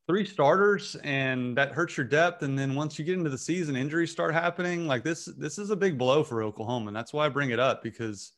three 0.07 0.25
starters 0.25 0.95
and 1.03 1.55
that 1.57 1.71
hurts 1.71 1.95
your 1.95 2.05
depth. 2.05 2.43
And 2.43 2.57
then 2.57 2.75
once 2.75 2.97
you 2.97 3.05
get 3.05 3.17
into 3.17 3.29
the 3.29 3.37
season, 3.37 3.75
injuries 3.75 4.11
start 4.11 4.33
happening. 4.33 4.87
Like 4.87 5.03
this, 5.03 5.25
this 5.37 5.57
is 5.57 5.69
a 5.69 5.75
big 5.75 5.97
blow 5.97 6.23
for 6.23 6.41
Oklahoma, 6.43 6.87
and 6.87 6.95
that's 6.95 7.13
why 7.13 7.25
I 7.25 7.29
bring 7.29 7.51
it 7.51 7.59
up 7.59 7.83
because 7.83 8.33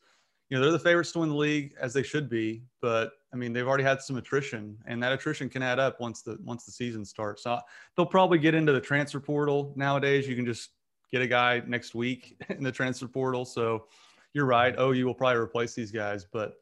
you 0.49 0.57
know 0.57 0.61
they're 0.61 0.71
the 0.71 0.79
favorites 0.79 1.11
to 1.13 1.19
win 1.19 1.29
the 1.29 1.35
league 1.35 1.73
as 1.79 1.93
they 1.93 2.03
should 2.03 2.29
be. 2.29 2.63
But 2.81 3.13
I 3.33 3.37
mean, 3.37 3.53
they've 3.53 3.67
already 3.67 3.83
had 3.83 4.01
some 4.01 4.17
attrition, 4.17 4.77
and 4.85 5.01
that 5.01 5.11
attrition 5.11 5.49
can 5.49 5.63
add 5.63 5.79
up 5.79 5.99
once 5.99 6.21
the 6.21 6.37
once 6.43 6.65
the 6.65 6.71
season 6.71 7.05
starts. 7.05 7.43
So 7.43 7.59
they'll 7.95 8.05
probably 8.05 8.37
get 8.37 8.53
into 8.53 8.71
the 8.71 8.81
transfer 8.81 9.19
portal 9.19 9.73
nowadays. 9.75 10.27
You 10.27 10.35
can 10.35 10.45
just 10.45 10.71
get 11.11 11.21
a 11.21 11.27
guy 11.27 11.61
next 11.65 11.95
week 11.95 12.39
in 12.49 12.63
the 12.63 12.71
transfer 12.71 13.07
portal. 13.07 13.45
So 13.45 13.85
you're 14.33 14.45
right. 14.45 14.75
Oh, 14.77 14.91
you 14.91 15.05
will 15.05 15.13
probably 15.13 15.39
replace 15.39 15.73
these 15.73 15.91
guys, 15.91 16.25
but 16.31 16.53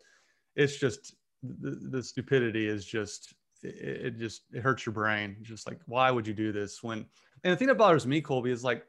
it's 0.55 0.77
just 0.77 1.15
the, 1.43 1.77
the 1.89 2.03
stupidity 2.03 2.67
is 2.67 2.85
just 2.85 3.33
it, 3.63 4.05
it, 4.05 4.19
just 4.19 4.43
it 4.53 4.61
hurts 4.61 4.85
your 4.85 4.93
brain. 4.93 5.37
Just 5.41 5.67
like 5.67 5.79
why 5.85 6.11
would 6.11 6.27
you 6.27 6.33
do 6.33 6.51
this 6.51 6.83
when? 6.83 7.05
And 7.43 7.53
the 7.53 7.57
thing 7.57 7.67
that 7.67 7.77
bothers 7.77 8.05
me, 8.05 8.21
Colby, 8.21 8.51
is 8.51 8.63
like 8.63 8.85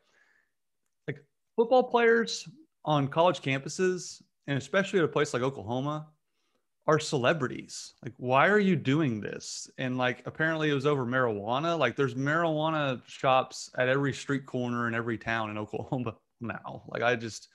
like 1.07 1.19
football 1.57 1.85
players 1.85 2.49
on 2.85 3.09
college 3.09 3.41
campuses, 3.41 4.23
and 4.47 4.59
especially 4.59 4.99
at 4.99 5.05
a 5.05 5.09
place 5.09 5.33
like 5.33 5.43
Oklahoma, 5.43 6.09
are 6.87 6.99
celebrities. 6.99 7.95
Like, 8.03 8.15
why 8.17 8.49
are 8.49 8.59
you 8.59 8.77
doing 8.77 9.21
this? 9.21 9.71
And 9.79 9.99
like, 9.99 10.23
apparently 10.27 10.71
it 10.71 10.75
was 10.75 10.87
over 10.87 11.07
marijuana. 11.07 11.79
Like, 11.79 11.97
there's 11.97 12.15
marijuana 12.15 13.01
shops 13.07 13.71
at 13.79 13.89
every 13.89 14.13
street 14.13 14.47
corner 14.47 14.89
in 14.89 14.95
every 14.95 15.17
town 15.17 15.51
in 15.51 15.59
Oklahoma 15.59 16.17
now. 16.41 16.83
Like, 16.89 17.03
I 17.03 17.15
just, 17.15 17.49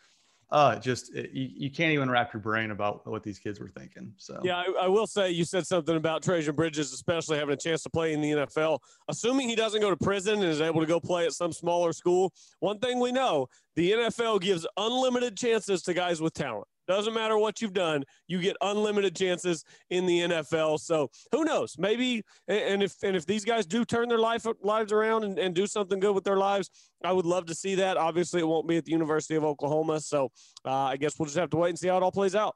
uh, 0.49 0.77
just 0.77 1.13
it, 1.13 1.31
you, 1.31 1.49
you 1.53 1.69
can't 1.69 1.91
even 1.91 2.09
wrap 2.09 2.33
your 2.33 2.41
brain 2.41 2.71
about 2.71 3.05
what 3.05 3.21
these 3.21 3.37
kids 3.37 3.59
were 3.59 3.69
thinking. 3.69 4.13
So 4.17 4.39
yeah, 4.43 4.57
I, 4.57 4.85
I, 4.85 4.87
will 4.87 5.07
say 5.07 5.29
you 5.31 5.43
said 5.43 5.67
something 5.67 5.95
about 5.95 6.23
Trejan 6.23 6.55
Bridges, 6.55 6.93
especially 6.93 7.37
having 7.37 7.53
a 7.53 7.57
chance 7.57 7.83
to 7.83 7.89
play 7.89 8.13
in 8.13 8.21
the 8.21 8.31
NFL. 8.31 8.79
Assuming 9.09 9.49
he 9.49 9.55
doesn't 9.55 9.81
go 9.81 9.89
to 9.89 9.97
prison 9.97 10.35
and 10.35 10.45
is 10.45 10.61
able 10.61 10.79
to 10.79 10.87
go 10.87 10.99
play 10.99 11.25
at 11.25 11.33
some 11.33 11.51
smaller 11.51 11.91
school, 11.91 12.33
one 12.59 12.79
thing 12.79 12.99
we 12.99 13.11
know: 13.11 13.47
the 13.75 13.91
NFL 13.91 14.41
gives 14.41 14.65
unlimited 14.77 15.35
chances 15.35 15.81
to 15.83 15.93
guys 15.93 16.21
with 16.21 16.33
talent. 16.33 16.67
Doesn't 16.87 17.13
matter 17.13 17.37
what 17.37 17.61
you've 17.61 17.73
done, 17.73 18.03
you 18.27 18.41
get 18.41 18.55
unlimited 18.61 19.15
chances 19.15 19.63
in 19.89 20.05
the 20.05 20.21
NFL. 20.21 20.79
So 20.79 21.09
who 21.31 21.43
knows? 21.43 21.75
Maybe 21.77 22.23
and 22.47 22.81
if 22.81 22.95
and 23.03 23.15
if 23.15 23.25
these 23.25 23.45
guys 23.45 23.65
do 23.65 23.85
turn 23.85 24.09
their 24.09 24.19
life 24.19 24.45
lives 24.61 24.91
around 24.91 25.23
and, 25.23 25.37
and 25.37 25.53
do 25.53 25.67
something 25.67 25.99
good 25.99 26.15
with 26.15 26.23
their 26.23 26.37
lives, 26.37 26.69
I 27.03 27.11
would 27.13 27.25
love 27.25 27.45
to 27.47 27.55
see 27.55 27.75
that. 27.75 27.97
Obviously, 27.97 28.41
it 28.41 28.47
won't 28.47 28.67
be 28.67 28.77
at 28.77 28.85
the 28.85 28.91
University 28.91 29.35
of 29.35 29.43
Oklahoma. 29.43 29.99
So 29.99 30.31
uh, 30.65 30.71
I 30.71 30.97
guess 30.97 31.19
we'll 31.19 31.25
just 31.25 31.37
have 31.37 31.49
to 31.51 31.57
wait 31.57 31.69
and 31.69 31.79
see 31.79 31.87
how 31.87 31.97
it 31.97 32.03
all 32.03 32.11
plays 32.11 32.35
out. 32.35 32.55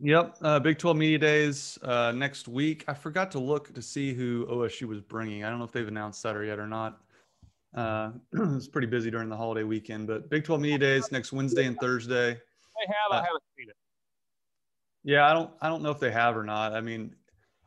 Yep, 0.00 0.36
uh, 0.42 0.60
Big 0.60 0.78
12 0.78 0.96
Media 0.96 1.18
Days 1.18 1.76
uh, 1.82 2.12
next 2.12 2.46
week. 2.46 2.84
I 2.86 2.94
forgot 2.94 3.32
to 3.32 3.40
look 3.40 3.74
to 3.74 3.82
see 3.82 4.14
who 4.14 4.46
OSU 4.46 4.86
was 4.86 5.00
bringing. 5.00 5.42
I 5.42 5.50
don't 5.50 5.58
know 5.58 5.64
if 5.64 5.72
they've 5.72 5.88
announced 5.88 6.22
that 6.22 6.36
or 6.36 6.44
yet 6.44 6.60
or 6.60 6.68
not. 6.68 7.00
Uh, 7.74 8.10
it 8.32 8.38
was 8.38 8.68
pretty 8.68 8.86
busy 8.86 9.10
during 9.10 9.28
the 9.28 9.36
holiday 9.36 9.64
weekend, 9.64 10.06
but 10.06 10.30
Big 10.30 10.44
12 10.44 10.60
Media 10.60 10.78
Days 10.78 11.10
next 11.10 11.32
Wednesday 11.32 11.66
and 11.66 11.78
Thursday. 11.80 12.38
Have. 12.88 13.12
I 13.12 13.16
Uh, 13.18 13.22
haven't 13.24 13.42
seen 13.56 13.68
it. 13.68 13.76
Yeah, 15.04 15.28
I 15.30 15.32
don't 15.32 15.50
I 15.60 15.68
don't 15.68 15.82
know 15.82 15.90
if 15.90 16.00
they 16.00 16.10
have 16.10 16.36
or 16.36 16.44
not. 16.44 16.72
I 16.74 16.80
mean, 16.80 17.14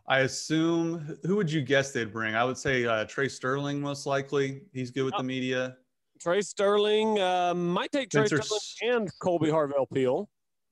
I 0.07 0.19
assume 0.19 1.17
who 1.25 1.35
would 1.37 1.51
you 1.51 1.61
guess 1.61 1.91
they'd 1.91 2.11
bring? 2.11 2.35
I 2.35 2.43
would 2.43 2.57
say 2.57 2.85
uh, 2.85 3.05
Tre 3.05 3.27
Sterling 3.29 3.79
most 3.81 4.05
likely. 4.05 4.63
He's 4.73 4.91
good 4.91 5.03
with 5.05 5.15
the 5.17 5.23
media. 5.23 5.77
Tre 6.19 6.41
Sterling 6.41 7.19
uh, 7.19 7.53
might 7.53 7.91
take 7.91 8.09
Tre 8.09 8.27
Spencer 8.27 8.43
Sterling 8.43 8.95
and 8.95 9.11
Kolby 9.23 9.47
Harvell-Peel. 9.49 10.29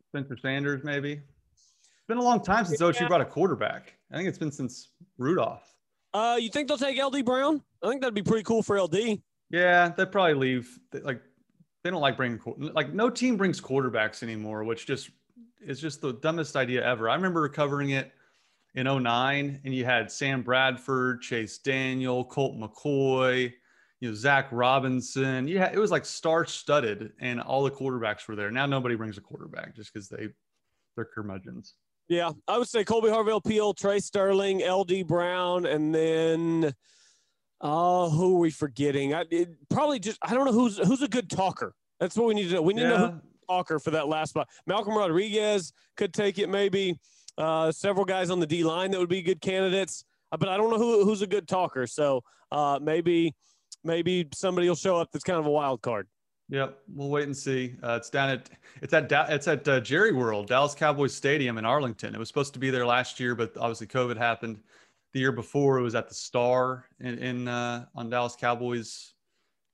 Spencer 0.09 0.37
Sanders 0.37 0.83
maybe. 0.83 1.13
It's 1.13 2.07
been 2.07 2.17
a 2.17 2.23
long 2.23 2.41
time 2.43 2.65
since 2.65 2.81
OSU 2.81 3.01
Yeah. 3.01 3.07
brought 3.07 3.21
a 3.21 3.25
quarterback. 3.25 3.93
I 4.11 4.17
think 4.17 4.27
it's 4.29 4.37
been 4.37 4.51
since 4.51 4.89
Rudolph. 5.17 5.73
Uh, 6.13 6.37
you 6.39 6.49
think 6.49 6.67
they'll 6.67 6.77
take 6.77 6.97
LD 7.01 7.23
Brown? 7.23 7.63
I 7.83 7.89
think 7.89 8.01
that'd 8.01 8.13
be 8.15 8.23
pretty 8.23 8.43
cool 8.43 8.61
for 8.63 8.79
LD. 8.79 9.21
Yeah, 9.51 9.89
they'd 9.89 10.11
probably 10.11 10.33
leave. 10.35 10.79
Like 11.03 11.21
they 11.83 11.89
don't 11.89 12.01
like 12.01 12.17
bringing 12.17 12.39
like 12.73 12.93
no 12.93 13.09
team 13.09 13.37
brings 13.37 13.61
quarterbacks 13.61 14.23
anymore, 14.23 14.63
which 14.63 14.85
just 14.85 15.09
is 15.61 15.79
just 15.79 16.01
the 16.01 16.13
dumbest 16.13 16.55
idea 16.55 16.85
ever. 16.85 17.09
I 17.09 17.15
remember 17.15 17.47
covering 17.49 17.91
it 17.91 18.11
in 18.75 18.85
09 18.85 19.61
and 19.63 19.73
you 19.73 19.85
had 19.85 20.11
Sam 20.11 20.41
Bradford, 20.41 21.21
Chase 21.21 21.57
Daniel, 21.57 22.23
Colt 22.25 22.57
McCoy, 22.57 23.53
you 23.99 24.09
know, 24.09 24.15
Zach 24.15 24.47
Robinson. 24.51 25.47
Had, 25.47 25.73
it 25.73 25.79
was 25.79 25.91
like 25.91 26.05
star 26.05 26.45
studded 26.45 27.11
and 27.19 27.41
all 27.41 27.63
the 27.63 27.71
quarterbacks 27.71 28.27
were 28.27 28.35
there. 28.35 28.51
Now 28.51 28.65
nobody 28.65 28.95
brings 28.95 29.17
a 29.17 29.21
quarterback 29.21 29.75
just 29.75 29.93
because 29.93 30.09
they 30.09 30.29
they're 30.95 31.05
curmudgeons. 31.05 31.75
Yeah, 32.07 32.31
I 32.47 32.57
would 32.57 32.67
say 32.67 32.83
Colby 32.83 33.09
Harvell 33.09 33.45
Peel, 33.45 33.73
Tre 33.73 33.99
Sterling, 33.99 34.67
LD 34.67 35.05
Brown, 35.05 35.67
and 35.67 35.93
then 35.93 36.73
oh, 37.61 38.09
who 38.09 38.35
are 38.35 38.39
we 38.39 38.49
forgetting? 38.51 39.13
I 39.13 39.25
it, 39.29 39.49
probably 39.69 39.99
just 39.99 40.17
I 40.21 40.33
don't 40.33 40.45
know 40.45 40.53
who's 40.53 40.77
who's 40.77 41.01
a 41.01 41.07
good 41.07 41.29
talker. 41.29 41.73
That's 41.99 42.15
what 42.15 42.27
we 42.27 42.33
need 42.33 42.49
to 42.49 42.55
know. 42.55 42.61
We 42.61 42.73
need 42.73 42.83
to 42.83 42.89
know 42.89 42.97
who's 42.97 43.09
Yeah, 43.09 43.15
a 43.15 43.51
talker 43.51 43.79
for 43.79 43.91
that 43.91 44.07
last 44.07 44.29
spot. 44.29 44.47
Malcolm 44.65 44.97
Rodriguez 44.97 45.73
could 45.97 46.13
take 46.13 46.39
it, 46.39 46.49
maybe. 46.49 46.97
Uh, 47.37 47.71
several 47.71 48.05
guys 48.05 48.29
on 48.29 48.39
the 48.39 48.47
D 48.47 48.63
line 48.63 48.91
that 48.91 48.99
would 48.99 49.09
be 49.09 49.21
good 49.21 49.39
candidates, 49.39 50.03
uh, 50.31 50.37
but 50.37 50.49
I 50.49 50.57
don't 50.57 50.69
know 50.69 50.77
who 50.77 51.05
who's 51.05 51.21
a 51.21 51.27
good 51.27 51.47
talker. 51.47 51.87
So 51.87 52.21
uh, 52.51 52.79
maybe 52.81 53.33
maybe 53.83 54.27
somebody 54.33 54.67
will 54.67 54.75
show 54.75 54.97
up 54.97 55.09
that's 55.11 55.23
kind 55.23 55.39
of 55.39 55.45
a 55.45 55.51
wild 55.51 55.81
card. 55.81 56.07
Yep, 56.49 56.79
we'll 56.95 57.09
wait 57.09 57.25
and 57.25 57.37
see. 57.37 57.75
Uh, 57.83 57.93
it's 57.93 58.09
down 58.09 58.29
at 58.29 58.49
it's 58.81 58.93
at 58.93 59.11
it's 59.29 59.47
at 59.47 59.67
uh, 59.67 59.79
Jerry 59.79 60.11
World, 60.11 60.47
Dallas 60.47 60.73
Cowboys 60.73 61.13
Stadium 61.13 61.57
in 61.57 61.65
Arlington. 61.65 62.15
It 62.15 62.17
was 62.17 62.27
supposed 62.27 62.53
to 62.53 62.59
be 62.59 62.71
there 62.71 62.85
last 62.85 63.19
year, 63.19 63.35
but 63.35 63.55
obviously 63.55 63.87
COVID 63.87 64.17
happened. 64.17 64.59
The 65.13 65.19
year 65.19 65.31
before, 65.31 65.79
it 65.79 65.81
was 65.81 65.95
at 65.95 66.07
the 66.07 66.15
Star 66.15 66.85
in, 66.99 67.17
in 67.17 67.47
uh, 67.47 67.85
on 67.95 68.09
Dallas 68.09 68.35
Cowboys 68.35 69.13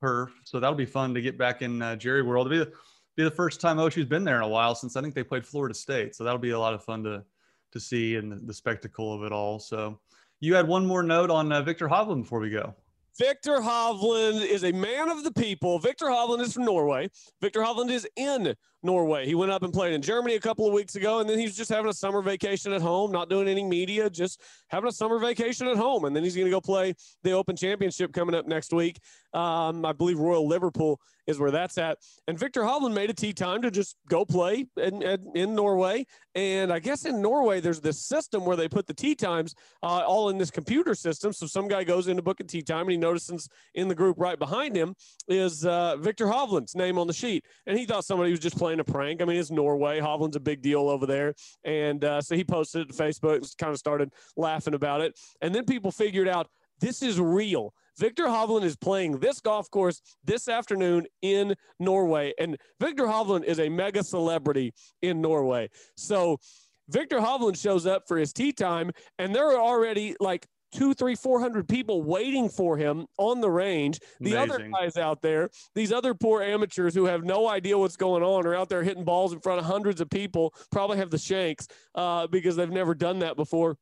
turf. 0.02 0.32
So 0.44 0.60
that'll 0.60 0.76
be 0.76 0.86
fun 0.86 1.14
to 1.14 1.22
get 1.22 1.38
back 1.38 1.62
in 1.62 1.82
uh, 1.82 1.96
Jerry 1.96 2.22
World. 2.22 2.52
It'll 2.52 2.66
be 2.66 2.72
the, 2.72 2.78
be 3.18 3.24
the 3.24 3.32
first 3.32 3.60
time 3.60 3.78
OSU's 3.78 4.06
been 4.06 4.24
there 4.24 4.38
in 4.38 4.44
a 4.44 4.48
while 4.48 4.76
since 4.76 4.96
I 4.96 5.02
think 5.02 5.14
they 5.14 5.24
played 5.24 5.46
Florida 5.46 5.74
State. 5.74 6.16
So 6.16 6.24
that'll 6.24 6.40
be 6.40 6.52
a 6.52 6.60
lot 6.60 6.74
of 6.74 6.84
fun 6.84 7.04
to 7.04 7.24
to 7.76 7.80
see 7.80 8.16
and 8.16 8.32
the, 8.32 8.38
the 8.38 8.54
spectacle 8.54 9.14
of 9.14 9.24
it 9.24 9.34
all. 9.34 9.60
So 9.60 10.00
you 10.40 10.56
had 10.56 10.68
one 10.68 10.86
more 10.86 11.04
note 11.04 11.30
on 11.30 11.52
uh, 11.52 11.62
Viktor 11.62 11.90
Hovland 11.90 12.24
before 12.24 12.40
we 12.40 12.50
go. 12.50 12.74
Viktor 13.18 13.58
Hovland 13.58 14.46
is 14.46 14.64
a 14.64 14.72
man 14.72 15.10
of 15.10 15.24
the 15.24 15.32
people. 15.32 15.80
Viktor 15.80 16.08
Hovland 16.08 16.42
is 16.42 16.54
from 16.54 16.66
Norway. 16.66 17.10
Viktor 17.42 17.62
Hovland 17.62 17.90
is 17.90 18.08
in 18.16 18.54
Norway. 18.86 19.26
He 19.26 19.36
went 19.36 19.52
up 19.52 19.64
and 19.64 19.74
played 19.74 19.94
in 19.94 20.02
Germany 20.02 20.36
a 20.36 20.40
couple 20.40 20.66
of 20.66 20.74
weeks 20.74 20.96
ago, 20.96 21.20
and 21.20 21.30
then 21.30 21.40
he's 21.40 21.58
just 21.58 21.70
having 21.70 21.90
a 21.90 21.94
summer 21.94 22.22
vacation 22.22 22.72
at 22.72 22.82
home, 22.82 23.12
not 23.12 23.30
doing 23.30 23.48
any 23.48 23.64
media, 23.64 24.10
just 24.10 24.42
having 24.68 24.88
a 24.88 24.92
summer 24.92 25.20
vacation 25.20 25.68
at 25.68 25.76
home. 25.76 26.06
And 26.06 26.16
then 26.16 26.24
he's 26.24 26.36
going 26.36 26.46
to 26.46 26.52
go 26.52 26.62
play 26.62 26.94
the 27.24 27.32
Open 27.32 27.56
Championship 27.56 28.14
coming 28.14 28.36
up 28.36 28.48
next 28.48 28.72
week. 28.72 29.00
Um, 29.34 29.84
I 29.86 29.92
believe 29.92 30.20
Royal 30.20 30.48
Liverpool 30.48 31.00
is 31.28 31.40
where 31.40 31.52
that's 31.52 31.78
at. 31.78 31.98
And 32.28 32.38
Viktor 32.38 32.62
Hovland 32.62 32.94
made 32.94 33.10
a 33.10 33.14
tee 33.14 33.34
time 33.34 33.62
to 33.64 33.72
just 33.72 33.96
go 34.08 34.26
play 34.26 34.68
in, 34.78 35.02
in, 35.36 35.56
Norway. 35.56 36.06
And 36.36 36.72
I 36.72 36.80
guess 36.80 37.06
in 37.06 37.22
Norway, 37.22 37.60
there's 37.60 37.82
this 37.82 38.00
system 38.00 38.46
where 38.46 38.56
they 38.56 38.68
put 38.68 38.88
the 38.88 38.94
tee 38.94 39.16
times 39.16 39.56
uh, 39.82 40.04
all 40.06 40.30
in 40.30 40.38
this 40.38 40.52
computer 40.52 40.94
system. 40.94 41.34
So 41.34 41.48
some 41.48 41.68
guy 41.68 41.84
goes 41.84 42.08
in 42.08 42.18
to 42.18 42.22
book 42.22 42.40
a 42.40 42.44
tee 42.44 42.62
time 42.62 42.82
and 42.82 42.92
he 42.92 42.98
notices 42.98 43.50
in 43.74 43.88
the 43.88 43.96
group 43.96 44.18
right 44.20 44.38
behind 44.38 44.76
him 44.76 44.96
is 45.28 45.66
uh, 45.66 45.98
Viktor 45.98 46.28
Hovland's 46.28 46.76
name 46.76 47.00
on 47.00 47.08
the 47.08 47.14
sheet. 47.14 47.46
And 47.66 47.78
he 47.78 47.86
thought 47.86 48.06
somebody 48.06 48.32
was 48.32 48.40
just 48.40 48.58
playing 48.58 48.75
a 48.80 48.84
prank. 48.84 49.22
I 49.22 49.26
mean, 49.26 49.38
it's 49.38 49.52
Norway. 49.52 50.00
Hovland's 50.00 50.36
a 50.36 50.40
big 50.40 50.62
deal 50.62 50.90
over 50.90 51.06
there. 51.06 51.34
And 51.64 52.04
uh, 52.04 52.22
so 52.22 52.36
he 52.36 52.44
posted 52.44 52.84
it 52.84 52.96
to 52.96 53.04
Facebook 53.04 53.58
kind 53.58 53.72
of 53.72 53.80
started 53.80 54.12
laughing 54.36 54.74
about 54.74 55.02
it. 55.02 55.18
And 55.42 55.54
then 55.54 55.66
people 55.66 55.92
figured 55.92 56.28
out 56.28 56.48
this 56.80 57.02
is 57.02 57.20
real. 57.20 57.74
Viktor 57.98 58.26
Hovland 58.26 58.64
is 58.64 58.76
playing 58.76 59.20
this 59.20 59.40
golf 59.40 59.72
course 59.72 60.02
this 60.24 60.50
afternoon 60.50 61.06
in 61.22 61.56
Norway. 61.80 62.34
And 62.38 62.58
Viktor 62.80 63.06
Hovland 63.06 63.46
is 63.46 63.60
a 63.60 63.70
mega 63.70 64.04
celebrity 64.04 64.74
in 65.02 65.22
Norway. 65.22 65.70
So 65.96 66.38
Viktor 66.90 67.20
Hovland 67.20 67.60
shows 67.60 67.86
up 67.86 68.08
for 68.08 68.18
his 68.18 68.34
tee 68.34 68.52
time, 68.52 68.92
and 69.18 69.34
there 69.34 69.48
are 69.48 69.60
already 69.60 70.16
like 70.20 70.46
two, 70.72 70.94
three, 70.94 71.16
four 71.16 71.40
hundred 71.40 71.68
people 71.68 72.04
waiting 72.04 72.50
for 72.50 72.78
him 72.78 73.06
on 73.18 73.42
the 73.42 73.50
range. 73.50 74.00
The 74.20 74.36
other 74.36 74.70
guys 74.70 74.98
out 74.98 75.22
there, 75.22 75.50
these 75.74 75.92
other 75.92 76.14
poor 76.14 76.42
amateurs 76.42 76.94
who 76.94 77.06
have 77.06 77.24
no 77.24 77.48
idea 77.48 77.78
what's 77.78 77.98
going 77.98 78.24
on, 78.24 78.46
are 78.46 78.56
out 78.56 78.70
there 78.70 78.84
hitting 78.84 79.06
balls 79.06 79.34
in 79.34 79.40
front 79.40 79.60
of 79.60 79.66
hundreds 79.66 80.02
of 80.02 80.10
people, 80.10 80.54
probably 80.72 80.98
have 80.98 81.10
the 81.10 81.18
shanks 81.18 81.68
uh, 81.96 82.28
because 82.28 82.56
they've 82.56 82.70
never 82.70 82.94
done 82.94 83.20
that 83.20 83.36
before. 83.36 83.78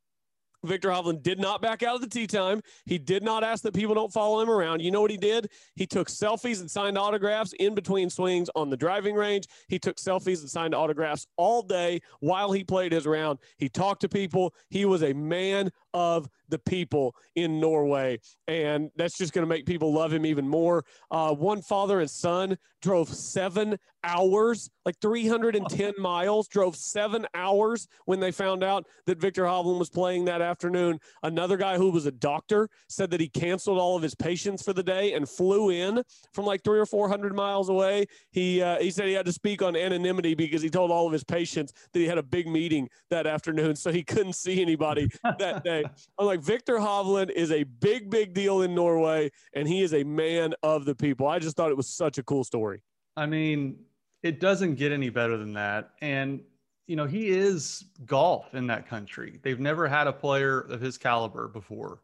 Viktor 0.66 0.90
Hovland 0.90 1.24
did 1.24 1.40
not 1.40 1.62
back 1.62 1.84
out 1.84 1.96
of 1.96 2.02
the 2.02 2.08
tee 2.08 2.28
time. 2.28 2.62
He 2.86 2.98
did 2.98 3.24
not 3.24 3.44
ask 3.44 3.64
that 3.64 3.74
people 3.74 3.94
don't 3.94 4.14
follow 4.14 4.40
him 4.40 4.50
around. 4.50 4.82
You 4.82 4.92
know 4.92 5.02
what 5.02 5.12
he 5.12 5.18
did? 5.18 5.50
He 5.76 5.86
took 5.86 6.08
selfies 6.08 6.62
and 6.62 6.72
signed 6.72 6.98
autographs 6.98 7.54
in 7.60 7.76
between 7.76 8.10
swings 8.10 8.50
on 8.56 8.70
the 8.70 8.78
driving 8.78 9.16
range. 9.16 9.46
He 9.68 9.78
took 9.78 9.98
selfies 9.98 10.40
and 10.40 10.50
signed 10.50 10.74
autographs 10.74 11.28
all 11.36 11.62
day 11.64 12.02
while 12.22 12.52
he 12.52 12.64
played 12.64 12.94
his 12.94 13.06
round. 13.06 13.40
He 13.58 13.68
talked 13.68 14.02
to 14.02 14.10
people. 14.10 14.54
He 14.70 14.86
was 14.86 15.04
a 15.04 15.14
man 15.14 15.70
of 15.94 16.28
the 16.50 16.60
people 16.60 17.16
in 17.36 17.60
Norway. 17.60 18.20
And 18.48 18.92
that's 18.96 19.18
just 19.18 19.34
going 19.34 19.44
to 19.44 19.50
make 19.50 19.66
people 19.66 19.94
love 19.94 20.14
him 20.14 20.26
even 20.26 20.48
more. 20.48 20.86
Uh, 21.10 21.34
one 21.34 21.62
father 21.62 22.00
and 22.00 22.10
son 22.10 22.58
drove 22.82 23.10
seven 23.10 23.78
hours, 24.04 24.70
like 24.86 25.00
310 25.02 25.94
miles, 25.98 26.48
drove 26.48 26.76
seven 26.76 27.26
hours 27.34 27.88
when 28.06 28.20
they 28.20 28.32
found 28.32 28.64
out 28.64 28.86
that 29.06 29.20
Viktor 29.20 29.46
Hovland 29.46 29.80
was 29.80 29.90
playing 29.90 30.26
that 30.26 30.42
afternoon. 30.42 31.00
Another 31.24 31.56
guy 31.56 31.78
who 31.78 31.90
was 31.90 32.06
a 32.06 32.12
doctor 32.12 32.70
said 32.90 33.10
that 33.12 33.22
he 33.22 33.30
canceled 33.30 33.80
all 33.80 33.96
of 33.96 34.04
his 34.04 34.14
patients 34.14 34.62
for 34.62 34.74
the 34.74 34.84
day 34.84 35.14
and 35.14 35.28
flew 35.28 35.70
in 35.70 36.04
from 36.34 36.46
like 36.46 36.64
three 36.64 36.80
or 36.80 36.86
400 36.86 37.34
miles 37.34 37.70
away. 37.70 38.06
He, 38.32 38.62
uh, 38.62 38.80
he 38.80 38.92
said 38.92 39.08
he 39.08 39.14
had 39.14 39.26
to 39.26 39.34
speak 39.34 39.62
on 39.62 39.76
anonymity 39.76 40.36
because 40.36 40.62
he 40.62 40.70
told 40.70 40.92
all 40.92 41.08
of 41.08 41.14
his 41.14 41.24
patients 41.24 41.74
that 41.94 42.00
he 42.00 42.08
had 42.08 42.18
a 42.18 42.24
big 42.24 42.48
meeting 42.48 42.90
that 43.10 43.26
afternoon, 43.26 43.76
so 43.76 43.92
he 43.92 44.04
couldn't 44.04 44.34
see 44.34 44.62
anybody 44.62 45.10
that 45.40 45.64
day. 45.64 45.83
I'm 46.20 46.26
like, 46.26 46.42
Viktor 46.42 46.78
Hovland 46.78 47.32
is 47.32 47.52
a 47.52 47.64
big, 47.64 48.10
big 48.10 48.34
deal 48.34 48.62
in 48.62 48.76
Norway, 48.76 49.32
and 49.54 49.68
he 49.68 49.82
is 49.82 49.94
a 49.94 50.04
man 50.04 50.54
of 50.64 50.86
the 50.86 50.96
people. 50.96 51.28
I 51.28 51.40
just 51.40 51.56
thought 51.56 51.72
it 51.72 51.78
was 51.78 51.88
such 51.88 52.18
a 52.18 52.24
cool 52.24 52.44
story. 52.44 52.82
I 53.16 53.26
mean, 53.26 53.78
it 54.22 54.40
doesn't 54.40 54.76
get 54.76 54.92
any 54.92 55.10
better 55.10 55.38
than 55.38 55.54
that. 55.54 55.92
And, 56.02 56.42
you 56.88 56.96
know, 56.96 57.06
he 57.06 57.30
is 57.30 57.86
golf 58.06 58.54
in 58.56 58.68
that 58.68 58.88
country. 58.88 59.40
They've 59.44 59.60
never 59.60 59.88
had 59.88 60.08
a 60.08 60.14
player 60.14 60.62
of 60.62 60.82
his 60.82 60.98
caliber 60.98 61.48
before. 61.48 62.02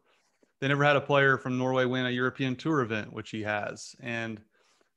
They 0.60 0.68
never 0.68 0.84
had 0.84 0.96
a 0.96 1.00
player 1.00 1.38
from 1.38 1.56
Norway 1.56 1.86
win 1.86 2.06
a 2.06 2.10
European 2.10 2.54
Tour 2.54 2.82
event, 2.82 3.12
which 3.12 3.30
he 3.30 3.42
has, 3.42 3.96
and 4.00 4.40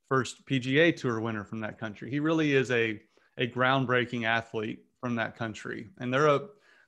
first 0.10 0.46
PGA 0.46 0.96
Tour 0.96 1.22
winner 1.22 1.46
from 1.46 1.62
that 1.62 1.80
country. 1.80 2.10
He 2.10 2.20
really 2.20 2.54
is 2.54 2.70
a 2.72 3.02
a 3.38 3.48
groundbreaking 3.48 4.26
athlete 4.26 4.86
from 5.02 5.16
that 5.16 5.36
country, 5.36 5.90
and 6.00 6.14
they're 6.14 6.28
a 6.28 6.42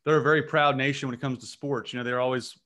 they're 0.05 0.17
a 0.17 0.23
very 0.23 0.43
proud 0.43 0.77
nation 0.77 1.07
when 1.07 1.15
it 1.15 1.21
comes 1.21 1.39
to 1.39 1.45
sports. 1.45 1.91
You 1.91 1.99
know, 1.99 2.03
they're 2.03 2.21
always 2.21 2.57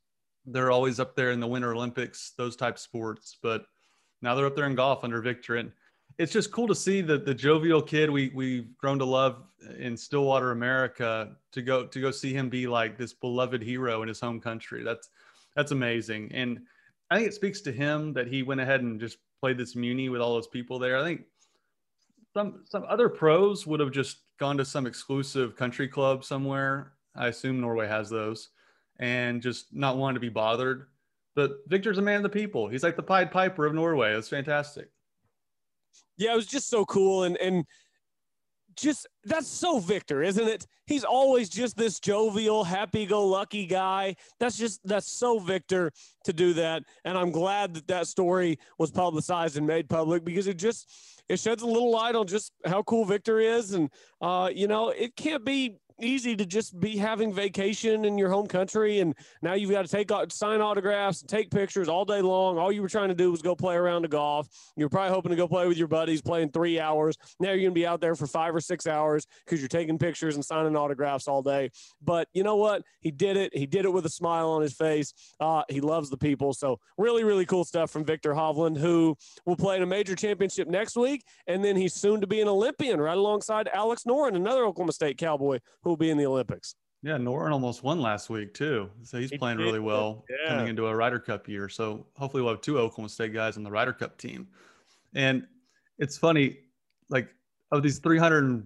they're 0.46 0.72
always 0.72 1.00
up 1.00 1.16
there 1.16 1.32
in 1.32 1.40
the 1.40 1.48
Winter 1.48 1.74
Olympics, 1.74 2.34
those 2.38 2.56
type 2.56 2.76
of 2.76 2.80
sports, 2.80 3.38
but 3.42 3.66
now 4.22 4.36
they're 4.36 4.46
up 4.46 4.56
there 4.56 4.66
in 4.66 4.76
golf 4.76 5.04
under 5.04 5.22
Viktor 5.22 5.58
and 5.58 5.72
it's 6.18 6.34
just 6.34 6.52
cool 6.52 6.68
to 6.68 6.76
see 6.76 7.02
the 7.02 7.18
the 7.18 7.34
jovial 7.34 7.82
kid 7.82 8.10
we 8.10 8.32
we've 8.36 8.78
grown 8.78 9.00
to 9.00 9.06
love 9.06 9.44
in 9.78 9.96
Stillwater, 9.96 10.52
America, 10.52 11.36
to 11.52 11.62
go 11.62 11.86
to 11.86 12.02
go 12.02 12.12
see 12.12 12.34
him 12.34 12.50
be 12.50 12.68
like 12.68 12.98
this 12.98 13.14
beloved 13.14 13.62
hero 13.62 14.02
in 14.02 14.08
his 14.08 14.20
home 14.20 14.40
country. 14.40 14.84
That's 14.84 15.10
that's 15.56 15.72
amazing, 15.72 16.32
and 16.34 16.60
I 17.10 17.18
think 17.18 17.28
it 17.28 17.34
speaks 17.34 17.62
to 17.62 17.72
him 17.72 18.14
that 18.14 18.28
he 18.28 18.44
went 18.44 18.62
ahead 18.62 18.82
and 18.82 19.00
just 19.00 19.18
played 19.40 19.58
this 19.58 19.76
muni 19.76 20.10
with 20.10 20.22
all 20.22 20.34
those 20.34 20.48
people 20.48 20.78
there. 20.78 20.98
I 20.98 21.04
think 21.04 21.22
some 22.34 22.64
some 22.66 22.86
other 22.88 23.08
pros 23.08 23.66
would 23.66 23.80
have 23.80 23.92
just 23.92 24.18
gone 24.40 24.58
to 24.58 24.66
some 24.66 24.86
exclusive 24.86 25.56
country 25.56 25.88
club 25.88 26.26
somewhere. 26.26 26.94
I 27.16 27.28
assume 27.28 27.60
Norway 27.60 27.88
has 27.88 28.10
those, 28.10 28.50
and 29.00 29.42
just 29.42 29.74
not 29.74 29.98
wanting 29.98 30.16
to 30.16 30.20
be 30.20 30.30
bothered. 30.30 30.88
But 31.36 31.52
Viktor's 31.68 31.98
a 31.98 32.02
man 32.02 32.18
of 32.18 32.24
the 32.24 32.30
people. 32.30 32.68
He's 32.68 32.84
like 32.84 32.96
the 32.96 33.04
Pied 33.04 33.32
Piper 33.32 33.66
of 33.66 33.74
Norway. 33.74 34.14
It's 34.14 34.30
fantastic. 34.30 34.90
Yeah, 36.18 36.34
it 36.34 36.36
was 36.36 36.48
just 36.48 36.70
so 36.70 36.86
cool. 36.86 37.24
And 37.24 37.38
and 37.38 37.66
just 38.76 39.08
that's 39.26 39.48
so 39.48 39.80
Viktor, 39.80 40.24
isn't 40.24 40.48
it? 40.48 40.66
He's 40.86 41.04
always 41.04 41.50
just 41.50 41.78
this 41.78 42.00
jovial, 42.00 42.64
happy-go-lucky 42.64 43.66
guy. 43.66 44.16
That's 44.40 44.58
just 44.58 44.80
that's 44.86 45.12
so 45.12 45.40
Viktor 45.40 45.92
to 46.24 46.34
do 46.34 46.54
that, 46.54 46.84
and 47.06 47.18
I'm 47.18 47.32
glad 47.32 47.74
that 47.74 47.88
that 47.88 48.08
story 48.08 48.58
was 48.78 48.92
publicized 48.92 49.58
and 49.58 49.68
made 49.68 49.90
public 49.90 50.24
because 50.24 50.48
it 50.48 50.58
just 50.58 50.92
it 51.28 51.40
sheds 51.40 51.62
a 51.62 51.68
little 51.68 51.92
light 51.92 52.16
on 52.16 52.26
just 52.26 52.54
how 52.66 52.84
cool 52.84 53.06
Viktor 53.06 53.40
is, 53.40 53.74
and 53.74 53.90
uh, 54.22 54.50
you 54.54 54.68
know, 54.68 54.90
it 54.90 55.16
can't 55.16 55.46
be 55.46 55.78
easy 56.02 56.36
to 56.36 56.46
just 56.46 56.80
be 56.80 56.98
having 56.98 57.34
vacation 57.34 58.06
in 58.06 58.18
your 58.18 58.30
home 58.30 58.48
country 58.48 59.00
and 59.00 59.16
now 59.42 59.54
you've 59.54 59.72
got 59.72 59.86
to 59.86 59.88
take 59.88 60.12
sign 60.32 60.62
autographs 60.62 61.22
take 61.24 61.52
pictures 61.52 61.88
all 61.88 62.06
day 62.06 62.22
long. 62.22 62.58
All 62.58 62.72
you 62.72 62.82
were 62.82 62.90
trying 62.90 63.10
to 63.10 63.16
do 63.16 63.32
was 63.32 63.42
go 63.42 63.56
play 63.56 63.76
around 63.76 64.04
the 64.04 64.08
golf. 64.08 64.48
You're 64.76 64.90
probably 64.90 65.14
hoping 65.14 65.30
to 65.32 65.36
go 65.36 65.48
play 65.48 65.68
with 65.68 65.78
your 65.78 65.88
buddies 65.88 66.22
playing 66.22 66.52
three 66.52 66.80
hours. 66.80 67.18
Now 67.40 67.52
you're 67.52 67.70
to 67.70 67.72
be 67.72 67.86
out 67.86 68.02
there 68.02 68.16
for 68.16 68.28
five 68.28 68.56
or 68.56 68.62
six 68.62 68.88
hours 68.88 69.26
because 69.46 69.60
you're 69.60 69.68
taking 69.68 69.98
pictures 69.98 70.36
and 70.36 70.44
signing 70.44 70.76
autographs 70.76 71.28
all 71.28 71.42
day. 71.42 71.72
But 72.02 72.28
you 72.34 72.44
know 72.44 72.56
what? 72.56 72.84
He 73.02 73.12
did 73.12 73.38
it. 73.38 73.56
He 73.56 73.66
did 73.66 73.86
it 73.86 73.94
with 73.94 74.06
a 74.06 74.10
smile 74.10 74.50
on 74.50 74.62
his 74.62 74.74
face. 74.74 75.14
Uh, 75.40 75.64
he 75.70 75.82
loves 75.82 76.10
the 76.10 76.18
people. 76.18 76.54
So 76.54 76.80
really 76.98 77.24
really 77.24 77.46
cool 77.46 77.64
stuff 77.64 77.90
from 77.92 78.04
viktor 78.04 78.34
hovland 78.34 78.78
who 78.78 79.16
will 79.46 79.56
play 79.56 79.76
in 79.76 79.84
a 79.84 79.86
major 79.86 80.16
championship 80.16 80.68
next 80.68 80.96
week 80.96 81.24
and 81.48 81.64
then 81.64 81.76
he's 81.76 81.94
soon 81.94 82.20
to 82.20 82.28
be 82.28 82.42
an 82.42 82.48
olympian 82.48 83.00
right 83.00 83.18
alongside 83.18 83.70
alex 83.74 84.04
noren 84.04 84.36
another 84.36 84.66
oklahoma 84.66 84.92
state 84.92 85.18
cowboy 85.18 85.60
who 85.84 85.89
who'll 85.90 85.98
be 85.98 86.12
in 86.12 86.18
the 86.18 86.26
Olympics. 86.26 86.76
Yeah, 87.02 87.18
Noren 87.18 87.52
almost 87.52 87.82
won 87.82 88.00
last 88.00 88.30
week 88.30 88.54
too, 88.54 88.90
so 89.04 89.18
he's 89.18 89.30
he 89.32 89.38
playing 89.38 89.58
did. 89.58 89.64
really 89.64 89.80
well 89.80 90.26
yeah. 90.30 90.50
coming 90.50 90.68
into 90.68 90.86
a 90.86 90.96
Ryder 90.96 91.20
Cup 91.20 91.48
year. 91.48 91.68
So 91.70 92.06
hopefully 92.18 92.44
we'll 92.44 92.54
have 92.54 92.62
two 92.62 92.78
Oklahoma 92.78 93.10
State 93.10 93.34
guys 93.34 93.58
on 93.58 93.64
the 93.64 93.72
Ryder 93.72 93.94
Cup 93.94 94.18
team. 94.18 94.48
And 95.16 95.48
it's 95.98 96.18
funny, 96.18 96.60
like 97.10 97.30
of 97.72 97.82
these 97.82 98.00
300 98.00 98.64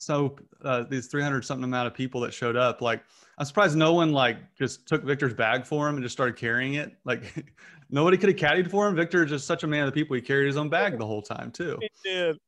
so 0.00 0.36
uh, 0.64 0.84
these 0.88 1.06
300 1.06 1.44
something 1.44 1.64
amount 1.64 1.86
of 1.86 1.94
people 1.94 2.20
that 2.20 2.34
showed 2.34 2.56
up, 2.56 2.82
like 2.82 3.02
I'm 3.38 3.46
surprised 3.46 3.76
no 3.76 3.94
one 3.94 4.12
like 4.12 4.38
just 4.56 4.86
took 4.86 5.04
Viktor's 5.04 5.34
bag 5.34 5.64
for 5.64 5.88
him 5.88 5.94
and 5.94 6.02
just 6.04 6.12
started 6.12 6.36
carrying 6.36 6.74
it. 6.74 6.96
Like 7.04 7.46
nobody 7.90 8.16
could 8.16 8.28
have 8.28 8.38
caddied 8.38 8.70
for 8.70 8.86
him. 8.86 8.96
Viktor 8.96 9.24
is 9.24 9.30
just 9.30 9.46
such 9.46 9.62
a 9.62 9.66
man 9.66 9.86
of 9.86 9.86
the 9.86 9.92
people. 9.92 10.14
He 10.16 10.22
carried 10.22 10.46
his 10.46 10.56
own 10.56 10.68
bag 10.68 10.98
the 10.98 11.06
whole 11.06 11.22
time 11.22 11.50
too. 11.50 11.78
He 11.80 11.90
did. 12.04 12.38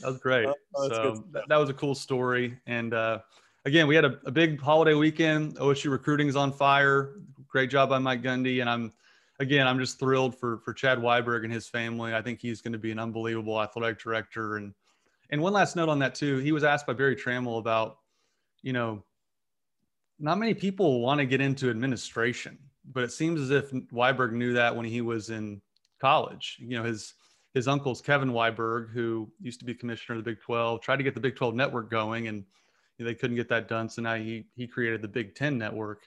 That 0.00 0.08
was 0.08 0.18
great. 0.18 0.48
Oh, 0.74 0.88
so 0.88 1.24
that, 1.32 1.44
that, 1.48 1.56
was 1.56 1.68
a 1.68 1.74
cool 1.74 1.94
story. 1.94 2.58
And 2.66 2.94
uh, 2.94 3.18
again, 3.64 3.86
we 3.86 3.94
had 3.94 4.04
a, 4.04 4.18
a, 4.24 4.30
big 4.30 4.60
holiday 4.60 4.94
weekend. 4.94 5.56
OSU 5.56 5.90
recruiting 5.90 6.28
is 6.28 6.36
on 6.36 6.52
fire. 6.52 7.14
Great 7.48 7.70
job 7.70 7.88
by 7.88 7.98
Mike 7.98 8.22
Gundy. 8.22 8.60
And 8.60 8.68
I'm, 8.68 8.92
again, 9.38 9.66
I'm 9.66 9.78
just 9.78 9.98
thrilled 9.98 10.38
for, 10.38 10.58
for 10.58 10.72
Chad 10.72 10.98
Weiberg 10.98 11.44
and 11.44 11.52
his 11.52 11.68
family. 11.68 12.14
I 12.14 12.22
think 12.22 12.40
he's 12.40 12.60
going 12.60 12.72
to 12.72 12.78
be 12.78 12.90
an 12.90 12.98
unbelievable 12.98 13.60
athletic 13.60 14.00
director. 14.00 14.56
And, 14.56 14.72
and 15.30 15.40
one 15.40 15.52
last 15.52 15.76
note 15.76 15.88
on 15.88 15.98
that 16.00 16.14
too, 16.14 16.38
he 16.38 16.52
was 16.52 16.64
asked 16.64 16.86
by 16.86 16.92
Berry 16.92 17.16
Tramel 17.16 17.58
about, 17.58 17.98
you 18.62 18.72
know, 18.72 19.02
not 20.18 20.38
many 20.38 20.54
people 20.54 21.00
want 21.00 21.18
to 21.18 21.26
get 21.26 21.40
into 21.40 21.68
administration, 21.68 22.58
but 22.92 23.02
it 23.02 23.12
seems 23.12 23.40
as 23.40 23.50
if 23.50 23.70
Weiberg 23.92 24.32
knew 24.32 24.52
that 24.52 24.74
when 24.74 24.86
he 24.86 25.00
was 25.00 25.30
in 25.30 25.60
college. 26.00 26.58
You 26.60 26.78
know, 26.78 26.84
his 26.84 27.14
his 27.54 27.68
uncle's 27.68 28.00
Kevin 28.00 28.30
Weiberg, 28.30 28.90
who 28.92 29.30
used 29.40 29.58
to 29.60 29.66
be 29.66 29.74
commissioner 29.74 30.18
of 30.18 30.24
the 30.24 30.30
Big 30.30 30.40
12, 30.40 30.80
tried 30.80 30.96
to 30.96 31.02
get 31.02 31.12
the 31.12 31.20
Big 31.20 31.36
12 31.36 31.54
network 31.54 31.90
going, 31.90 32.28
and 32.28 32.44
they 33.02 33.14
couldn't 33.14 33.36
get 33.36 33.48
that 33.48 33.68
done. 33.68 33.88
So 33.88 34.02
now 34.02 34.14
he 34.14 34.46
he 34.54 34.66
created 34.66 35.02
the 35.02 35.08
Big 35.08 35.34
10 35.34 35.58
network, 35.58 36.06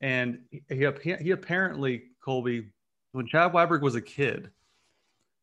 and 0.00 0.38
he 0.68 0.86
he, 1.02 1.14
he 1.14 1.30
apparently 1.30 2.02
Colby, 2.24 2.70
when 3.12 3.26
Chad 3.26 3.52
Weiberg 3.52 3.82
was 3.82 3.94
a 3.94 4.00
kid, 4.00 4.50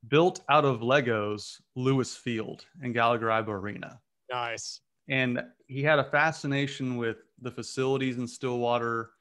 built 0.07 0.41
out 0.49 0.65
of 0.65 0.81
Legos 0.81 1.61
Lewis 1.75 2.15
Field 2.15 2.65
and 2.81 2.93
Gallagher 2.93 3.27
Iba 3.27 3.49
Arena. 3.49 3.99
Nice. 4.31 4.81
And 5.09 5.41
he 5.67 5.83
had 5.83 5.99
a 5.99 6.03
fascination 6.03 6.97
with 6.97 7.17
the 7.41 7.51
facilities 7.51 8.17
in 8.17 8.27
Stillwater 8.27 9.11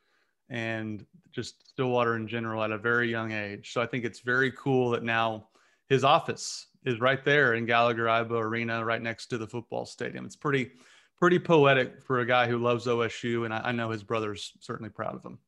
and 0.49 1.05
just 1.33 1.68
Stillwater 1.68 2.16
in 2.16 2.27
general 2.27 2.62
at 2.62 2.70
a 2.70 2.79
very 2.79 3.11
young 3.11 3.33
age. 3.33 3.72
So 3.72 3.81
I 3.81 3.87
think 3.87 4.05
it's 4.05 4.20
very 4.20 4.53
cool 4.53 4.91
that 4.91 5.03
now 5.03 5.49
his 5.89 6.05
office 6.05 6.66
is 6.85 7.01
right 7.01 7.24
there 7.24 7.55
in 7.55 7.66
Gallagher 7.66 8.05
Iba 8.05 8.31
Arena, 8.31 8.85
right 8.85 9.03
next 9.03 9.27
to 9.27 9.39
the 9.39 9.47
football 9.47 9.87
stadium. 9.87 10.24
It's 10.24 10.37
pretty, 10.37 10.72
pretty 11.19 11.39
poetic 11.39 12.03
for 12.03 12.21
a 12.21 12.27
guy 12.27 12.47
who 12.47 12.59
loves 12.59 12.87
OSU, 12.87 13.45
and 13.45 13.55
I, 13.55 13.61
I 13.67 13.73
know 13.73 13.91
his 13.91 14.03
brother's 14.03 14.53
certainly 14.61 14.91
proud 14.91 15.14
of 15.14 15.25
him. 15.25 15.39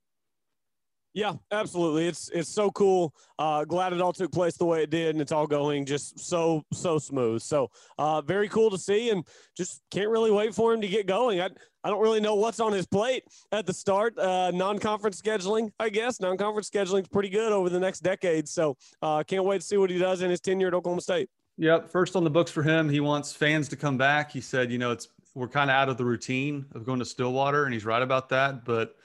Yeah, 1.15 1.33
absolutely. 1.51 2.07
It's 2.07 2.29
it's 2.29 2.49
so 2.49 2.71
cool. 2.71 3.15
Uh, 3.39 3.65
glad 3.65 3.93
it 3.93 4.01
all 4.01 4.13
took 4.13 4.31
place 4.31 4.57
the 4.57 4.67
way 4.67 4.83
it 4.83 4.91
did, 4.91 5.15
and 5.15 5.21
it's 5.21 5.33
all 5.33 5.47
going 5.47 5.85
just 5.87 6.21
so 6.21 6.63
so 6.73 6.99
smooth. 6.99 7.43
So 7.43 7.71
uh, 7.99 8.21
very 8.21 8.49
cool 8.49 8.71
to 8.71 8.79
see, 8.79 9.11
and 9.11 9.27
just 9.57 9.83
can't 9.91 10.11
really 10.11 10.31
wait 10.31 10.55
for 10.55 10.73
him 10.73 10.81
to 10.81 10.87
get 10.87 11.07
going. 11.07 11.41
I 11.41 11.49
I 11.83 11.91
don't 11.91 12.01
really 12.01 12.21
know 12.21 12.35
what's 12.35 12.61
on 12.61 12.73
his 12.73 12.87
plate 12.87 13.25
at 13.51 13.67
the 13.67 13.73
start. 13.73 14.19
Uh, 14.19 14.51
non-conference 14.53 15.21
scheduling, 15.21 15.71
I 15.81 15.89
guess. 15.89 16.21
Non-conference 16.21 16.69
scheduling 16.69 17.03
is 17.03 17.09
pretty 17.09 17.31
good 17.31 17.53
over 17.53 17.69
the 17.69 17.81
next 17.81 18.01
decade. 18.01 18.49
So 18.49 18.77
uh, 19.01 19.23
can't 19.23 19.45
wait 19.45 19.63
to 19.63 19.67
see 19.67 19.77
what 19.77 19.91
he 19.91 19.99
does 19.99 20.23
in 20.23 20.31
his 20.31 20.41
tenure 20.41 20.69
at 20.69 20.75
Oklahoma 20.75 21.01
State. 21.01 21.31
Yep, 21.57 21.89
first 21.91 22.15
on 22.15 22.23
the 22.23 22.31
books 22.31 22.53
for 22.53 22.63
him. 22.63 22.89
He 22.89 23.01
wants 23.01 23.33
fans 23.33 23.69
to 23.71 23.77
come 23.77 23.97
back. 23.97 24.31
He 24.31 24.41
said, 24.41 24.71
you 24.71 24.79
know, 24.79 24.93
it's 24.93 25.09
we're 25.39 25.49
kind 25.49 25.71
of 25.71 25.75
out 25.75 25.89
of 25.89 25.97
the 25.97 26.05
routine 26.05 26.67
of 26.75 26.85
going 26.85 26.99
to 26.99 27.05
Stillwater, 27.05 27.65
and 27.65 27.73
he's 27.73 27.85
right 27.85 28.03
about 28.03 28.29
that, 28.31 28.65
but 28.65 28.97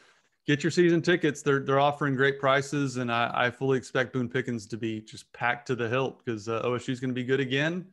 get 0.48 0.64
your 0.64 0.72
season 0.72 1.02
tickets. 1.02 1.44
They're 1.44 1.60
they're 1.60 1.80
offering 1.80 2.16
great 2.16 2.40
prices, 2.40 2.98
and 2.98 3.12
I, 3.12 3.32
I 3.34 3.52
fully 3.52 3.78
expect 3.78 4.14
Boone 4.14 4.28
Pickens 4.28 4.66
to 4.68 4.78
be 4.78 5.02
just 5.02 5.32
packed 5.32 5.68
to 5.68 5.76
the 5.76 5.88
hilt 5.88 6.26
because 6.26 6.50
uh, 6.50 6.64
OSU 6.64 6.90
is 6.90 7.00
going 7.00 7.12
to 7.12 7.16
be 7.16 7.24
good 7.24 7.40
again. 7.40 7.86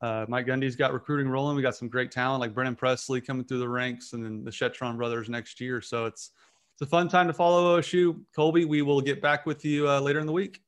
Uh, 0.00 0.24
Mike 0.28 0.46
Gundy's 0.46 0.76
got 0.76 0.94
recruiting 0.94 1.28
rolling. 1.28 1.56
We 1.56 1.62
got 1.62 1.76
some 1.76 1.88
great 1.88 2.10
talent 2.10 2.40
like 2.40 2.54
Brennan 2.54 2.76
Presley 2.76 3.20
coming 3.20 3.44
through 3.44 3.58
the 3.58 3.68
ranks, 3.68 4.12
and 4.12 4.24
then 4.24 4.44
the 4.44 4.50
Shettron 4.50 4.96
brothers 4.96 5.28
next 5.28 5.60
year. 5.60 5.80
So 5.80 6.06
it's 6.06 6.30
it's 6.74 6.82
a 6.82 6.86
fun 6.86 7.08
time 7.08 7.26
to 7.26 7.34
follow 7.34 7.78
OSU. 7.78 8.20
Colby, 8.34 8.64
we 8.64 8.82
will 8.82 9.00
get 9.00 9.20
back 9.20 9.46
with 9.46 9.64
you 9.64 9.88
uh, 9.88 10.00
later 10.00 10.20
in 10.20 10.26
the 10.26 10.32
week. 10.32 10.62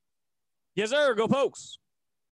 Yes, 0.75 0.91
sir. 0.91 1.15
Go 1.15 1.29
Pokes. 1.29 1.79